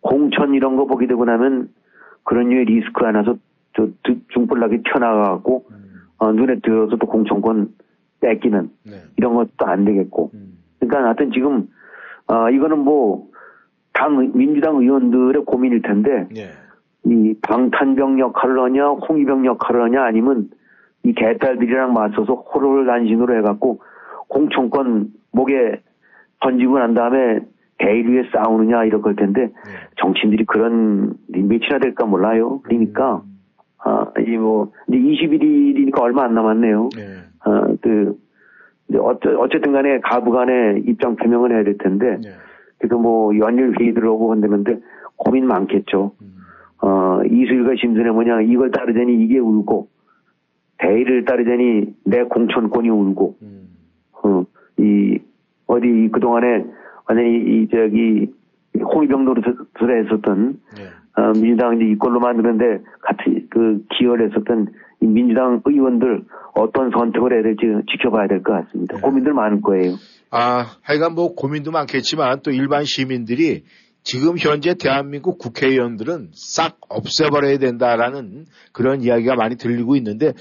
공천 0.01 0.55
이런 0.55 0.77
거 0.77 0.87
보게 0.87 1.07
되고 1.07 1.25
나면 1.25 1.69
그런 2.25 2.49
류의 2.49 2.65
리스크 2.65 3.05
하나서 3.05 3.37
저 3.77 3.87
드- 4.03 4.19
중불나게 4.29 4.83
튀어나가고 4.83 5.67
음. 5.71 5.77
어, 6.19 6.33
눈에 6.33 6.59
들어서 6.61 6.97
또 6.97 7.07
공천권 7.07 7.73
뺏기는 8.21 8.71
네. 8.85 8.93
이런 9.17 9.35
것도 9.35 9.67
안 9.67 9.85
되겠고 9.85 10.31
음. 10.35 10.59
그러니까 10.81 11.05
하여튼 11.07 11.31
지금 11.33 11.69
어, 12.27 12.51
이거는 12.51 12.79
뭐 12.81 13.30
당 13.93 14.33
민주당 14.35 14.77
의원들의 14.77 15.45
고민일 15.45 15.83
텐데 15.83 16.27
네. 16.31 16.51
이 17.05 17.35
방탄병 17.43 18.19
역할을 18.19 18.61
하냐 18.61 18.89
홍위병 18.89 19.47
역할을 19.47 19.83
하냐 19.85 20.05
아니면 20.05 20.51
이 21.03 21.13
개딸들이랑 21.15 21.93
맞서서 21.93 22.35
호롤단신으로 22.35 23.37
해갖고 23.39 23.81
공천권 24.29 25.09
목에 25.33 25.81
던지고 26.41 26.79
난 26.79 26.95
다음에 26.95 27.41
대의위에 27.79 28.25
싸우느냐 28.33 28.85
이럴 28.85 29.01
걸 29.01 29.17
텐데 29.17 29.47
네. 29.47 29.53
정치인들이 29.97 30.45
그런 30.45 31.15
며칠이나 31.29 31.79
될까 31.79 32.05
몰라요. 32.05 32.61
그러니까 32.63 33.23
아, 33.79 34.07
이뭐 34.27 34.73
이제 34.89 34.99
21일이니까 34.99 36.01
얼마 36.01 36.25
안 36.25 36.35
남았네요. 36.35 36.91
네. 36.95 37.03
아, 37.41 37.75
그 37.81 38.19
이제 38.89 38.99
어쨌든 38.99 39.73
간에 39.73 40.01
가부 40.01 40.31
간에 40.33 40.83
입장 40.87 41.17
표명을 41.17 41.53
해야 41.53 41.65
될 41.65 41.79
텐데 41.79 42.19
네. 42.23 42.31
그래도 42.81 42.99
뭐 42.99 43.37
연일 43.39 43.75
회의들 43.79 44.05
오고 44.07 44.33
한다는데 44.33 44.81
고민 45.17 45.47
많겠죠. 45.47 46.13
음. 46.23 46.37
어, 46.83 47.21
이수일과 47.25 47.75
심순애 47.79 48.11
뭐냐, 48.11 48.41
이걸 48.41 48.71
따르자니 48.71 49.23
이게 49.23 49.39
울고, 49.39 49.89
대의를 50.79 51.27
따르자니 51.27 51.95
내 52.05 52.23
공천권이 52.23 52.89
울고, 52.89 53.37
음. 53.43 53.69
어, 54.25 54.45
이, 54.79 55.19
어디 55.67 56.09
그동안에 56.11 56.65
완전히 57.07 57.37
이, 57.37 57.69
저기, 57.71 58.33
홍위병 58.83 59.27
노릇을 59.27 60.05
했었던, 60.07 60.59
네. 60.75 60.85
어, 61.17 61.33
민주당 61.33 61.77
이제 61.77 61.91
이꼴로 61.93 62.21
만드는데 62.21 62.83
같이 63.03 63.47
그 63.51 63.83
기여를 63.99 64.31
했었던 64.31 64.69
이 65.03 65.07
민주당 65.07 65.61
의원들 65.65 66.25
어떤 66.55 66.91
선택을 66.91 67.33
해야 67.33 67.43
될지 67.43 67.63
지켜봐야 67.91 68.29
될 68.29 68.43
것 68.43 68.53
같습니다. 68.53 68.97
네. 68.97 69.01
고민들 69.03 69.33
많을 69.33 69.61
거예요. 69.63 69.95
아, 70.31 70.67
하여간 70.83 71.15
뭐 71.15 71.35
고민도 71.35 71.71
많겠지만 71.73 72.41
또 72.43 72.51
일반 72.51 72.85
시민들이 72.85 73.65
지금 74.03 74.39
현재 74.39 74.75
대한민국 74.75 75.39
국회의원들은 75.39 76.31
싹 76.33 76.79
없애버려야 76.89 77.59
된다라는 77.59 78.47
그런 78.73 79.03
이야기가 79.03 79.35
많이 79.35 79.57
들리고 79.57 79.95
있는데 79.97 80.33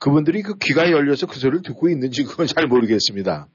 그분들이 0.00 0.42
그 0.42 0.54
귀가 0.58 0.90
열려서 0.90 1.26
그 1.26 1.38
소리를 1.38 1.62
듣고 1.62 1.88
있는지 1.88 2.24
그건 2.24 2.46
잘 2.46 2.66
모르겠습니다. 2.68 3.46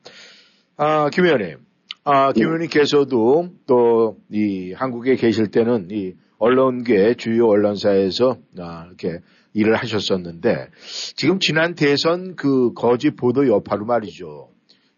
아, 0.78 1.09
김 1.09 1.26
의원님. 1.26 1.57
아, 2.03 2.34
김 2.34 2.45
의원님께서도 2.45 3.49
또 3.68 4.18
이 4.32 4.74
한국에 4.74 5.16
계실 5.16 5.47
때는 5.51 5.88
이 5.91 6.13
언론계 6.38 7.15
주요 7.15 7.47
언론사에서 7.47 8.38
아, 8.59 8.86
이렇게 8.88 9.19
일을 9.53 9.75
하셨었는데 9.75 10.67
지금 11.15 11.39
지난 11.39 11.75
대선 11.75 12.36
그 12.36 12.73
거짓 12.73 13.15
보도 13.15 13.47
여파로 13.47 13.86
말이죠. 13.86 14.49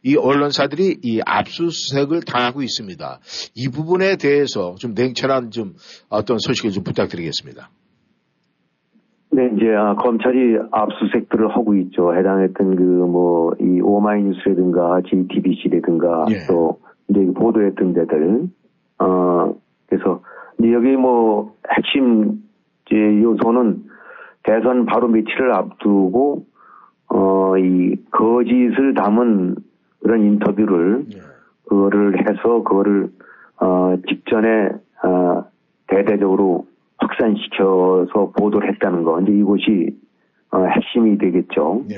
이 0.03 0.15
언론사들이 0.15 0.99
이 1.03 1.21
압수수색을 1.25 2.21
당하고 2.21 2.61
있습니다. 2.61 3.19
이 3.55 3.67
부분에 3.69 4.15
대해서 4.15 4.75
좀 4.75 4.93
냉철한 4.95 5.51
좀 5.51 5.73
어떤 6.09 6.37
소식을 6.39 6.71
좀 6.71 6.83
부탁드리겠습니다. 6.83 7.69
네, 9.31 9.49
이제 9.55 9.65
아, 9.75 9.95
검찰이 9.95 10.57
압수수색들을 10.71 11.49
하고 11.49 11.75
있죠. 11.75 12.15
해당했던 12.15 12.75
그 12.75 12.83
뭐 13.07 13.37
이 13.59 13.81
오마이뉴스라든가 13.81 15.01
JTBC라든가 15.09 16.25
예. 16.29 16.35
또 16.47 16.79
이제 17.09 17.25
보도했던 17.33 17.93
데들 17.93 18.47
어 18.99 19.53
그래서 19.87 20.21
여기 20.63 20.95
뭐 20.95 21.55
핵심 21.75 22.43
요소는 22.91 23.83
대선 24.43 24.85
바로 24.85 25.07
며칠을 25.07 25.53
앞두고 25.53 26.45
어 27.09 27.37
이 27.57 27.95
거짓을 28.11 28.93
담은 28.93 29.55
그런 30.01 30.21
인터뷰를 30.23 31.05
예. 31.13 31.19
그거를 31.67 32.19
해서 32.19 32.63
그거를 32.63 33.09
어, 33.59 33.95
직전에 34.07 34.69
어, 35.03 35.43
대대적으로 35.87 36.67
확산시켜서 36.97 38.31
보도를 38.37 38.69
했다는 38.73 39.03
거. 39.03 39.19
이제 39.21 39.31
이곳이 39.31 39.97
어, 40.51 40.63
핵심이 40.65 41.17
되겠죠. 41.17 41.83
예. 41.91 41.95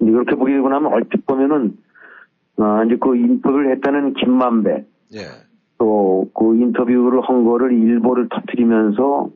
이제 0.00 0.10
그렇게 0.10 0.34
보게 0.34 0.54
되고 0.54 0.68
나면 0.68 0.92
얼핏 0.92 1.26
보면은 1.26 1.76
어, 2.56 2.84
이제 2.84 2.96
그 2.96 3.16
인터뷰를 3.16 3.72
했다는 3.72 4.14
김만배 4.14 4.84
예. 5.14 5.18
또 5.78 6.14
그 6.34 6.56
인터뷰를 6.56 7.20
한 7.22 7.44
거를 7.44 7.72
일보를 7.72 8.28
터뜨리면서 8.28 9.30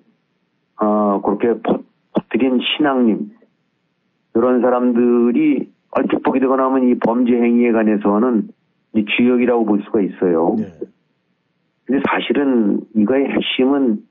어 0.81 1.21
그렇게 1.23 1.61
퍼, 1.63 1.81
퍼뜨린 2.13 2.61
신앙님 2.61 3.31
이런 4.35 4.61
사람들이 4.61 5.71
얼핏 5.91 6.23
보게 6.23 6.41
되고 6.41 6.57
나면 6.57 6.89
이 6.89 6.99
범죄 6.99 7.33
행위에 7.33 7.73
관해서는 7.73 8.49
이 8.95 9.05
주역이라고 9.05 9.65
볼 9.65 9.83
수가 9.85 10.01
있어요. 10.01 10.57
예. 10.59 10.67
근데 11.85 12.03
사실은 12.09 12.81
이거의 12.95 13.27
핵심은 13.27 14.03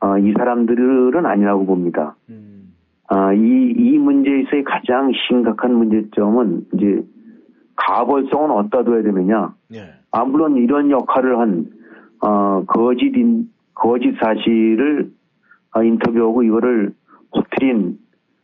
어, 0.00 0.16
이 0.18 0.32
사람들은 0.32 1.26
아니라고 1.26 1.66
봅니다. 1.66 2.16
음. 2.30 2.72
아, 3.08 3.32
이, 3.32 3.38
이 3.76 3.98
문제에 3.98 4.40
있어의 4.42 4.64
가장 4.64 5.10
심각한 5.28 5.74
문제점은 5.74 6.66
이제 6.74 7.02
가벌성은 7.78 8.50
어디다 8.50 8.82
둬야 8.84 9.02
되느냐. 9.02 9.54
예. 9.74 9.94
아, 10.10 10.24
물론 10.24 10.56
이런 10.56 10.90
역할을 10.90 11.38
한, 11.38 11.66
어, 12.20 12.64
거짓, 12.66 13.16
인, 13.16 13.50
거짓 13.74 14.16
사실을 14.18 15.10
어, 15.74 15.82
인터뷰하고 15.82 16.42
이거를 16.42 16.92
퍼뜨린, 17.30 17.98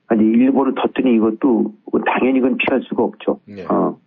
아니, 0.06 0.24
일보를 0.24 0.74
터뜨린 0.76 1.16
이것도 1.16 1.72
당연히 2.06 2.40
그건 2.40 2.58
피할 2.58 2.82
수가 2.82 3.02
없죠. 3.02 3.40
네. 3.46 3.64
어, 3.66 3.98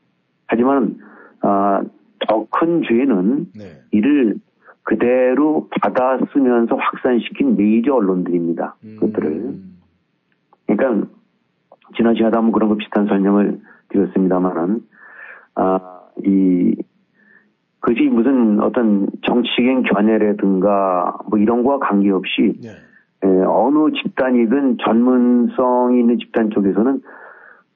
하지만, 0.47 0.97
아, 1.41 1.81
더 2.27 2.47
큰 2.49 2.81
죄는 2.83 3.47
네. 3.55 3.81
이를 3.91 4.37
그대로 4.83 5.67
받아 5.81 6.17
쓰면서 6.31 6.75
확산시킨 6.75 7.57
메이저 7.57 7.93
언론들입니다. 7.93 8.75
그것들을. 8.81 9.31
음. 9.31 9.77
그러니까 10.65 11.07
지난 11.95 12.15
시간에 12.15 12.35
한번 12.35 12.51
그런 12.51 12.69
거 12.69 12.75
비슷한 12.75 13.05
설명을 13.05 13.59
드렸습니다만은 13.89 14.86
아, 15.57 15.79
이 16.23 16.75
그것이 17.79 18.09
무슨 18.09 18.59
어떤 18.61 19.07
정치적인 19.25 19.83
견해라든가 19.83 21.17
뭐 21.29 21.39
이런 21.39 21.63
거와 21.63 21.79
관계없이 21.79 22.53
예. 22.63 22.69
에, 23.27 23.43
어느 23.45 23.91
집단이든 23.93 24.77
전문성이 24.83 25.99
있는 25.99 26.17
집단 26.19 26.49
쪽에서는 26.51 27.01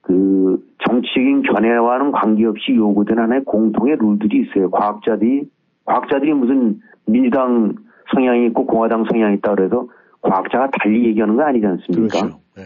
그 0.02 0.64
정치적인 0.88 1.44
견해와는 1.44 2.12
관계없이 2.12 2.76
요구되는 2.76 3.24
하나의 3.24 3.44
공통의 3.46 3.98
룰들이 3.98 4.42
있어요. 4.42 4.70
과학자들이 4.70 5.50
과학자들이 5.86 6.34
무슨 6.34 6.82
민주당 7.06 7.76
성향이 8.14 8.48
있고 8.48 8.66
공화당 8.66 9.06
성향이 9.10 9.36
있다 9.38 9.56
그래서 9.56 9.88
과학자가 10.22 10.70
달리 10.72 11.06
얘기하는 11.06 11.36
거 11.36 11.44
아니지 11.44 11.66
않습니까? 11.66 12.20
그렇죠. 12.20 12.40
예. 12.58 12.62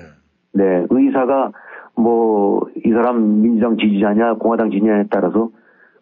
네, 0.54 0.86
의사가 0.90 1.52
뭐 1.98 2.46
이 2.86 2.92
사람 2.92 3.42
민주당 3.42 3.78
지지자냐 3.78 4.34
공화당 4.36 4.70
지지자냐에 4.70 5.06
따라서 5.10 5.50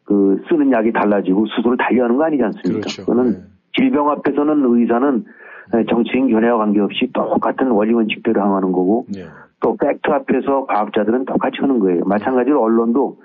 그 0.06 0.42
쓰는 0.50 0.72
약이 0.72 0.92
달라지고 0.92 1.46
수술을 1.48 1.78
달리하는 1.78 2.18
거 2.18 2.24
아니지 2.26 2.44
않습니까? 2.44 2.82
그렇죠. 2.82 3.06
그거는 3.06 3.32
네. 3.32 3.38
질병 3.78 4.10
앞에서는 4.10 4.66
의사는 4.66 5.26
정치인 5.90 6.30
견해와 6.30 6.58
관계없이 6.58 7.10
똑같은 7.14 7.70
원리 7.72 7.94
원칙대로 7.94 8.42
항하는 8.42 8.72
거고 8.74 9.06
예. 9.16 9.26
또 9.62 9.78
팩트 9.78 10.10
앞에서 10.12 10.66
과학자들은 10.66 11.26
똑같이 11.26 11.58
하는 11.62 11.80
거예요. 11.80 12.04
마찬가지로 12.06 12.62
언론도 12.62 13.18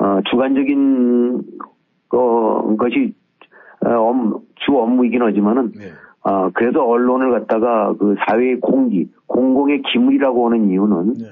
어, 0.00 0.20
주관적인 0.30 1.42
어, 2.12 2.76
것이 2.76 3.14
어, 3.86 3.90
업- 3.90 4.42
주 4.56 4.76
업무이긴 4.76 5.22
하지만은 5.22 5.72
네. 5.72 5.84
아, 6.22 6.50
그래서 6.52 6.84
언론을 6.84 7.30
갖다가 7.30 7.94
그 7.98 8.14
사회의 8.28 8.60
공기, 8.60 9.08
공공의 9.26 9.80
기물이라고 9.90 10.46
하는 10.50 10.68
이유는 10.68 11.14
네. 11.14 11.24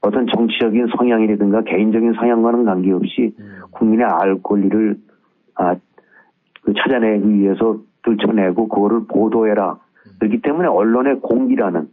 어떤 0.00 0.26
정치적인 0.26 0.88
성향이라든가 0.96 1.62
개인적인 1.62 2.14
성향과는 2.14 2.64
관계없이 2.64 3.34
음. 3.38 3.60
국민의 3.70 4.06
알 4.06 4.42
권리를 4.42 4.96
아, 5.56 5.76
그 6.62 6.72
찾아내기 6.74 7.28
위해서 7.28 7.78
들춰내고 8.04 8.68
그거를 8.68 9.06
보도해라. 9.06 9.78
그렇기 10.18 10.40
때문에 10.42 10.68
언론의 10.68 11.20
공기라는 11.20 11.88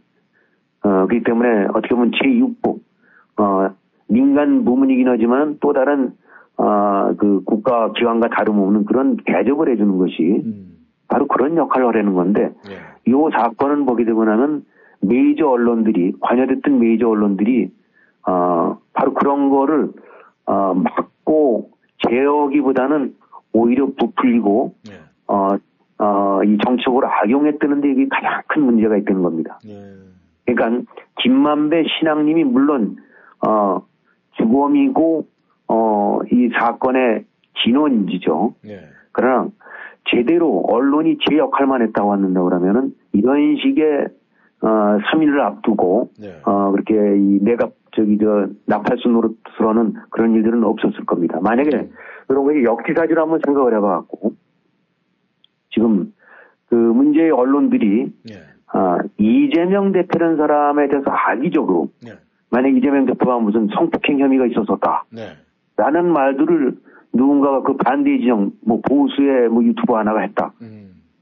어, 0.82 1.06
그렇기 1.06 1.22
때문에 1.24 1.66
어떻게 1.74 1.94
보면 1.94 2.12
제6부 2.12 2.80
어, 3.38 3.70
민간 4.08 4.64
부문이긴 4.64 5.08
하지만 5.08 5.58
또 5.60 5.72
다른 5.72 6.12
어, 6.56 7.14
그 7.16 7.42
국가 7.44 7.92
기관과 7.92 8.28
다름없는 8.28 8.84
그런 8.84 9.16
대접을 9.24 9.70
해주는 9.70 9.98
것이 9.98 10.42
음. 10.44 10.78
바로 11.08 11.26
그런 11.26 11.56
역할을 11.56 11.86
하려는 11.88 12.14
건데 12.14 12.52
예. 12.68 13.10
이 13.10 13.14
사건은 13.32 13.86
보게 13.86 14.04
되고 14.04 14.24
나면 14.24 14.64
메이저 15.00 15.48
언론들이 15.48 16.14
관여됐던 16.20 16.78
메이저 16.78 17.08
언론들이 17.08 17.70
어, 18.28 18.78
바로 18.92 19.14
그런 19.14 19.48
거를 19.48 19.90
어, 20.44 20.74
막고 20.74 21.70
제어기보다는 22.06 23.14
오히려 23.52 23.86
부풀리고 23.98 24.74
예. 24.90 25.00
어, 25.26 25.56
어, 25.98 26.44
이 26.44 26.58
정책으로 26.64 27.08
악용했다는 27.08 27.80
데 27.80 27.90
이게 27.90 28.06
가장 28.10 28.42
큰 28.46 28.62
문제가 28.64 28.98
있다는 28.98 29.22
겁니다. 29.22 29.58
예. 29.66 29.72
그러니까 30.44 30.92
김만배 31.22 31.84
신앙님이 31.98 32.44
물론 32.44 32.96
어, 33.46 33.86
주범이고 34.36 35.26
어, 35.68 36.18
이 36.30 36.50
사건의 36.58 37.24
진원지죠. 37.62 38.54
예. 38.66 38.80
그러나 39.12 39.48
제대로 40.10 40.64
언론이 40.68 41.18
제 41.28 41.38
역할만 41.38 41.80
했다고 41.82 42.12
한다 42.12 42.42
그러면은 42.42 42.94
이런 43.12 43.56
식의 43.56 44.08
어 44.60 44.66
3일을 44.66 45.40
앞두고 45.40 46.10
네. 46.20 46.40
어 46.44 46.70
그렇게 46.72 46.94
이 46.94 47.38
내가 47.42 47.70
저기 47.94 48.18
저 48.18 48.48
나팔수 48.66 49.08
노릇으로는 49.08 49.94
그런 50.10 50.34
일들은 50.34 50.64
없었을 50.64 51.04
겁니다. 51.06 51.38
만약에 51.40 51.88
그런 52.26 52.44
거 52.44 52.62
역지사지로 52.62 53.22
한번 53.22 53.40
생각을 53.44 53.74
해봐갖고 53.76 54.34
지금 55.70 56.12
그 56.68 56.74
문제의 56.74 57.30
언론들이 57.30 58.12
예. 58.30 58.34
아 58.66 58.98
이재명 59.16 59.92
대표라는 59.92 60.36
사람에 60.36 60.88
대해서 60.88 61.10
악의적으로 61.10 61.90
네. 62.04 62.12
만약 62.50 62.76
이재명 62.76 63.06
대표가 63.06 63.38
무슨 63.38 63.68
성폭행 63.68 64.18
혐의가 64.18 64.46
있었었다. 64.46 65.04
네. 65.10 65.36
라는 65.76 66.12
말들을 66.12 66.76
누군가가 67.12 67.62
그 67.62 67.76
반대 67.76 68.18
지형, 68.18 68.52
뭐 68.60 68.80
보수의 68.80 69.48
뭐 69.48 69.62
유튜버 69.64 69.96
하나가 69.96 70.20
했다. 70.20 70.52
음. 70.60 70.77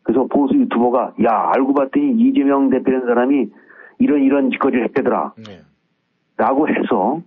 그래서 0.06 0.26
보수 0.26 0.54
유튜버가 0.54 1.14
야 1.24 1.50
알고 1.54 1.74
봤더니 1.74 2.12
이재명 2.12 2.70
대표라는 2.70 3.06
사람이 3.06 3.50
이런 3.98 4.22
이런 4.22 4.50
짓거리를 4.52 4.84
했대더라. 4.84 5.34
네. 5.36 5.62
라고 6.36 6.68
해서 6.68 7.22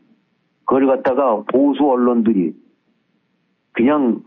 그걸 0.65 0.87
갖다가 0.87 1.43
보수 1.51 1.83
언론들이 1.83 2.53
그냥 3.73 4.21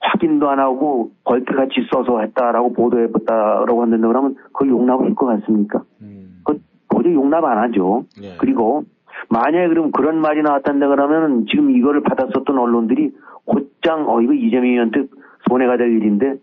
확인도 0.00 0.50
안 0.50 0.58
하고 0.58 1.12
벌떼같이 1.24 1.86
써서 1.90 2.20
했다라고 2.20 2.74
보도해봤다라고 2.74 3.82
한다고 3.82 4.08
그러면 4.08 4.34
그걸 4.52 4.68
용납을 4.68 5.06
할것 5.06 5.40
같습니까? 5.40 5.82
음. 6.02 6.40
그 6.44 6.60
도저히 6.90 7.14
용납 7.14 7.44
안 7.44 7.58
하죠. 7.58 8.04
예. 8.22 8.36
그리고 8.38 8.84
만약에 9.30 9.68
그럼 9.68 9.90
그런 9.92 10.20
말이 10.20 10.42
나왔단다 10.42 10.88
그러면 10.88 11.46
지금 11.50 11.70
이거를 11.70 12.02
받았었던 12.02 12.58
언론들이 12.58 13.12
곧장 13.46 14.08
어 14.10 14.20
이거 14.20 14.34
이재명이한테 14.34 15.06
손해가 15.48 15.78
될 15.78 15.92
일인데 15.92 16.36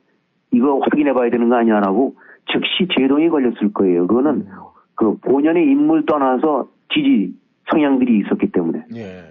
이거 0.52 0.80
확인해 0.80 1.14
봐야 1.14 1.30
되는 1.30 1.50
거 1.50 1.56
아니야 1.56 1.80
라고 1.80 2.16
즉시 2.52 2.88
제동이 2.98 3.30
걸렸을 3.30 3.74
거예요. 3.74 4.08
그거는 4.08 4.48
그 4.96 5.18
본연의 5.18 5.66
인물 5.66 6.06
떠나서 6.06 6.70
지지 6.94 7.34
성향들이 7.70 8.20
있었기 8.20 8.52
때문에. 8.52 8.86
예. 8.96 9.24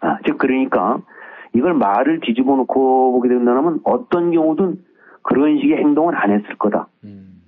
아, 0.00 0.18
즉 0.26 0.38
그러니까 0.38 1.00
이걸 1.54 1.74
말을 1.74 2.20
뒤집어 2.20 2.54
놓고 2.56 3.12
보게 3.12 3.28
된다면 3.30 3.80
어떤 3.84 4.30
경우든 4.30 4.78
그런 5.22 5.58
식의 5.58 5.78
행동은 5.78 6.14
안 6.14 6.30
했을 6.30 6.46
거다. 6.58 6.88
음. 7.04 7.42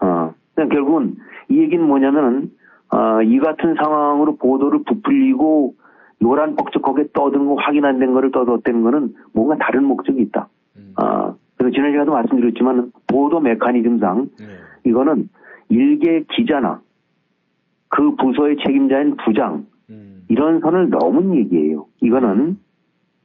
어, 0.00 0.32
그러니까 0.54 0.74
결국은 0.74 1.16
이 1.48 1.58
얘기는 1.58 1.84
뭐냐면은, 1.84 2.52
어, 2.92 3.20
이 3.22 3.38
같은 3.40 3.74
상황으로 3.74 4.36
보도를 4.36 4.84
부풀리고 4.84 5.74
요란 6.22 6.54
뻑적하게 6.56 7.08
떠든 7.12 7.46
거 7.46 7.54
확인 7.56 7.84
안 7.84 7.98
된 7.98 8.14
거를 8.14 8.30
떠들었다는 8.30 8.82
거는 8.82 9.14
뭔가 9.32 9.56
다른 9.58 9.84
목적이 9.84 10.22
있다. 10.22 10.48
음. 10.76 10.92
아, 10.96 11.34
그래서 11.60 11.74
지난 11.74 11.90
시간에도 11.90 12.12
말씀드렸지만 12.12 12.90
보도 13.06 13.38
메커니즘상 13.38 14.28
예. 14.40 14.90
이거는 14.90 15.28
일개 15.68 16.24
기자나 16.30 16.80
그 17.90 18.16
부서의 18.16 18.56
책임자인 18.64 19.16
부장 19.18 19.66
음. 19.90 20.22
이런 20.28 20.60
선을 20.60 20.88
넘은 20.88 21.34
얘기예요. 21.36 21.84
이거는 22.00 22.56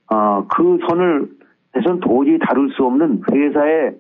아, 0.08 0.44
그 0.54 0.80
선을 0.86 1.30
해선 1.78 2.02
도저히 2.02 2.38
다룰 2.40 2.70
수 2.72 2.84
없는 2.84 3.22
회사에 3.32 3.96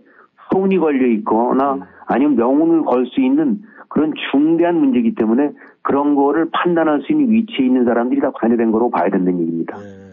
손이 0.51 0.79
걸려 0.79 1.07
있거나 1.07 1.87
아니면 2.05 2.35
명운을 2.35 2.83
걸 2.83 3.05
수 3.05 3.21
있는 3.21 3.61
그런 3.87 4.11
중대한 4.31 4.75
문제이기 4.75 5.15
때문에 5.15 5.51
그런 5.81 6.15
거를 6.15 6.49
판단할 6.51 7.03
수 7.03 7.13
있는 7.13 7.31
위치에 7.31 7.65
있는 7.65 7.85
사람들이 7.85 8.19
다 8.19 8.31
관여된 8.31 8.71
거로 8.73 8.89
봐야 8.89 9.09
된다는 9.09 9.39
얘기입니다. 9.39 9.77
예. 9.79 10.04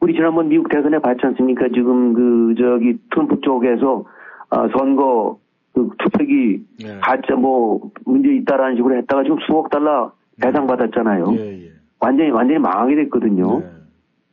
우리 0.00 0.14
지난번 0.14 0.48
미국 0.48 0.68
대선에 0.68 0.98
봤지 0.98 1.20
않습니까? 1.26 1.68
지금 1.68 2.14
그 2.14 2.54
저기 2.58 2.98
트럼프 3.10 3.40
쪽에서 3.42 4.04
아, 4.48 4.68
선거 4.76 5.38
그 5.74 5.90
투표기 5.98 6.64
네. 6.82 6.98
가짜 7.00 7.36
뭐 7.36 7.90
문제 8.04 8.34
있다라는 8.34 8.76
식으로 8.76 8.96
했다가 8.96 9.22
지금 9.22 9.38
수억 9.46 9.70
달러 9.70 10.12
배상 10.40 10.66
받았잖아요. 10.66 11.26
예, 11.34 11.66
예. 11.66 11.70
완전히 12.00 12.30
완전히 12.30 12.58
망하게 12.58 12.96
됐거든요. 12.96 13.60
네. 13.60 13.66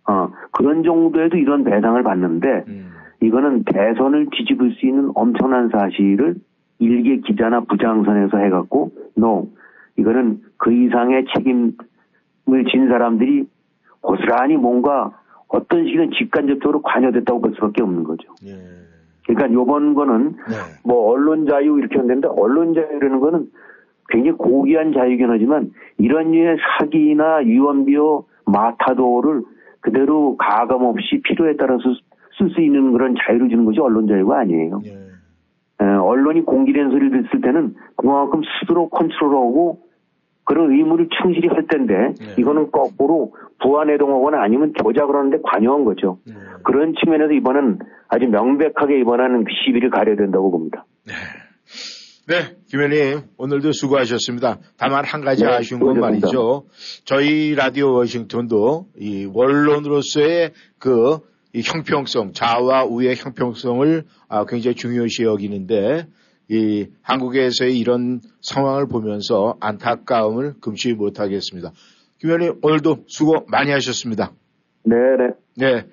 어, 0.07 0.31
그런 0.51 0.83
정도에도 0.83 1.37
이런 1.37 1.65
배상을 1.65 2.01
받는데 2.01 2.63
음. 2.69 2.91
이거는 3.21 3.63
대선을 3.65 4.27
뒤집을 4.31 4.71
수 4.71 4.85
있는 4.85 5.11
엄청난 5.15 5.69
사실을 5.69 6.35
일개 6.79 7.17
기자나 7.17 7.61
부장선에서 7.61 8.37
해갖고 8.37 8.91
no 9.17 9.49
이거는 9.97 10.41
그 10.57 10.71
이상의 10.71 11.25
책임을 11.35 11.73
진 12.71 12.87
사람들이 12.87 13.47
고스란히 14.01 14.55
뭔가 14.55 15.11
어떤 15.47 15.85
식은 15.85 16.11
직간접적으로 16.11 16.81
관여됐다고 16.81 17.41
볼 17.41 17.53
수밖에 17.55 17.81
없는 17.81 18.03
거죠. 18.03 18.33
예. 18.45 18.55
그러니까 19.25 19.53
요번 19.53 19.93
거는 19.93 20.35
네. 20.47 20.55
뭐 20.83 21.11
언론 21.11 21.45
자유 21.47 21.77
이렇게 21.77 21.97
하는데 21.97 22.27
언론 22.29 22.73
자유라는 22.73 23.19
거는 23.19 23.49
굉장히 24.09 24.37
고귀한 24.37 24.93
자유긴 24.93 25.29
하지만 25.29 25.71
이런 25.97 26.31
류의 26.31 26.57
사기나 26.79 27.43
유언비어 27.43 28.23
마타도를 28.45 29.43
그대로 29.81 30.37
가감 30.37 30.83
없이 30.83 31.21
필요에 31.23 31.55
따라서 31.57 31.83
쓸 32.37 32.49
수 32.51 32.61
있는 32.61 32.93
그런 32.93 33.15
자유를 33.19 33.49
주는 33.49 33.65
것이 33.65 33.79
언론 33.79 34.07
자유가 34.07 34.39
아니에요. 34.39 34.81
예. 34.85 34.91
에, 35.79 35.85
언론이 35.85 36.43
공기된 36.43 36.89
소리를 36.89 37.23
듣을 37.29 37.41
때는 37.41 37.75
그만큼 37.95 38.41
스스로 38.59 38.89
컨트롤하고 38.89 39.86
그런 40.47 40.71
의무를 40.71 41.09
충실히 41.21 41.47
할 41.49 41.67
텐데 41.67 41.93
네. 42.19 42.35
이거는 42.39 42.71
거꾸로 42.71 43.33
부안해동하거나 43.61 44.41
아니면 44.41 44.73
조작을 44.81 45.15
하는데 45.15 45.37
관여한 45.43 45.83
거죠. 45.83 46.19
네. 46.25 46.33
그런 46.63 46.93
측면에서 47.03 47.33
이번은 47.33 47.79
아주 48.07 48.27
명백하게 48.27 48.99
이번에는 49.01 49.43
그 49.43 49.49
시비를 49.65 49.89
가려야 49.89 50.15
된다고 50.15 50.49
봅니다. 50.51 50.85
네, 52.27 52.55
김 52.69 52.79
의원님 52.81 53.21
오늘도 53.37 53.71
수고하셨습니다. 53.73 54.59
다만 54.77 55.05
한 55.05 55.21
가지 55.21 55.43
네, 55.43 55.51
아쉬운 55.51 55.79
건 55.79 55.95
수고하셨습니다. 55.95 56.27
말이죠. 56.27 56.65
저희 57.05 57.53
라디오 57.55 57.93
워싱턴도 57.93 58.87
이 58.97 59.29
원론으로서의 59.33 60.51
그 60.79 61.19
이 61.53 61.61
형평성, 61.65 62.33
좌와 62.33 62.85
우의 62.85 63.15
형평성을 63.15 64.03
아, 64.29 64.45
굉장히 64.45 64.75
중요시 64.75 65.23
여기는데 65.23 66.05
이 66.49 66.87
한국에서의 67.01 67.77
이런 67.77 68.21
상황을 68.41 68.87
보면서 68.87 69.57
안타까움을 69.59 70.55
금치 70.61 70.93
못하겠습니다. 70.93 71.71
김 72.19 72.29
의원님 72.29 72.59
오늘도 72.61 73.05
수고 73.07 73.45
많이 73.47 73.71
하셨습니다. 73.71 74.31
네네. 74.83 75.33
네, 75.57 75.87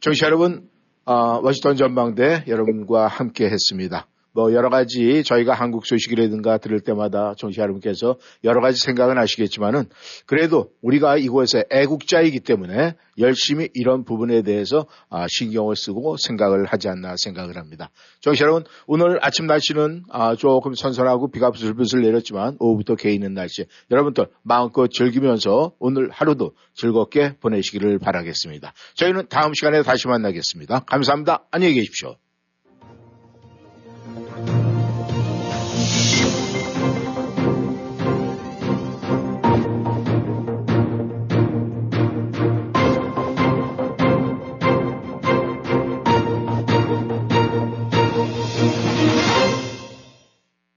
정치 0.00 0.24
여러분, 0.24 0.68
어, 1.04 1.40
워싱턴 1.42 1.76
전망대 1.76 2.44
여러분과 2.48 3.06
함께 3.06 3.46
했습니다. 3.46 4.06
뭐 4.32 4.52
여러 4.52 4.70
가지 4.70 5.22
저희가 5.24 5.54
한국 5.54 5.86
소식이라든가 5.86 6.58
들을 6.58 6.80
때마다 6.80 7.34
정치 7.36 7.60
여러분께서 7.60 8.16
여러 8.44 8.60
가지 8.60 8.80
생각은 8.80 9.18
하시겠지만은 9.18 9.84
그래도 10.26 10.70
우리가 10.82 11.16
이곳에 11.16 11.64
애국자이기 11.70 12.40
때문에 12.40 12.94
열심히 13.18 13.68
이런 13.74 14.04
부분에 14.04 14.42
대해서 14.42 14.86
아, 15.08 15.26
신경을 15.28 15.76
쓰고 15.76 16.16
생각을 16.16 16.64
하지 16.66 16.88
않나 16.88 17.14
생각을 17.16 17.56
합니다. 17.56 17.90
정치 18.20 18.42
여러분, 18.42 18.64
오늘 18.86 19.18
아침 19.22 19.46
날씨는 19.46 20.04
아, 20.10 20.34
조금 20.36 20.74
선선하고 20.74 21.30
비가 21.30 21.50
부슬부슬 21.50 22.02
내렸지만 22.02 22.56
오후부터 22.58 22.94
개이는 22.96 23.34
날씨 23.34 23.66
여러분들 23.90 24.28
마음껏 24.42 24.88
즐기면서 24.88 25.72
오늘 25.78 26.10
하루도 26.10 26.52
즐겁게 26.74 27.34
보내시기를 27.40 27.98
바라겠습니다. 27.98 28.72
저희는 28.94 29.26
다음 29.28 29.52
시간에 29.54 29.82
다시 29.82 30.08
만나겠습니다. 30.08 30.80
감사합니다. 30.80 31.44
안녕히 31.50 31.74
계십시오. 31.74 32.16